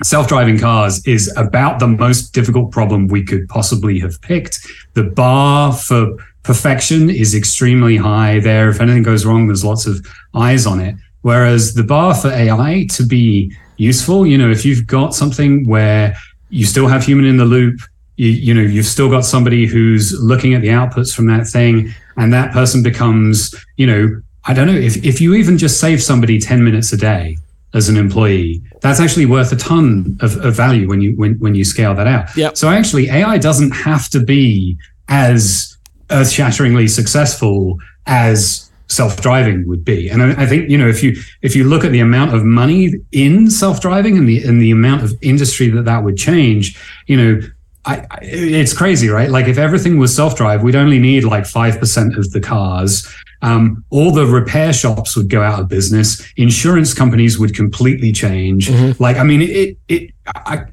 self-driving 0.02 0.58
cars 0.58 1.06
is 1.06 1.32
about 1.36 1.78
the 1.78 1.88
most 1.88 2.32
difficult 2.32 2.70
problem 2.70 3.08
we 3.08 3.24
could 3.24 3.48
possibly 3.48 3.98
have 4.00 4.20
picked. 4.22 4.66
The 4.94 5.04
bar 5.04 5.72
for 5.72 6.16
perfection 6.42 7.10
is 7.10 7.34
extremely 7.34 7.96
high 7.96 8.40
there. 8.40 8.68
If 8.68 8.80
anything 8.80 9.02
goes 9.02 9.26
wrong, 9.26 9.46
there's 9.46 9.64
lots 9.64 9.86
of 9.86 10.04
eyes 10.34 10.66
on 10.66 10.80
it. 10.80 10.94
Whereas 11.22 11.74
the 11.74 11.84
bar 11.84 12.14
for 12.14 12.28
AI 12.28 12.86
to 12.92 13.06
be 13.06 13.54
useful, 13.76 14.26
you 14.26 14.38
know, 14.38 14.50
if 14.50 14.64
you've 14.64 14.86
got 14.86 15.14
something 15.14 15.68
where 15.68 16.16
you 16.48 16.64
still 16.64 16.88
have 16.88 17.04
human 17.04 17.26
in 17.26 17.36
the 17.36 17.44
loop, 17.44 17.80
you, 18.16 18.28
you 18.28 18.54
know, 18.54 18.62
you've 18.62 18.86
still 18.86 19.10
got 19.10 19.24
somebody 19.24 19.66
who's 19.66 20.12
looking 20.20 20.54
at 20.54 20.62
the 20.62 20.68
outputs 20.68 21.14
from 21.14 21.26
that 21.26 21.46
thing, 21.46 21.92
and 22.16 22.32
that 22.32 22.52
person 22.52 22.82
becomes, 22.82 23.54
you 23.76 23.86
know, 23.86 24.22
I 24.44 24.54
don't 24.54 24.66
know, 24.66 24.74
if, 24.74 25.04
if 25.04 25.20
you 25.20 25.34
even 25.34 25.58
just 25.58 25.80
save 25.80 26.02
somebody 26.02 26.38
10 26.38 26.64
minutes 26.64 26.92
a 26.92 26.96
day 26.96 27.36
as 27.74 27.88
an 27.88 27.96
employee, 27.96 28.62
that's 28.80 29.00
actually 29.00 29.26
worth 29.26 29.52
a 29.52 29.56
ton 29.56 30.18
of, 30.20 30.36
of 30.38 30.54
value 30.54 30.88
when 30.88 31.00
you 31.00 31.14
when, 31.16 31.38
when 31.38 31.54
you 31.54 31.64
scale 31.64 31.94
that 31.94 32.06
out. 32.06 32.34
Yep. 32.36 32.56
So 32.56 32.68
actually 32.68 33.08
AI 33.10 33.38
doesn't 33.38 33.70
have 33.70 34.08
to 34.10 34.20
be 34.20 34.78
as 35.08 35.76
earth-shatteringly 36.10 36.88
successful 36.88 37.78
as 38.06 38.70
self-driving 38.90 39.66
would 39.68 39.84
be. 39.84 40.08
And 40.08 40.22
I, 40.22 40.42
I, 40.42 40.46
think 40.46 40.68
you 40.68 40.76
know 40.76 40.88
if 40.88 41.02
you 41.02 41.16
if 41.42 41.54
you 41.54 41.64
look 41.64 41.84
at 41.84 41.92
the 41.92 42.00
amount 42.00 42.34
of 42.34 42.44
money 42.44 42.92
in 43.12 43.50
self-driving 43.50 44.18
and 44.18 44.28
the 44.28 44.42
and 44.42 44.60
the 44.60 44.70
amount 44.70 45.02
of 45.02 45.14
industry 45.22 45.68
that 45.70 45.84
that 45.84 46.04
would 46.04 46.16
change, 46.16 46.78
you 47.06 47.16
know. 47.16 47.40
I, 47.86 48.06
I, 48.10 48.18
it's 48.20 48.74
crazy, 48.74 49.08
right? 49.08 49.30
Like 49.30 49.46
if 49.46 49.56
everything 49.56 49.98
was 49.98 50.14
self-drive, 50.14 50.62
we'd 50.62 50.76
only 50.76 50.98
need 50.98 51.24
like 51.24 51.46
five 51.46 51.78
percent 51.78 52.18
of 52.18 52.30
the 52.32 52.40
cars. 52.40 53.08
Um, 53.40 53.82
all 53.88 54.12
the 54.12 54.26
repair 54.26 54.74
shops 54.74 55.16
would 55.16 55.30
go 55.30 55.40
out 55.40 55.60
of 55.60 55.68
business. 55.68 56.22
Insurance 56.36 56.92
companies 56.92 57.38
would 57.38 57.56
completely 57.56 58.12
change. 58.12 58.68
Mm-hmm. 58.68 59.02
Like, 59.02 59.16
I 59.16 59.22
mean, 59.22 59.40
it 59.40 59.78
it 59.88 60.10
I, 60.26 60.66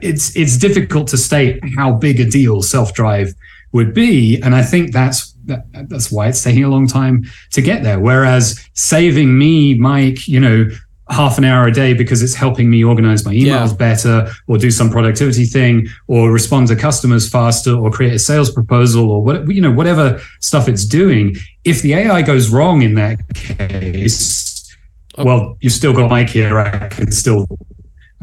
it's 0.00 0.36
it's 0.36 0.56
difficult 0.56 1.08
to 1.08 1.18
state 1.18 1.60
how 1.76 1.92
big 1.92 2.20
a 2.20 2.24
deal 2.24 2.62
self-drive 2.62 3.34
would 3.72 3.94
be. 3.94 4.40
And 4.42 4.54
I 4.54 4.62
think 4.62 4.92
that's 4.92 5.32
that, 5.46 5.66
that's 5.88 6.12
why 6.12 6.28
it's 6.28 6.42
taking 6.42 6.64
a 6.64 6.68
long 6.68 6.86
time 6.86 7.24
to 7.52 7.62
get 7.62 7.82
there. 7.82 7.98
Whereas 7.98 8.64
saving 8.74 9.36
me, 9.36 9.74
Mike, 9.74 10.28
you 10.28 10.38
know, 10.38 10.68
half 11.12 11.36
an 11.36 11.44
hour 11.44 11.66
a 11.66 11.72
day 11.72 11.92
because 11.92 12.22
it's 12.22 12.34
helping 12.34 12.70
me 12.70 12.82
organize 12.82 13.24
my 13.24 13.34
emails 13.34 13.70
yeah. 13.70 13.76
better 13.76 14.30
or 14.46 14.56
do 14.56 14.70
some 14.70 14.88
productivity 14.88 15.44
thing 15.44 15.86
or 16.06 16.32
respond 16.32 16.68
to 16.68 16.76
customers 16.76 17.28
faster 17.28 17.74
or 17.74 17.90
create 17.90 18.14
a 18.14 18.18
sales 18.18 18.50
proposal 18.50 19.10
or 19.10 19.22
what 19.22 19.46
you 19.48 19.60
know 19.60 19.70
whatever 19.70 20.20
stuff 20.40 20.68
it's 20.68 20.86
doing 20.86 21.34
if 21.64 21.82
the 21.82 21.92
ai 21.92 22.22
goes 22.22 22.50
wrong 22.50 22.82
in 22.82 22.94
that 22.94 23.18
case 23.34 24.74
oh. 25.18 25.24
well 25.24 25.58
you've 25.60 25.72
still 25.72 25.92
got 25.92 26.08
mike 26.08 26.30
here 26.30 26.58
i 26.58 26.88
can 26.88 27.12
still 27.12 27.46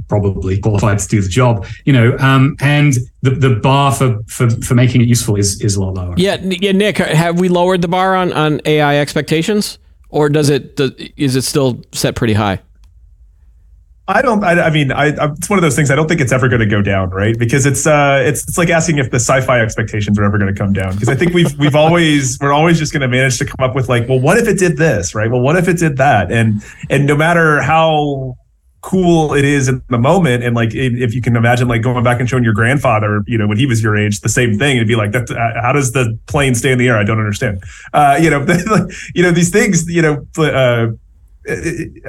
probably 0.08 0.60
qualified 0.60 1.00
to 1.00 1.08
do 1.08 1.22
the 1.22 1.30
job, 1.30 1.66
you 1.86 1.94
know, 1.94 2.18
um, 2.20 2.56
and 2.60 2.94
the, 3.22 3.32
the 3.32 3.56
bar 3.56 3.92
for, 3.92 4.20
for, 4.28 4.50
for 4.50 4.76
making 4.76 5.02
it 5.02 5.08
useful 5.08 5.36
is, 5.36 5.62
is 5.62 5.76
a 5.76 5.82
lot 5.82 5.96
lower. 5.96 6.14
Yeah. 6.18 6.38
Yeah. 6.42 6.72
Nick, 6.72 6.98
have 6.98 7.40
we 7.40 7.50
lowered 7.50 7.82
the 7.82 7.88
bar 7.88 8.16
on, 8.16 8.32
on 8.34 8.62
AI 8.66 8.98
expectations 8.98 9.80
or 10.10 10.30
does 10.30 10.50
it, 10.50 10.76
does, 10.76 10.92
is 11.18 11.36
it 11.36 11.44
still 11.44 11.82
set 11.92 12.16
pretty 12.16 12.34
high? 12.34 12.60
I 14.10 14.24
don't. 14.24 14.44
I, 14.44 14.60
I 14.60 14.70
mean, 14.72 14.92
I, 14.92 15.16
I, 15.16 15.32
it's 15.34 15.52
one 15.52 15.60
of 15.60 15.62
those 15.62 15.76
things. 15.76 15.92
I 15.92 15.96
don't 15.96 16.08
think 16.08 16.20
it's 16.20 16.32
ever 16.32 16.50
going 16.50 16.62
to 16.62 16.66
go 16.66 16.82
down, 16.82 17.12
right? 17.12 17.38
Because 17.38 17.68
it's 17.68 17.86
uh, 17.86 18.20
it's 18.26 18.46
it's 18.48 18.58
like 18.58 18.70
asking 18.70 18.98
if 18.98 19.12
the 19.12 19.20
sci-fi 19.20 19.62
expectations 19.62 20.18
are 20.18 20.24
ever 20.24 20.40
going 20.40 20.52
to 20.52 20.60
come 20.60 20.74
down. 20.74 20.96
Because 20.96 21.10
I 21.10 21.16
think 21.16 21.36
we've 21.36 21.56
we've 21.60 21.76
always 21.76 22.40
we're 22.40 22.52
always 22.52 22.80
just 22.80 22.92
going 22.92 23.02
to 23.02 23.08
manage 23.08 23.38
to 23.38 23.46
come 23.46 23.58
up 23.60 23.76
with 23.76 23.88
like, 23.88 24.10
well, 24.10 24.20
what 24.20 24.40
if 24.40 24.48
it 24.48 24.58
did 24.58 24.78
this, 24.78 25.14
right? 25.14 25.30
Well, 25.30 25.42
what 25.42 25.58
if 25.58 25.68
it 25.68 25.78
did 25.78 25.98
that? 25.98 26.32
And 26.32 26.64
and 26.90 27.06
no 27.06 27.16
matter 27.16 27.62
how 27.62 28.36
cool 28.82 29.34
it 29.34 29.44
is 29.44 29.68
in 29.68 29.82
the 29.90 29.98
moment 29.98 30.44
and 30.44 30.56
like 30.56 30.74
if 30.74 31.14
you 31.14 31.22
can 31.22 31.36
imagine 31.36 31.68
like 31.68 31.82
going 31.82 32.04
back 32.04 32.20
and 32.20 32.30
showing 32.30 32.44
your 32.44 32.54
grandfather 32.54 33.24
you 33.28 33.38
know 33.38 33.46
when 33.46 33.58
he 33.58 33.66
was 33.66 33.84
your 33.84 33.98
age 33.98 34.22
the 34.22 34.30
same 34.30 34.58
thing 34.58 34.78
it'd 34.78 34.88
be 34.88 34.96
like 34.96 35.12
that 35.12 35.30
uh, 35.32 35.62
how 35.62 35.74
does 35.74 35.92
the 35.92 36.18
plane 36.28 36.56
stay 36.56 36.72
in 36.72 36.78
the 36.78 36.88
air 36.88 36.98
i 36.98 37.04
don't 37.04 37.20
understand 37.20 37.62
uh 37.94 38.18
you 38.22 38.30
know 38.30 38.46
you 39.16 39.22
know 39.22 39.32
these 39.32 39.50
things 39.50 39.90
you 39.90 40.02
know 40.02 40.26
uh 40.38 40.88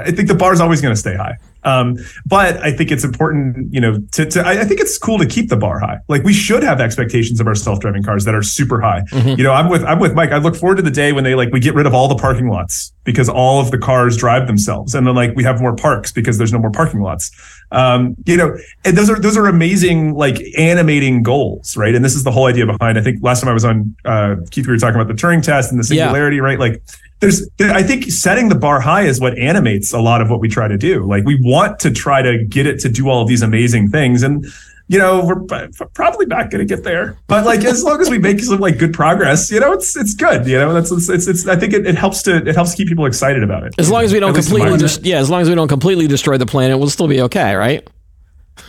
i 0.01 0.11
think 0.13 0.29
the 0.29 0.37
bar 0.37 0.53
is 0.53 0.61
always 0.61 0.81
going 0.81 0.95
to 0.95 1.01
stay 1.01 1.17
high 1.17 1.37
um, 1.63 1.99
but 2.25 2.57
I 2.59 2.73
think 2.73 2.91
it's 2.91 3.05
important, 3.05 3.73
you 3.73 3.81
know, 3.81 3.99
to, 4.13 4.27
to 4.27 4.41
I, 4.41 4.61
I, 4.61 4.65
think 4.65 4.81
it's 4.81 4.97
cool 4.97 5.19
to 5.19 5.27
keep 5.27 5.51
the 5.51 5.57
bar 5.57 5.79
high. 5.79 5.99
Like 6.09 6.23
we 6.23 6.33
should 6.33 6.63
have 6.63 6.81
expectations 6.81 7.41
of 7.41 7.47
our 7.47 7.55
self-driving 7.55 8.03
cars 8.03 8.25
that 8.25 8.35
are 8.35 8.43
super 8.43 8.81
high. 8.81 9.03
Mm-hmm. 9.11 9.39
You 9.39 9.45
know, 9.45 9.53
I'm 9.53 9.69
with 9.69 9.85
I'm 9.85 9.99
with 9.99 10.15
Mike. 10.15 10.33
I 10.33 10.39
look 10.39 10.57
forward 10.57 10.77
to 10.77 10.83
the 10.83 10.91
day 10.91 11.13
when 11.13 11.25
they 11.25 11.35
like 11.35 11.53
we 11.53 11.61
get 11.61 11.75
rid 11.75 11.87
of 11.87 11.93
all 11.93 12.09
the 12.09 12.17
parking 12.17 12.49
lots 12.49 12.93
because 13.05 13.29
all 13.29 13.61
of 13.61 13.71
the 13.71 13.79
cars 13.79 14.17
drive 14.17 14.47
themselves, 14.47 14.95
and 14.95 15.07
then 15.07 15.15
like 15.15 15.35
we 15.35 15.45
have 15.45 15.61
more 15.61 15.75
parks 15.75 16.13
because 16.13 16.39
there's 16.39 16.53
no 16.53 16.59
more 16.59 16.71
parking 16.71 17.01
lots. 17.01 17.31
Um, 17.73 18.15
you 18.27 18.37
know, 18.37 18.57
and 18.85 18.97
those 18.97 19.09
are 19.09 19.19
those 19.19 19.37
are 19.37 19.47
amazing 19.47 20.15
like 20.15 20.41
animating 20.59 21.23
goals, 21.23 21.77
right? 21.77 21.95
And 21.95 22.05
this 22.05 22.15
is 22.15 22.25
the 22.25 22.31
whole 22.31 22.47
idea 22.47 22.67
behind. 22.67 22.99
I 22.99 23.03
think 23.03 23.23
last 23.23 23.41
time 23.41 23.51
I 23.51 23.55
was 23.55 23.65
on 23.65 23.97
uh, 24.05 24.37
Keith, 24.51 24.67
we 24.67 24.73
were 24.73 24.79
talking 24.79 25.01
about 25.01 25.09
the 25.09 25.21
Turing 25.21 25.43
test 25.43 25.71
and 25.71 25.79
the 25.79 25.85
singularity, 25.85 26.37
yeah. 26.37 26.43
right? 26.43 26.59
Like 26.59 26.83
there's 27.21 27.49
i 27.61 27.83
think 27.83 28.05
setting 28.05 28.49
the 28.49 28.55
bar 28.55 28.81
high 28.81 29.03
is 29.03 29.21
what 29.21 29.39
animates 29.39 29.93
a 29.93 30.01
lot 30.01 30.21
of 30.21 30.31
what 30.31 30.41
we 30.41 30.49
try 30.49 30.67
to 30.67 30.79
do 30.79 31.07
like 31.07 31.25
we 31.25 31.39
want 31.43 31.79
to 31.79 31.91
try 31.91 32.23
to 32.23 32.43
get 32.45 32.67
it 32.67 32.81
to 32.81 32.89
do 32.89 33.09
all 33.09 33.23
of 33.23 33.29
these 33.29 33.43
amazing 33.43 33.91
things 33.91 34.23
and 34.23 34.47
you 34.91 34.99
know 34.99 35.25
we're 35.25 35.69
probably 35.95 36.27
not 36.27 36.51
going 36.51 36.59
to 36.59 36.65
get 36.65 36.83
there 36.83 37.17
but 37.29 37.47
like 37.47 37.65
as 37.65 37.85
long 37.85 38.01
as 38.01 38.11
we 38.11 38.19
make 38.19 38.41
some 38.41 38.59
like 38.59 38.77
good 38.77 38.93
progress 38.93 39.49
you 39.49 39.61
know 39.61 39.73
it's 39.73 39.97
it's 39.97 40.15
good 40.15 40.45
you 40.49 40.59
know 40.59 40.75
that's 40.75 40.91
it's 40.91 41.29
it's, 41.29 41.47
i 41.47 41.55
think 41.55 41.73
it, 41.73 41.87
it 41.87 41.97
helps 41.97 42.23
to 42.23 42.37
it 42.37 42.55
helps 42.57 42.75
keep 42.75 42.89
people 42.89 43.07
excited 43.07 43.45
about 43.45 43.63
it 43.63 43.73
as 43.79 43.89
long 43.89 44.03
as 44.03 44.13
we 44.13 44.19
don't 44.19 44.35
completely 44.35 44.77
just 44.77 45.05
yeah 45.05 45.19
as 45.19 45.31
long 45.31 45.41
as 45.41 45.49
we 45.49 45.55
don't 45.55 45.69
completely 45.69 46.09
destroy 46.09 46.37
the 46.37 46.47
planet 46.47 46.77
we'll 46.77 46.91
still 46.91 47.07
be 47.07 47.23
okay 47.23 47.55
right 47.55 47.89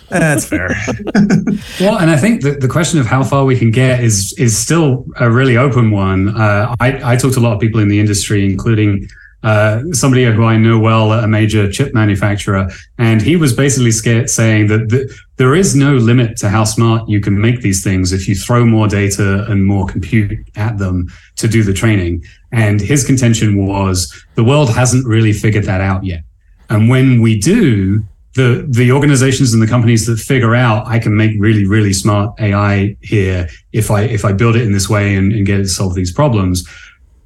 that's 0.09 0.45
fair. 0.45 0.67
well, 1.79 1.97
and 1.99 2.09
I 2.09 2.17
think 2.17 2.41
the, 2.41 2.57
the 2.59 2.67
question 2.67 2.99
of 2.99 3.05
how 3.05 3.23
far 3.23 3.45
we 3.45 3.57
can 3.57 3.71
get 3.71 4.03
is 4.03 4.33
is 4.37 4.57
still 4.57 5.05
a 5.17 5.31
really 5.31 5.55
open 5.55 5.91
one. 5.91 6.29
Uh, 6.29 6.75
I, 6.81 7.13
I 7.13 7.15
talked 7.15 7.35
to 7.35 7.39
a 7.39 7.41
lot 7.41 7.53
of 7.53 7.61
people 7.61 7.79
in 7.79 7.87
the 7.87 7.99
industry, 7.99 8.45
including 8.45 9.09
uh, 9.43 9.81
somebody 9.91 10.25
who 10.25 10.43
I 10.43 10.57
know 10.57 10.77
well, 10.77 11.13
a 11.13 11.27
major 11.27 11.71
chip 11.71 11.93
manufacturer, 11.93 12.69
and 12.97 13.21
he 13.21 13.35
was 13.35 13.53
basically 13.53 13.91
scared, 13.91 14.29
saying 14.29 14.67
that 14.67 14.89
the, 14.89 15.13
there 15.37 15.55
is 15.55 15.75
no 15.75 15.95
limit 15.95 16.37
to 16.37 16.49
how 16.49 16.63
smart 16.63 17.09
you 17.09 17.19
can 17.19 17.39
make 17.39 17.61
these 17.61 17.83
things 17.83 18.13
if 18.13 18.27
you 18.27 18.35
throw 18.35 18.65
more 18.65 18.87
data 18.87 19.45
and 19.49 19.65
more 19.65 19.87
compute 19.87 20.37
at 20.55 20.77
them 20.77 21.11
to 21.37 21.47
do 21.47 21.63
the 21.63 21.73
training. 21.73 22.23
And 22.51 22.79
his 22.79 23.05
contention 23.05 23.65
was 23.65 24.13
the 24.35 24.43
world 24.43 24.69
hasn't 24.69 25.07
really 25.07 25.33
figured 25.33 25.63
that 25.65 25.81
out 25.81 26.03
yet. 26.03 26.21
And 26.69 26.89
when 26.89 27.21
we 27.21 27.39
do, 27.39 28.03
the 28.35 28.65
the 28.69 28.91
organizations 28.91 29.53
and 29.53 29.61
the 29.61 29.67
companies 29.67 30.05
that 30.05 30.17
figure 30.17 30.55
out 30.55 30.87
I 30.87 30.99
can 30.99 31.15
make 31.15 31.31
really 31.37 31.67
really 31.67 31.91
smart 31.91 32.39
AI 32.39 32.95
here 33.01 33.49
if 33.73 33.91
I 33.91 34.03
if 34.03 34.23
I 34.23 34.31
build 34.31 34.55
it 34.55 34.61
in 34.61 34.71
this 34.71 34.89
way 34.89 35.15
and, 35.15 35.33
and 35.33 35.45
get 35.45 35.59
it 35.59 35.63
to 35.63 35.69
solve 35.69 35.95
these 35.95 36.13
problems, 36.13 36.65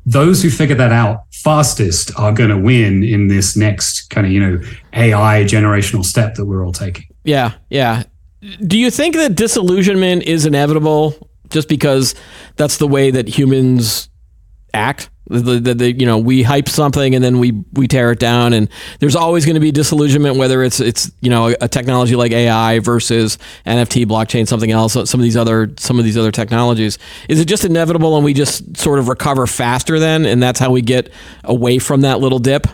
those 0.06 0.44
who 0.44 0.50
figure 0.50 0.76
that 0.76 0.92
out 0.92 1.24
fastest 1.32 2.12
are 2.18 2.32
going 2.32 2.50
to 2.50 2.58
win 2.58 3.04
in 3.04 3.28
this 3.28 3.58
next 3.58 4.10
kind 4.10 4.26
of 4.28 4.32
you 4.32 4.40
know 4.40 4.62
AI 4.94 5.44
generational 5.44 6.06
step 6.06 6.36
that 6.36 6.46
we're 6.46 6.66
all 6.66 6.72
taking. 6.72 7.06
Yeah, 7.24 7.54
yeah. 7.70 8.04
Do 8.66 8.78
you 8.78 8.92
think 8.92 9.16
that 9.16 9.36
disillusionment 9.36 10.24
is 10.24 10.46
inevitable 10.46 11.30
just 11.50 11.70
because 11.70 12.16
that's 12.56 12.78
the 12.78 12.88
way 12.88 13.12
that 13.12 13.28
humans 13.28 14.10
act. 14.74 15.10
The, 15.28 15.60
the, 15.60 15.74
the, 15.74 15.92
you 15.92 16.06
know 16.06 16.20
we 16.20 16.44
hype 16.44 16.70
something 16.70 17.16
and 17.16 17.24
then 17.24 17.40
we 17.40 17.52
we 17.74 17.88
tear 17.88 18.12
it 18.12 18.20
down. 18.20 18.54
And 18.54 18.70
there's 19.00 19.16
always 19.16 19.46
going 19.46 19.56
to 19.56 19.60
be 19.60 19.72
disillusionment 19.72 20.38
whether 20.38 20.64
it's 20.64 20.80
it's 20.80 21.12
you 21.22 21.30
know 21.30 21.50
a, 21.50 21.56
a, 21.62 21.68
technology 21.68 22.16
like 22.16 22.32
AI 22.32 22.80
versus 22.80 23.38
NFT 23.66 24.06
blockchain 24.06 24.48
something 24.48 24.72
else 24.72 24.96
uh, 24.96 25.06
some 25.06 25.20
of 25.20 25.24
these 25.24 25.38
other 25.38 25.72
some 25.78 25.98
of 26.00 26.06
these 26.06 26.18
other 26.18 26.32
technologies. 26.32 26.98
Is 27.28 27.40
it 27.40 27.46
just 27.46 27.66
inevitable 27.66 28.16
and 28.16 28.24
we 28.24 28.34
just 28.34 28.78
sort 28.78 29.00
of 29.00 29.08
recover 29.08 29.48
faster 29.48 30.00
then 30.00 30.26
and 30.26 30.42
that's 30.42 30.60
how 30.60 30.72
we 30.72 30.82
get 30.82 31.12
away 31.44 31.80
from 31.80 32.02
that 32.02 32.20
little 32.20 32.40
dip? 32.40 32.68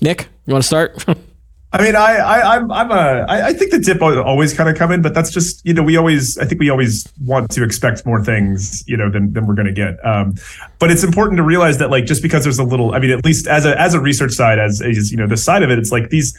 Nick 0.00 0.28
you 0.46 0.52
want 0.52 0.62
to 0.62 0.66
start 0.66 1.04
I 1.74 1.82
mean, 1.82 1.96
I, 1.96 2.16
I, 2.16 2.56
I'm, 2.56 2.70
I'm 2.70 2.90
a, 2.90 3.24
I, 3.28 3.46
I 3.46 3.52
think 3.54 3.70
the 3.70 3.78
dip 3.78 4.02
always 4.02 4.52
kind 4.52 4.68
of 4.68 4.76
come 4.76 4.92
in, 4.92 5.00
but 5.00 5.14
that's 5.14 5.30
just, 5.30 5.64
you 5.64 5.72
know, 5.72 5.82
we 5.82 5.96
always, 5.96 6.36
I 6.36 6.44
think 6.44 6.60
we 6.60 6.68
always 6.68 7.10
want 7.24 7.50
to 7.52 7.64
expect 7.64 8.04
more 8.04 8.22
things, 8.22 8.86
you 8.86 8.96
know, 8.96 9.10
than, 9.10 9.32
than 9.32 9.46
we're 9.46 9.54
going 9.54 9.66
to 9.66 9.72
get. 9.72 10.04
Um, 10.04 10.34
but 10.78 10.90
it's 10.90 11.02
important 11.02 11.38
to 11.38 11.42
realize 11.42 11.78
that, 11.78 11.90
like, 11.90 12.04
just 12.04 12.22
because 12.22 12.44
there's 12.44 12.58
a 12.58 12.64
little, 12.64 12.94
I 12.94 12.98
mean, 12.98 13.10
at 13.10 13.24
least 13.24 13.46
as 13.46 13.64
a, 13.64 13.80
as 13.80 13.94
a 13.94 14.00
research 14.00 14.32
side, 14.32 14.58
as, 14.58 14.82
as 14.82 15.10
you 15.10 15.16
know, 15.16 15.26
the 15.26 15.38
side 15.38 15.62
of 15.62 15.70
it, 15.70 15.78
it's 15.78 15.90
like 15.90 16.10
these, 16.10 16.38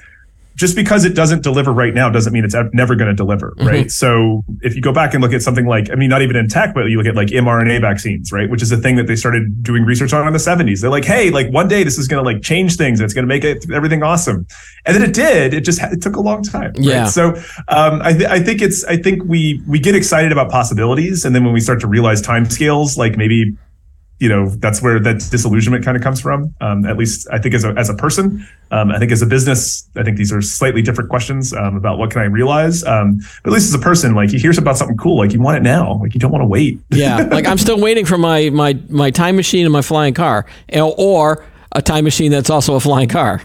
just 0.56 0.76
because 0.76 1.04
it 1.06 1.16
doesn't 1.16 1.42
deliver 1.42 1.74
right 1.74 1.94
now 1.94 2.10
doesn't 2.10 2.32
mean 2.32 2.46
it's 2.46 2.56
never 2.74 2.96
going 2.96 3.10
to 3.10 3.16
deliver, 3.16 3.54
right? 3.58 3.86
Mm-hmm. 3.86 3.90
So 3.90 4.44
if 4.62 4.76
you 4.76 4.82
go 4.82 4.94
back 4.94 5.14
and 5.14 5.24
look 5.24 5.34
at 5.34 5.42
something 5.42 5.66
like, 5.66 5.90
I 5.92 5.96
mean, 5.96 6.10
not 6.10 6.22
even 6.22 6.36
in 6.36 6.48
tech, 6.48 6.74
but 6.74 6.86
you 6.86 6.98
look 6.98 7.08
at 7.08 7.16
like 7.16 7.30
mRNA 7.30 7.82
vaccines, 7.82 8.32
right? 8.32 8.50
Which 8.50 8.62
is 8.62 8.72
a 8.72 8.78
thing 8.78 8.96
that 8.98 9.08
they 9.08 9.16
started 9.16 9.64
doing 9.64 9.84
research 9.84 10.14
on 10.14 10.28
in 10.28 10.34
the 10.34 10.40
70s. 10.40 10.82
They're 10.82 10.92
like, 10.92 11.06
hey, 11.06 11.32
like 11.32 11.52
one 11.52 11.68
day 11.68 11.84
this 11.84 11.98
is 11.98 12.08
going 12.08 12.24
to 12.24 12.30
like 12.30 12.44
change 12.44 12.76
things. 12.76 13.00
It's 13.00 13.14
going 13.14 13.24
to 13.24 13.28
make 13.28 13.44
it 13.44 13.70
everything 13.72 14.04
awesome, 14.04 14.46
and 14.86 14.96
then 14.96 15.02
it 15.02 15.14
did. 15.14 15.54
It 15.54 15.62
just 15.62 15.82
it 15.82 16.02
took 16.02 16.16
a 16.16 16.22
long 16.22 16.44
time. 16.44 16.74
Right? 16.74 16.84
Yeah. 16.84 17.06
So 17.06 17.30
um, 17.68 18.02
I, 18.02 18.14
th- 18.14 18.30
I 18.30 18.40
think 18.40 18.62
it's 18.62 18.84
I 18.86 18.98
think 18.98 19.24
we 19.26 19.62
we 19.68 19.80
get 19.80 19.96
excited 19.96 20.32
about 20.32 20.52
possibilities, 20.52 21.26
and 21.26 21.36
then 21.36 21.44
when 21.44 21.54
we 21.54 21.60
start 21.60 21.80
to 21.82 21.88
realize 21.88 22.22
time 22.22 22.46
scales, 22.46 22.98
like 22.98 23.18
maybe 23.18 23.58
you 24.20 24.30
know 24.30 24.50
that's 24.50 24.82
where 24.82 25.00
that 25.00 25.16
disillusionment 25.32 25.84
kind 25.84 25.98
of 25.98 26.04
comes 26.04 26.22
from 26.22 26.54
um, 26.62 26.86
at 26.86 26.98
least 26.98 27.28
i 27.32 27.38
think 27.38 27.54
as 27.54 27.64
a, 27.64 27.70
as 27.78 27.90
a 27.90 27.94
person 27.96 28.48
um, 28.72 28.92
i 28.92 29.00
think 29.00 29.12
as 29.12 29.22
a 29.22 29.26
business 29.26 29.90
i 29.96 30.04
think 30.04 30.18
these 30.18 30.32
are 30.32 30.42
slightly 30.42 30.82
different 30.82 31.10
questions 31.10 31.54
um, 31.54 31.76
about 31.76 31.98
what 31.98 32.12
can 32.12 32.22
i 32.22 32.26
realize 32.26 32.84
um, 32.86 33.20
but 33.44 33.52
at 33.52 33.54
least 33.54 33.68
as 33.68 33.74
a 33.74 33.84
person 33.84 34.16
like 34.16 34.30
he 34.30 34.38
hears 34.38 34.58
about 34.58 34.78
something 34.78 34.98
cool 34.98 35.18
like 35.18 35.34
you 35.34 35.42
want 35.42 35.58
it 35.58 35.64
now 35.64 36.00
like 36.02 36.14
you 36.14 36.20
don't 36.20 36.32
want 36.32 36.42
to 36.42 36.48
wait 36.48 36.80
yeah 36.90 37.18
like 37.32 37.48
i'm 37.48 37.58
still 37.58 37.80
waiting 37.80 38.06
for 38.06 38.18
my 38.18 38.50
my 38.50 38.74
my 38.90 39.10
time 39.12 39.36
machine 39.36 39.66
and 39.66 39.74
my 39.74 39.82
flying 39.82 40.14
car 40.14 40.46
or 40.74 41.46
a 41.74 41.82
time 41.82 42.04
machine 42.04 42.32
that's 42.32 42.50
also 42.50 42.76
a 42.76 42.80
flying 42.80 43.10
car 43.10 43.42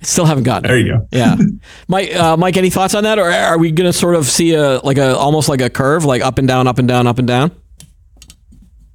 Still 0.00 0.26
haven't 0.26 0.44
gotten 0.44 0.64
it. 0.64 0.68
There 0.68 0.78
you 0.78 0.92
go. 0.92 1.08
Yeah, 1.10 1.36
Mike. 1.88 2.14
Uh, 2.14 2.36
Mike, 2.36 2.56
any 2.56 2.70
thoughts 2.70 2.94
on 2.94 3.02
that, 3.02 3.18
or 3.18 3.28
are 3.32 3.58
we 3.58 3.72
going 3.72 3.90
to 3.90 3.92
sort 3.92 4.14
of 4.14 4.26
see 4.26 4.54
a 4.54 4.78
like 4.78 4.96
a 4.96 5.16
almost 5.16 5.48
like 5.48 5.60
a 5.60 5.68
curve, 5.68 6.04
like 6.04 6.22
up 6.22 6.38
and 6.38 6.46
down, 6.46 6.68
up 6.68 6.78
and 6.78 6.86
down, 6.86 7.08
up 7.08 7.18
and 7.18 7.26
down? 7.26 7.50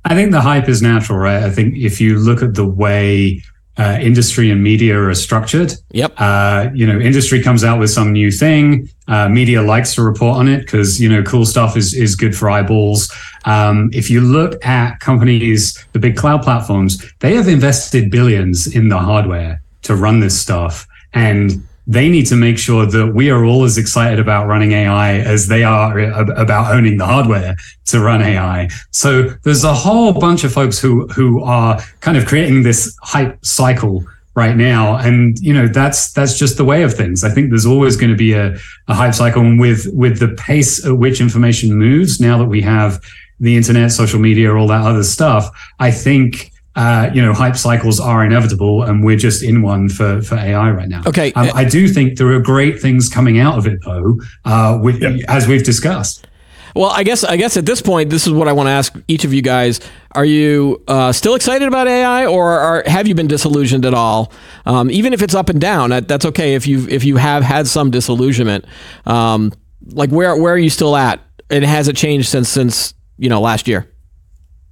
I 0.05 0.15
think 0.15 0.31
the 0.31 0.41
hype 0.41 0.67
is 0.67 0.81
natural, 0.81 1.17
right? 1.17 1.43
I 1.43 1.49
think 1.49 1.75
if 1.77 2.01
you 2.01 2.19
look 2.19 2.43
at 2.43 2.55
the 2.55 2.67
way 2.67 3.41
uh, 3.77 3.97
industry 3.99 4.51
and 4.51 4.61
media 4.61 4.99
are 4.99 5.13
structured. 5.15 5.73
Yep. 5.91 6.13
Uh, 6.17 6.69
you 6.73 6.85
know, 6.85 6.99
industry 6.99 7.41
comes 7.41 7.63
out 7.63 7.79
with 7.79 7.89
some 7.89 8.11
new 8.11 8.29
thing. 8.29 8.87
Uh, 9.07 9.27
media 9.27 9.61
likes 9.61 9.95
to 9.95 10.03
report 10.03 10.37
on 10.37 10.47
it 10.47 10.59
because 10.59 11.01
you 11.01 11.09
know 11.09 11.23
cool 11.23 11.45
stuff 11.45 11.75
is 11.75 11.93
is 11.93 12.15
good 12.15 12.35
for 12.35 12.49
eyeballs. 12.49 13.11
Um, 13.45 13.89
if 13.91 14.09
you 14.09 14.21
look 14.21 14.63
at 14.63 14.99
companies, 14.99 15.83
the 15.93 15.99
big 15.99 16.15
cloud 16.15 16.43
platforms, 16.43 17.03
they 17.19 17.35
have 17.35 17.47
invested 17.47 18.11
billions 18.11 18.67
in 18.67 18.89
the 18.89 18.99
hardware 18.99 19.61
to 19.83 19.95
run 19.95 20.19
this 20.19 20.39
stuff, 20.39 20.87
and 21.13 21.65
they 21.85 22.09
need 22.09 22.25
to 22.27 22.35
make 22.35 22.57
sure 22.57 22.85
that 22.85 23.13
we 23.13 23.29
are 23.29 23.43
all 23.43 23.63
as 23.63 23.77
excited 23.77 24.19
about 24.19 24.47
running 24.47 24.71
AI 24.71 25.19
as 25.19 25.47
they 25.47 25.63
are 25.63 25.99
about 25.99 26.73
owning 26.73 26.97
the 26.97 27.05
hardware 27.05 27.55
to 27.85 27.99
run 27.99 28.21
AI. 28.21 28.69
So 28.91 29.23
there's 29.43 29.63
a 29.63 29.73
whole 29.73 30.13
bunch 30.13 30.43
of 30.43 30.53
folks 30.53 30.79
who 30.79 31.07
who 31.07 31.43
are 31.43 31.79
kind 31.99 32.17
of 32.17 32.25
creating 32.25 32.63
this 32.63 32.95
hype 33.01 33.43
cycle 33.45 34.05
right 34.35 34.55
now. 34.55 34.95
And 34.95 35.37
you 35.39 35.53
know 35.53 35.67
that's 35.67 36.13
that's 36.13 36.37
just 36.37 36.57
the 36.57 36.65
way 36.65 36.83
of 36.83 36.93
things. 36.93 37.23
I 37.23 37.29
think 37.29 37.49
there's 37.49 37.65
always 37.65 37.97
going 37.97 38.11
to 38.11 38.17
be 38.17 38.33
a, 38.33 38.55
a 38.87 38.93
hype 38.93 39.13
cycle. 39.13 39.41
And 39.41 39.59
with 39.59 39.87
with 39.93 40.19
the 40.19 40.29
pace 40.29 40.85
at 40.85 40.97
which 40.97 41.19
information 41.19 41.73
moves 41.73 42.21
now 42.21 42.37
that 42.37 42.45
we 42.45 42.61
have 42.61 43.01
the 43.39 43.57
internet 43.57 43.91
social 43.91 44.19
media 44.19 44.55
all 44.55 44.67
that 44.67 44.85
other 44.85 45.03
stuff 45.03 45.49
i 45.79 45.91
think 45.91 46.52
uh, 46.75 47.09
you 47.13 47.21
know, 47.21 47.33
hype 47.33 47.55
cycles 47.55 47.99
are 47.99 48.25
inevitable, 48.25 48.83
and 48.83 49.03
we're 49.03 49.17
just 49.17 49.43
in 49.43 49.61
one 49.61 49.89
for 49.89 50.21
for 50.21 50.35
AI 50.35 50.71
right 50.71 50.89
now. 50.89 51.03
Okay, 51.05 51.31
um, 51.33 51.49
I 51.53 51.65
do 51.65 51.87
think 51.87 52.17
there 52.17 52.31
are 52.31 52.39
great 52.39 52.81
things 52.81 53.09
coming 53.09 53.39
out 53.39 53.57
of 53.57 53.67
it, 53.67 53.79
though, 53.85 54.19
uh, 54.45 54.79
with, 54.81 55.01
yep. 55.01 55.19
as 55.27 55.47
we've 55.47 55.63
discussed. 55.63 56.27
Well, 56.75 56.89
I 56.89 57.03
guess 57.03 57.23
I 57.23 57.37
guess 57.37 57.55
at 57.57 57.67
this 57.67 57.81
point, 57.81 58.09
this 58.09 58.25
is 58.25 58.33
what 58.33 58.47
I 58.47 58.53
want 58.53 58.67
to 58.67 58.71
ask 58.71 58.95
each 59.07 59.23
of 59.23 59.33
you 59.33 59.43
guys: 59.43 59.79
Are 60.13 60.25
you 60.25 60.83
uh, 60.87 61.11
still 61.11 61.35
excited 61.35 61.67
about 61.67 61.87
AI, 61.87 62.25
or 62.25 62.51
are, 62.51 62.83
have 62.87 63.07
you 63.07 63.13
been 63.13 63.27
disillusioned 63.27 63.85
at 63.85 63.93
all? 63.93 64.31
Um, 64.65 64.89
even 64.89 65.13
if 65.13 65.21
it's 65.21 65.35
up 65.35 65.49
and 65.49 65.61
down, 65.61 65.91
that, 65.91 66.07
that's 66.07 66.25
okay. 66.25 66.55
If 66.55 66.65
you 66.65 66.87
if 66.89 67.03
you 67.03 67.17
have 67.17 67.43
had 67.43 67.67
some 67.67 67.91
disillusionment, 67.91 68.65
um, 69.05 69.53
like 69.91 70.09
where 70.09 70.35
where 70.35 70.53
are 70.53 70.57
you 70.57 70.71
still 70.71 70.95
at? 70.95 71.19
And 71.51 71.63
has 71.63 71.87
it 71.87 71.95
changed 71.95 72.29
since 72.29 72.49
since 72.49 72.95
you 73.19 73.29
know 73.29 73.41
last 73.41 73.67
year? 73.67 73.87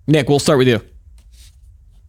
Nick, 0.07 0.27
we'll 0.27 0.39
start 0.39 0.57
with 0.57 0.67
you. 0.67 0.81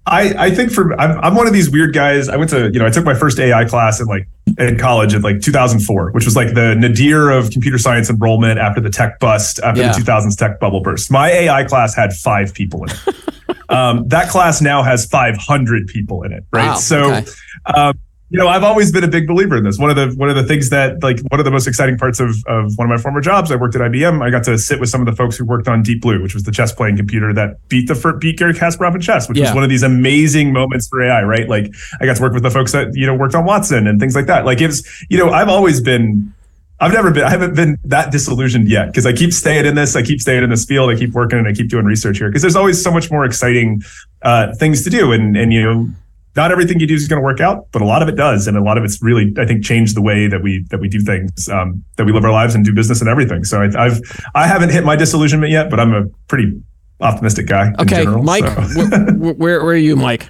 I, 0.06 0.46
I 0.46 0.50
think 0.50 0.72
for 0.72 0.98
I'm, 1.00 1.18
I'm 1.20 1.34
one 1.34 1.46
of 1.46 1.52
these 1.52 1.70
weird 1.70 1.94
guys. 1.94 2.28
I 2.28 2.36
went 2.36 2.50
to 2.50 2.70
you 2.72 2.78
know 2.78 2.86
I 2.86 2.90
took 2.90 3.04
my 3.04 3.14
first 3.14 3.38
AI 3.38 3.64
class 3.64 4.00
in 4.00 4.06
like 4.06 4.26
in 4.58 4.76
college 4.76 5.14
in 5.14 5.22
like 5.22 5.40
2004, 5.40 6.10
which 6.10 6.24
was 6.24 6.34
like 6.34 6.54
the 6.54 6.74
nadir 6.74 7.30
of 7.30 7.50
computer 7.50 7.78
science 7.78 8.10
enrollment 8.10 8.58
after 8.58 8.80
the 8.80 8.90
tech 8.90 9.20
bust 9.20 9.60
after 9.60 9.80
yeah. 9.80 9.92
the 9.92 10.00
2000s 10.00 10.36
tech 10.36 10.58
bubble 10.58 10.80
burst. 10.80 11.10
My 11.10 11.30
AI 11.30 11.64
class 11.64 11.94
had 11.94 12.12
five 12.12 12.52
people 12.52 12.84
in 12.84 12.90
it. 12.90 13.58
um, 13.68 14.08
that 14.08 14.28
class 14.28 14.60
now 14.60 14.82
has 14.82 15.06
500 15.06 15.86
people 15.86 16.24
in 16.24 16.32
it. 16.32 16.44
Right. 16.52 16.68
Wow, 16.68 16.74
so. 16.74 17.14
Okay. 17.14 17.30
Um, 17.74 17.98
you 18.32 18.38
know, 18.38 18.48
I've 18.48 18.64
always 18.64 18.90
been 18.90 19.04
a 19.04 19.08
big 19.08 19.26
believer 19.26 19.58
in 19.58 19.64
this. 19.64 19.78
One 19.78 19.90
of 19.90 19.96
the 19.96 20.08
one 20.18 20.30
of 20.30 20.36
the 20.36 20.42
things 20.42 20.70
that 20.70 21.02
like 21.02 21.20
one 21.28 21.38
of 21.38 21.44
the 21.44 21.50
most 21.50 21.66
exciting 21.66 21.98
parts 21.98 22.18
of 22.18 22.30
of 22.46 22.72
one 22.78 22.86
of 22.86 22.88
my 22.88 22.96
former 22.96 23.20
jobs, 23.20 23.52
I 23.52 23.56
worked 23.56 23.74
at 23.74 23.82
IBM. 23.82 24.22
I 24.22 24.30
got 24.30 24.42
to 24.44 24.56
sit 24.56 24.80
with 24.80 24.88
some 24.88 25.02
of 25.02 25.06
the 25.06 25.12
folks 25.12 25.36
who 25.36 25.44
worked 25.44 25.68
on 25.68 25.82
Deep 25.82 26.00
Blue, 26.00 26.22
which 26.22 26.32
was 26.32 26.44
the 26.44 26.50
chess 26.50 26.72
playing 26.72 26.96
computer 26.96 27.34
that 27.34 27.68
beat 27.68 27.88
the 27.88 28.16
beat 28.18 28.38
Garry 28.38 28.54
Kasparov 28.54 28.94
in 28.94 29.02
chess, 29.02 29.28
which 29.28 29.36
yeah. 29.36 29.44
was 29.44 29.54
one 29.54 29.64
of 29.64 29.68
these 29.68 29.82
amazing 29.82 30.50
moments 30.50 30.88
for 30.88 31.02
AI. 31.02 31.22
Right? 31.22 31.46
Like 31.46 31.74
I 32.00 32.06
got 32.06 32.16
to 32.16 32.22
work 32.22 32.32
with 32.32 32.42
the 32.42 32.50
folks 32.50 32.72
that 32.72 32.94
you 32.94 33.06
know 33.06 33.14
worked 33.14 33.34
on 33.34 33.44
Watson 33.44 33.86
and 33.86 34.00
things 34.00 34.16
like 34.16 34.26
that. 34.26 34.46
Like 34.46 34.62
it's 34.62 35.04
you 35.10 35.18
know 35.18 35.28
I've 35.28 35.50
always 35.50 35.82
been 35.82 36.32
I've 36.80 36.92
never 36.92 37.10
been, 37.10 37.24
I 37.24 37.30
haven't 37.30 37.54
been 37.54 37.78
that 37.84 38.10
disillusioned 38.10 38.68
yet 38.68 38.86
because 38.86 39.04
I 39.04 39.12
keep 39.12 39.34
staying 39.34 39.66
in 39.66 39.74
this. 39.74 39.94
I 39.94 40.02
keep 40.02 40.22
staying 40.22 40.42
in 40.42 40.48
this 40.48 40.64
field. 40.64 40.90
I 40.90 40.96
keep 40.96 41.12
working 41.12 41.38
and 41.38 41.46
I 41.46 41.52
keep 41.52 41.68
doing 41.68 41.84
research 41.84 42.18
here 42.18 42.28
because 42.28 42.42
there's 42.42 42.56
always 42.56 42.82
so 42.82 42.90
much 42.90 43.10
more 43.10 43.24
exciting 43.26 43.82
uh, 44.22 44.54
things 44.54 44.82
to 44.84 44.90
do. 44.90 45.12
And, 45.12 45.36
and, 45.36 45.52
you 45.52 45.62
know, 45.62 45.88
not 46.34 46.50
everything 46.50 46.80
you 46.80 46.86
do 46.86 46.94
is 46.94 47.08
going 47.08 47.20
to 47.20 47.24
work 47.24 47.40
out, 47.40 47.66
but 47.72 47.82
a 47.82 47.84
lot 47.84 48.02
of 48.02 48.08
it 48.08 48.16
does, 48.16 48.46
and 48.46 48.56
a 48.56 48.62
lot 48.62 48.78
of 48.78 48.84
it's 48.84 49.02
really, 49.02 49.34
I 49.38 49.44
think, 49.44 49.64
changed 49.64 49.96
the 49.96 50.02
way 50.02 50.28
that 50.28 50.42
we 50.42 50.64
that 50.70 50.80
we 50.80 50.88
do 50.88 51.00
things, 51.00 51.48
um, 51.48 51.84
that 51.96 52.04
we 52.04 52.12
live 52.12 52.24
our 52.24 52.32
lives 52.32 52.54
and 52.54 52.64
do 52.64 52.72
business 52.72 53.00
and 53.00 53.08
everything. 53.08 53.44
So 53.44 53.62
I, 53.62 53.86
I've 53.86 54.00
I 54.34 54.46
haven't 54.46 54.70
hit 54.70 54.84
my 54.84 54.96
disillusionment 54.96 55.52
yet, 55.52 55.68
but 55.68 55.78
I'm 55.78 55.92
a 55.92 56.06
pretty 56.28 56.60
optimistic 57.00 57.46
guy. 57.46 57.72
Okay, 57.80 58.04
general, 58.04 58.22
Mike, 58.22 58.46
so. 58.46 58.80
where, 58.80 58.98
where, 59.16 59.34
where 59.34 59.64
are 59.64 59.74
you, 59.74 59.96
Mike? 59.96 60.28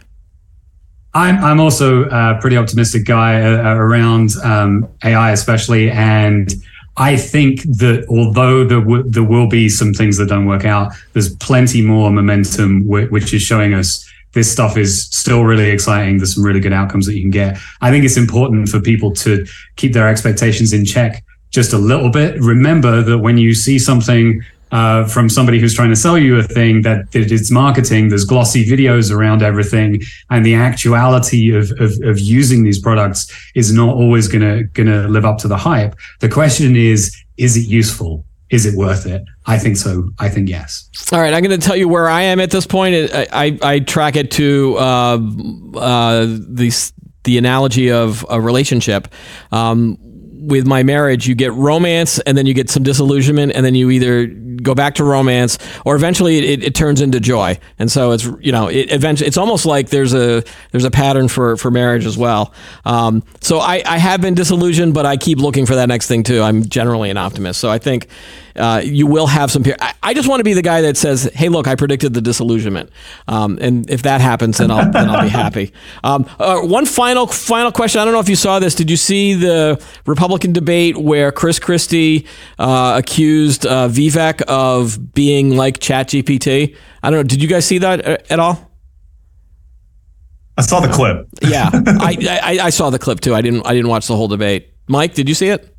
I'm 1.15 1.37
I'm 1.45 1.61
also 1.61 2.05
a 2.05 2.39
pretty 2.41 2.57
optimistic 2.57 3.05
guy 3.05 3.41
uh, 3.41 3.75
around 3.75 4.31
um, 4.43 4.89
AI, 5.05 5.31
especially, 5.31 5.91
and 5.91 6.53
I 6.97 7.17
think 7.17 7.63
that 7.63 8.07
although 8.09 8.65
there 8.65 8.81
w- 8.81 9.05
there 9.09 9.23
will 9.23 9.47
be 9.47 9.69
some 9.69 9.95
things 9.95 10.17
that 10.19 10.27
don't 10.27 10.47
work 10.47 10.65
out, 10.65 10.93
there's 11.13 11.35
plenty 11.37 11.83
more 11.83 12.11
momentum 12.11 12.85
w- 12.87 13.09
which 13.09 13.33
is 13.33 13.43
showing 13.43 13.75
us 13.75 14.09
this 14.35 14.51
stuff 14.51 14.77
is 14.77 15.05
still 15.05 15.45
really 15.45 15.71
exciting. 15.71 16.19
There's 16.19 16.35
some 16.35 16.45
really 16.45 16.61
good 16.61 16.73
outcomes 16.73 17.07
that 17.07 17.15
you 17.15 17.23
can 17.23 17.31
get. 17.31 17.59
I 17.81 17.91
think 17.91 18.05
it's 18.05 18.17
important 18.17 18.69
for 18.69 18.81
people 18.81 19.13
to 19.13 19.47
keep 19.77 19.93
their 19.93 20.09
expectations 20.09 20.73
in 20.73 20.85
check 20.85 21.25
just 21.51 21.73
a 21.73 21.79
little 21.79 22.11
bit. 22.11 22.41
Remember 22.41 23.03
that 23.03 23.19
when 23.19 23.37
you 23.37 23.55
see 23.55 23.79
something 23.79 24.43
uh, 24.73 25.05
from 25.05 25.29
somebody 25.29 25.61
who's 25.61 25.75
trying 25.75 25.91
to 25.91 25.97
sell 25.97 26.17
you 26.17 26.39
a 26.39 26.43
thing 26.43 26.81
that, 26.81 27.07
it's 27.13 27.51
marketing, 27.51 28.09
there's 28.09 28.25
glossy 28.25 28.65
videos 28.65 29.15
around 29.15 29.43
everything, 29.43 30.01
and 30.31 30.47
the 30.47 30.55
actuality 30.55 31.55
of, 31.55 31.71
of, 31.73 31.93
of 32.03 32.19
using 32.19 32.65
these 32.65 32.81
products 32.81 33.31
is 33.55 33.71
not 33.73 33.95
always 33.95 34.29
gonna 34.29 34.65
gonna 34.65 35.07
live 35.09 35.27
up 35.27 35.37
to 35.39 35.49
the 35.49 35.59
hype. 35.59 35.95
The 36.21 36.29
question 36.29 36.75
is, 36.75 37.15
is 37.37 37.57
it 37.57 37.69
useful? 37.69 38.25
Is 38.53 38.67
it 38.67 38.77
worth 38.77 39.07
it? 39.07 39.23
I 39.47 39.59
think 39.59 39.79
so. 39.79 40.11
I 40.19 40.29
think 40.29 40.49
yes. 40.49 40.89
All 41.11 41.19
right, 41.19 41.33
I'm 41.33 41.43
going 41.43 41.59
to 41.59 41.67
tell 41.67 41.75
you 41.75 41.89
where 41.89 42.09
I 42.09 42.23
am 42.23 42.39
at 42.39 42.51
this 42.51 42.67
point. 42.67 42.95
I 43.13 43.27
I, 43.33 43.59
I 43.63 43.79
track 43.81 44.15
it 44.15 44.31
to 44.33 44.77
uh, 44.79 45.19
uh, 45.75 46.27
the 46.27 46.93
the 47.25 47.39
analogy 47.39 47.91
of 47.91 48.25
a 48.29 48.41
relationship. 48.41 49.09
Um, 49.51 49.99
with 50.45 50.67
my 50.67 50.83
marriage, 50.83 51.29
you 51.29 51.37
get 51.37 51.53
romance 51.53 52.19
and 52.19 52.37
then 52.37 52.47
you 52.47 52.55
get 52.55 52.69
some 52.69 52.83
disillusionment, 52.83 53.53
and 53.55 53.65
then 53.65 53.75
you 53.75 53.91
either 53.91 54.27
go 54.63 54.75
back 54.75 54.95
to 54.97 55.05
romance, 55.05 55.59
or 55.85 55.97
eventually 55.97 56.39
it, 56.39 56.63
it 56.63 56.75
turns 56.75 57.01
into 57.01 57.21
joy. 57.21 57.59
And 57.79 57.91
so 57.91 58.13
it's 58.13 58.25
you 58.41 58.53
know 58.53 58.69
it 58.69 58.91
eventually 58.91 59.29
it's 59.29 59.37
almost 59.37 59.67
like 59.67 59.91
there's 59.91 60.15
a 60.15 60.43
there's 60.71 60.85
a 60.85 60.91
pattern 60.91 61.29
for 61.29 61.57
for 61.57 61.71
marriage 61.71 62.07
as 62.07 62.17
well. 62.17 62.55
Um, 62.85 63.23
so 63.41 63.59
I, 63.59 63.83
I 63.85 63.99
have 63.99 64.21
been 64.21 64.35
disillusioned, 64.35 64.95
but 64.95 65.07
I 65.07 65.17
keep 65.17 65.39
looking 65.39 65.67
for 65.67 65.75
that 65.75 65.89
next 65.89 66.07
thing 66.07 66.23
too. 66.23 66.43
I'm 66.43 66.65
generally 66.65 67.11
an 67.11 67.17
optimist, 67.17 67.61
so 67.61 67.71
I 67.71 67.79
think 67.79 68.09
uh, 68.57 68.83
you 68.85 69.07
will 69.07 69.27
have 69.27 69.51
some. 69.51 69.65
I, 69.81 69.95
I, 70.03 70.15
just 70.15 70.29
want 70.29 70.41
to 70.41 70.45
be 70.45 70.53
the 70.53 70.63
guy 70.63 70.83
that 70.83 70.97
says, 70.97 71.31
"Hey, 71.35 71.49
look, 71.49 71.67
I 71.67 71.75
predicted 71.75 72.13
the 72.15 72.21
disillusionment," 72.21 72.91
um, 73.27 73.59
and 73.61 73.89
if 73.89 74.03
that 74.03 74.21
happens, 74.21 74.59
then 74.59 74.71
I'll 74.71 74.91
then 74.91 75.09
I'll 75.09 75.23
be 75.23 75.29
happy. 75.29 75.73
Um, 76.05 76.29
uh, 76.39 76.61
one 76.61 76.87
final 76.87 77.27
final 77.27 77.71
question. 77.71 78.01
I 78.01 78.05
don't 78.05 78.15
know 78.15 78.21
if 78.21 78.29
you 78.29 78.37
saw 78.37 78.59
this. 78.59 78.75
Did 78.75 78.91
you 78.91 78.97
see 78.97 79.35
the 79.35 79.83
Republican 80.07 80.53
debate 80.53 80.97
where 80.97 81.31
Chris 81.31 81.59
Christie 81.59 82.27
uh, 82.59 82.95
accused 82.99 83.67
uh, 83.67 83.89
Vivek 83.89 84.43
of 84.53 85.15
being 85.15 85.57
like 85.57 85.79
ChatGPT? 85.79 86.77
I 87.03 87.11
don't 87.11 87.19
know. 87.19 87.23
Did 87.25 87.43
you 87.43 87.49
guys 87.49 87.65
see 87.65 87.79
that 87.79 88.07
uh, 88.07 88.19
at 88.31 88.39
all? 88.39 88.71
I 90.57 90.63
saw 90.63 90.81
the 90.81 90.93
clip. 90.93 91.27
yeah, 91.43 91.71
I, 91.73 92.41
I, 92.43 92.67
I 92.67 92.71
saw 92.71 92.91
the 92.91 92.99
clip 92.99 93.21
too. 93.21 93.35
I 93.35 93.41
didn't 93.41 93.67
I 93.67 93.73
didn't 93.73 93.89
watch 93.89 94.07
the 94.07 94.17
whole 94.17 94.29
debate. 94.29 94.73
Mike, 94.87 95.15
did 95.15 95.29
you 95.29 95.35
see 95.35 95.49
it? 95.49 95.73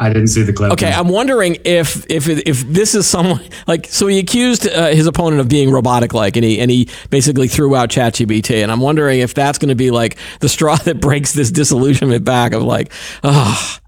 I 0.00 0.08
didn't 0.08 0.28
see 0.28 0.42
the 0.42 0.52
clip. 0.54 0.72
Okay, 0.72 0.90
I'm 0.90 1.08
wondering 1.08 1.58
if 1.64 2.06
if 2.10 2.26
if 2.26 2.66
this 2.66 2.94
is 2.94 3.06
someone 3.06 3.42
like 3.66 3.86
so 3.86 4.06
he 4.06 4.18
accused 4.18 4.66
uh, 4.66 4.88
his 4.88 5.06
opponent 5.06 5.40
of 5.40 5.48
being 5.48 5.70
robotic 5.70 6.14
like, 6.14 6.36
and 6.36 6.44
he 6.44 6.58
and 6.58 6.70
he 6.70 6.88
basically 7.10 7.48
threw 7.48 7.76
out 7.76 7.90
ChatGPT, 7.90 8.62
and 8.62 8.72
I'm 8.72 8.80
wondering 8.80 9.20
if 9.20 9.34
that's 9.34 9.58
going 9.58 9.68
to 9.68 9.74
be 9.74 9.90
like 9.90 10.16
the 10.40 10.48
straw 10.48 10.76
that 10.84 11.00
breaks 11.00 11.32
this 11.32 11.50
disillusionment 11.50 12.24
back 12.24 12.52
of 12.54 12.62
like, 12.62 12.90
oh, 13.22 13.78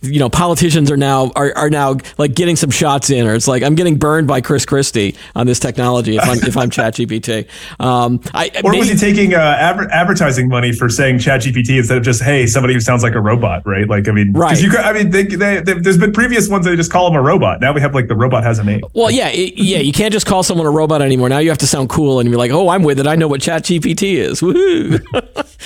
you 0.00 0.20
know, 0.20 0.30
politicians 0.30 0.90
are 0.90 0.96
now 0.96 1.32
are, 1.34 1.52
are 1.56 1.70
now 1.70 1.96
like 2.18 2.34
getting 2.34 2.56
some 2.56 2.70
shots 2.70 3.10
in, 3.10 3.26
or 3.26 3.34
it's 3.34 3.48
like 3.48 3.62
I'm 3.62 3.74
getting 3.74 3.98
burned 3.98 4.28
by 4.28 4.40
Chris 4.40 4.64
Christie 4.64 5.16
on 5.34 5.46
this 5.46 5.58
technology 5.58 6.16
if 6.16 6.22
I'm 6.22 6.38
if 6.38 6.56
I'm 6.56 6.70
ChatGPT. 6.70 7.48
Um, 7.80 8.20
I, 8.32 8.50
or 8.62 8.70
maybe, 8.70 8.78
was 8.78 8.88
he 8.88 8.96
taking 8.96 9.34
uh, 9.34 9.38
adver- 9.38 9.90
advertising 9.90 10.48
money 10.48 10.72
for 10.72 10.88
saying 10.88 11.18
ChatGPT 11.18 11.78
instead 11.78 11.98
of 11.98 12.04
just 12.04 12.22
hey 12.22 12.46
somebody 12.46 12.74
who 12.74 12.80
sounds 12.80 13.02
like 13.02 13.14
a 13.14 13.20
robot, 13.20 13.66
right? 13.66 13.88
Like 13.88 14.08
I 14.08 14.12
mean, 14.12 14.32
right? 14.32 14.60
You, 14.60 14.70
I 14.78 14.92
mean, 14.92 15.10
they, 15.10 15.24
they, 15.24 15.60
they, 15.60 15.74
there's 15.74 15.98
been 15.98 16.12
previous 16.12 16.48
ones 16.48 16.64
that 16.64 16.70
they 16.70 16.76
just 16.76 16.92
call 16.92 17.08
him 17.08 17.14
a 17.14 17.22
robot. 17.22 17.60
Now 17.60 17.72
we 17.72 17.80
have 17.80 17.94
like 17.94 18.06
the 18.06 18.16
robot 18.16 18.44
has 18.44 18.60
a 18.60 18.64
name. 18.64 18.82
Well, 18.94 19.10
yeah, 19.10 19.28
it, 19.28 19.54
yeah, 19.56 19.78
you 19.78 19.92
can't 19.92 20.12
just 20.12 20.26
call 20.26 20.44
someone 20.44 20.66
a 20.66 20.70
robot 20.70 21.02
anymore. 21.02 21.28
Now 21.28 21.38
you 21.38 21.48
have 21.48 21.58
to 21.58 21.66
sound 21.66 21.88
cool 21.88 22.20
and 22.20 22.28
you're 22.28 22.38
like, 22.38 22.52
oh, 22.52 22.68
I'm 22.68 22.82
with 22.84 23.00
it. 23.00 23.06
I 23.08 23.16
know 23.16 23.26
what 23.26 23.40
ChatGPT 23.40 24.14
is. 24.14 24.40
Woohoo! 24.40 25.04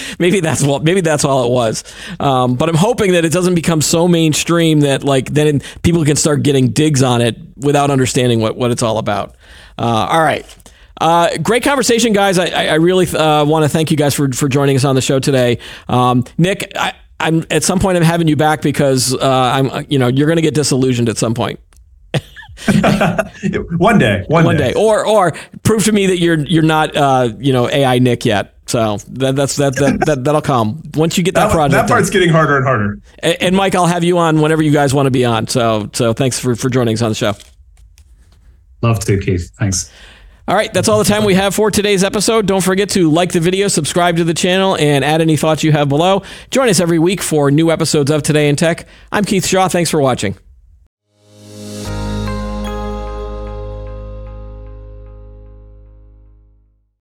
maybe 0.19 0.41
that's 0.41 0.63
what 0.63 0.83
maybe 0.85 1.03
that's 1.03 1.25
all 1.25 1.45
it 1.45 1.51
was. 1.51 1.85
Um, 2.19 2.55
but 2.55 2.71
I'm 2.71 2.77
hoping 2.77 3.13
that 3.13 3.25
it 3.27 3.33
doesn't 3.33 3.55
become 3.55 3.83
so 3.83 4.09
mainstream 4.23 4.81
that 4.81 5.03
like 5.03 5.33
then 5.33 5.61
people 5.83 6.05
can 6.05 6.17
start 6.17 6.43
getting 6.43 6.69
digs 6.69 7.03
on 7.03 7.21
it 7.21 7.37
without 7.57 7.91
understanding 7.91 8.41
what, 8.41 8.57
what 8.57 8.71
it's 8.71 8.83
all 8.83 8.99
about. 8.99 9.37
Uh, 9.79 10.07
all 10.11 10.23
right. 10.23 10.47
Uh, 11.01 11.37
great 11.39 11.65
conversation, 11.65 12.13
guys. 12.13 12.39
I, 12.39 12.47
I 12.47 12.75
really 12.75 13.09
uh, 13.09 13.45
want 13.45 13.65
to 13.65 13.69
thank 13.69 13.91
you 13.91 13.97
guys 13.97 14.15
for, 14.15 14.31
for 14.33 14.49
joining 14.49 14.77
us 14.77 14.85
on 14.85 14.95
the 14.95 15.01
show 15.01 15.19
today. 15.19 15.59
Um, 15.89 16.25
Nick, 16.39 16.71
I, 16.77 16.95
am 17.19 17.45
at 17.51 17.65
some 17.65 17.81
point 17.81 17.97
I'm 17.97 18.05
having 18.05 18.29
you 18.29 18.37
back 18.37 18.63
because 18.63 19.13
uh, 19.13 19.19
I'm 19.21 19.87
you 19.89 19.99
know 19.99 20.07
you're 20.07 20.29
going 20.29 20.37
to 20.37 20.43
get 20.43 20.55
disillusioned 20.55 21.09
at 21.09 21.17
some 21.17 21.35
point. 21.35 21.59
one 23.77 23.99
day, 23.99 24.25
one, 24.29 24.45
one 24.45 24.57
day. 24.57 24.73
day. 24.73 24.75
or 24.75 25.05
or 25.05 25.33
prove 25.65 25.85
to 25.85 25.93
me 25.93 26.07
that 26.07 26.19
you're 26.19 26.39
you're 26.39 26.63
not 26.63 26.95
uh, 26.95 27.31
you 27.39 27.53
know 27.53 27.69
AI 27.69 27.99
Nick 27.99 28.25
yet. 28.25 28.55
So 28.73 28.97
that, 29.09 29.37
that's 29.37 29.57
that, 29.57 29.77
that 29.77 30.07
that 30.07 30.25
that'll 30.25 30.41
come 30.41 30.83
once 30.95 31.19
you 31.19 31.23
get 31.23 31.35
that, 31.35 31.49
that 31.49 31.53
project. 31.53 31.73
That 31.73 31.89
part's 31.89 32.09
done. 32.09 32.21
getting 32.21 32.31
harder 32.31 32.57
and 32.57 32.65
harder. 32.65 32.99
And, 33.19 33.37
and, 33.43 33.57
Mike, 33.57 33.75
I'll 33.75 33.87
have 33.87 34.03
you 34.03 34.17
on 34.17 34.41
whenever 34.41 34.63
you 34.63 34.73
guys 34.73 34.95
want 34.95 35.07
to 35.07 35.11
be 35.11 35.27
on. 35.27 35.47
So 35.47 35.91
so 35.93 36.15
thanks 36.15 36.39
for 36.39 36.57
for 36.57 36.71
joining 36.71 36.95
us 36.95 37.03
on 37.03 37.11
the 37.11 37.15
show. 37.15 37.35
Love 38.81 38.99
to, 39.01 39.21
Keith. 39.21 39.51
Thanks. 39.59 39.93
All 40.49 40.57
right, 40.57 40.73
that's 40.73 40.89
all 40.89 40.99
the 40.99 41.05
time 41.05 41.25
we 41.25 41.35
have 41.35 41.55
for 41.55 41.71
today's 41.71 42.03
episode. 42.03 42.47
Don't 42.47 42.65
forget 42.65 42.89
to 42.91 43.11
like 43.11 43.31
the 43.31 43.41
video, 43.41 43.69
subscribe 43.69 44.17
to 44.17 44.25
the 44.25 44.35
channel, 44.35 44.77
and 44.77 45.05
add 45.05 45.21
any 45.21 45.37
thoughts 45.37 45.63
you 45.63 45.71
have 45.71 45.89
below. 45.89 46.23
Join 46.51 46.69
us 46.69 46.81
every 46.81 46.99
week 46.99 47.21
for 47.21 47.51
new 47.51 47.71
episodes 47.71 48.11
of 48.11 48.23
Today 48.25 48.49
in 48.49 48.57
Tech. 48.57 48.89
I'm 49.13 49.25
Keith 49.25 49.47
Shaw. 49.47 49.69
Thanks 49.69 49.91
for 49.91 50.01
watching. 50.01 50.37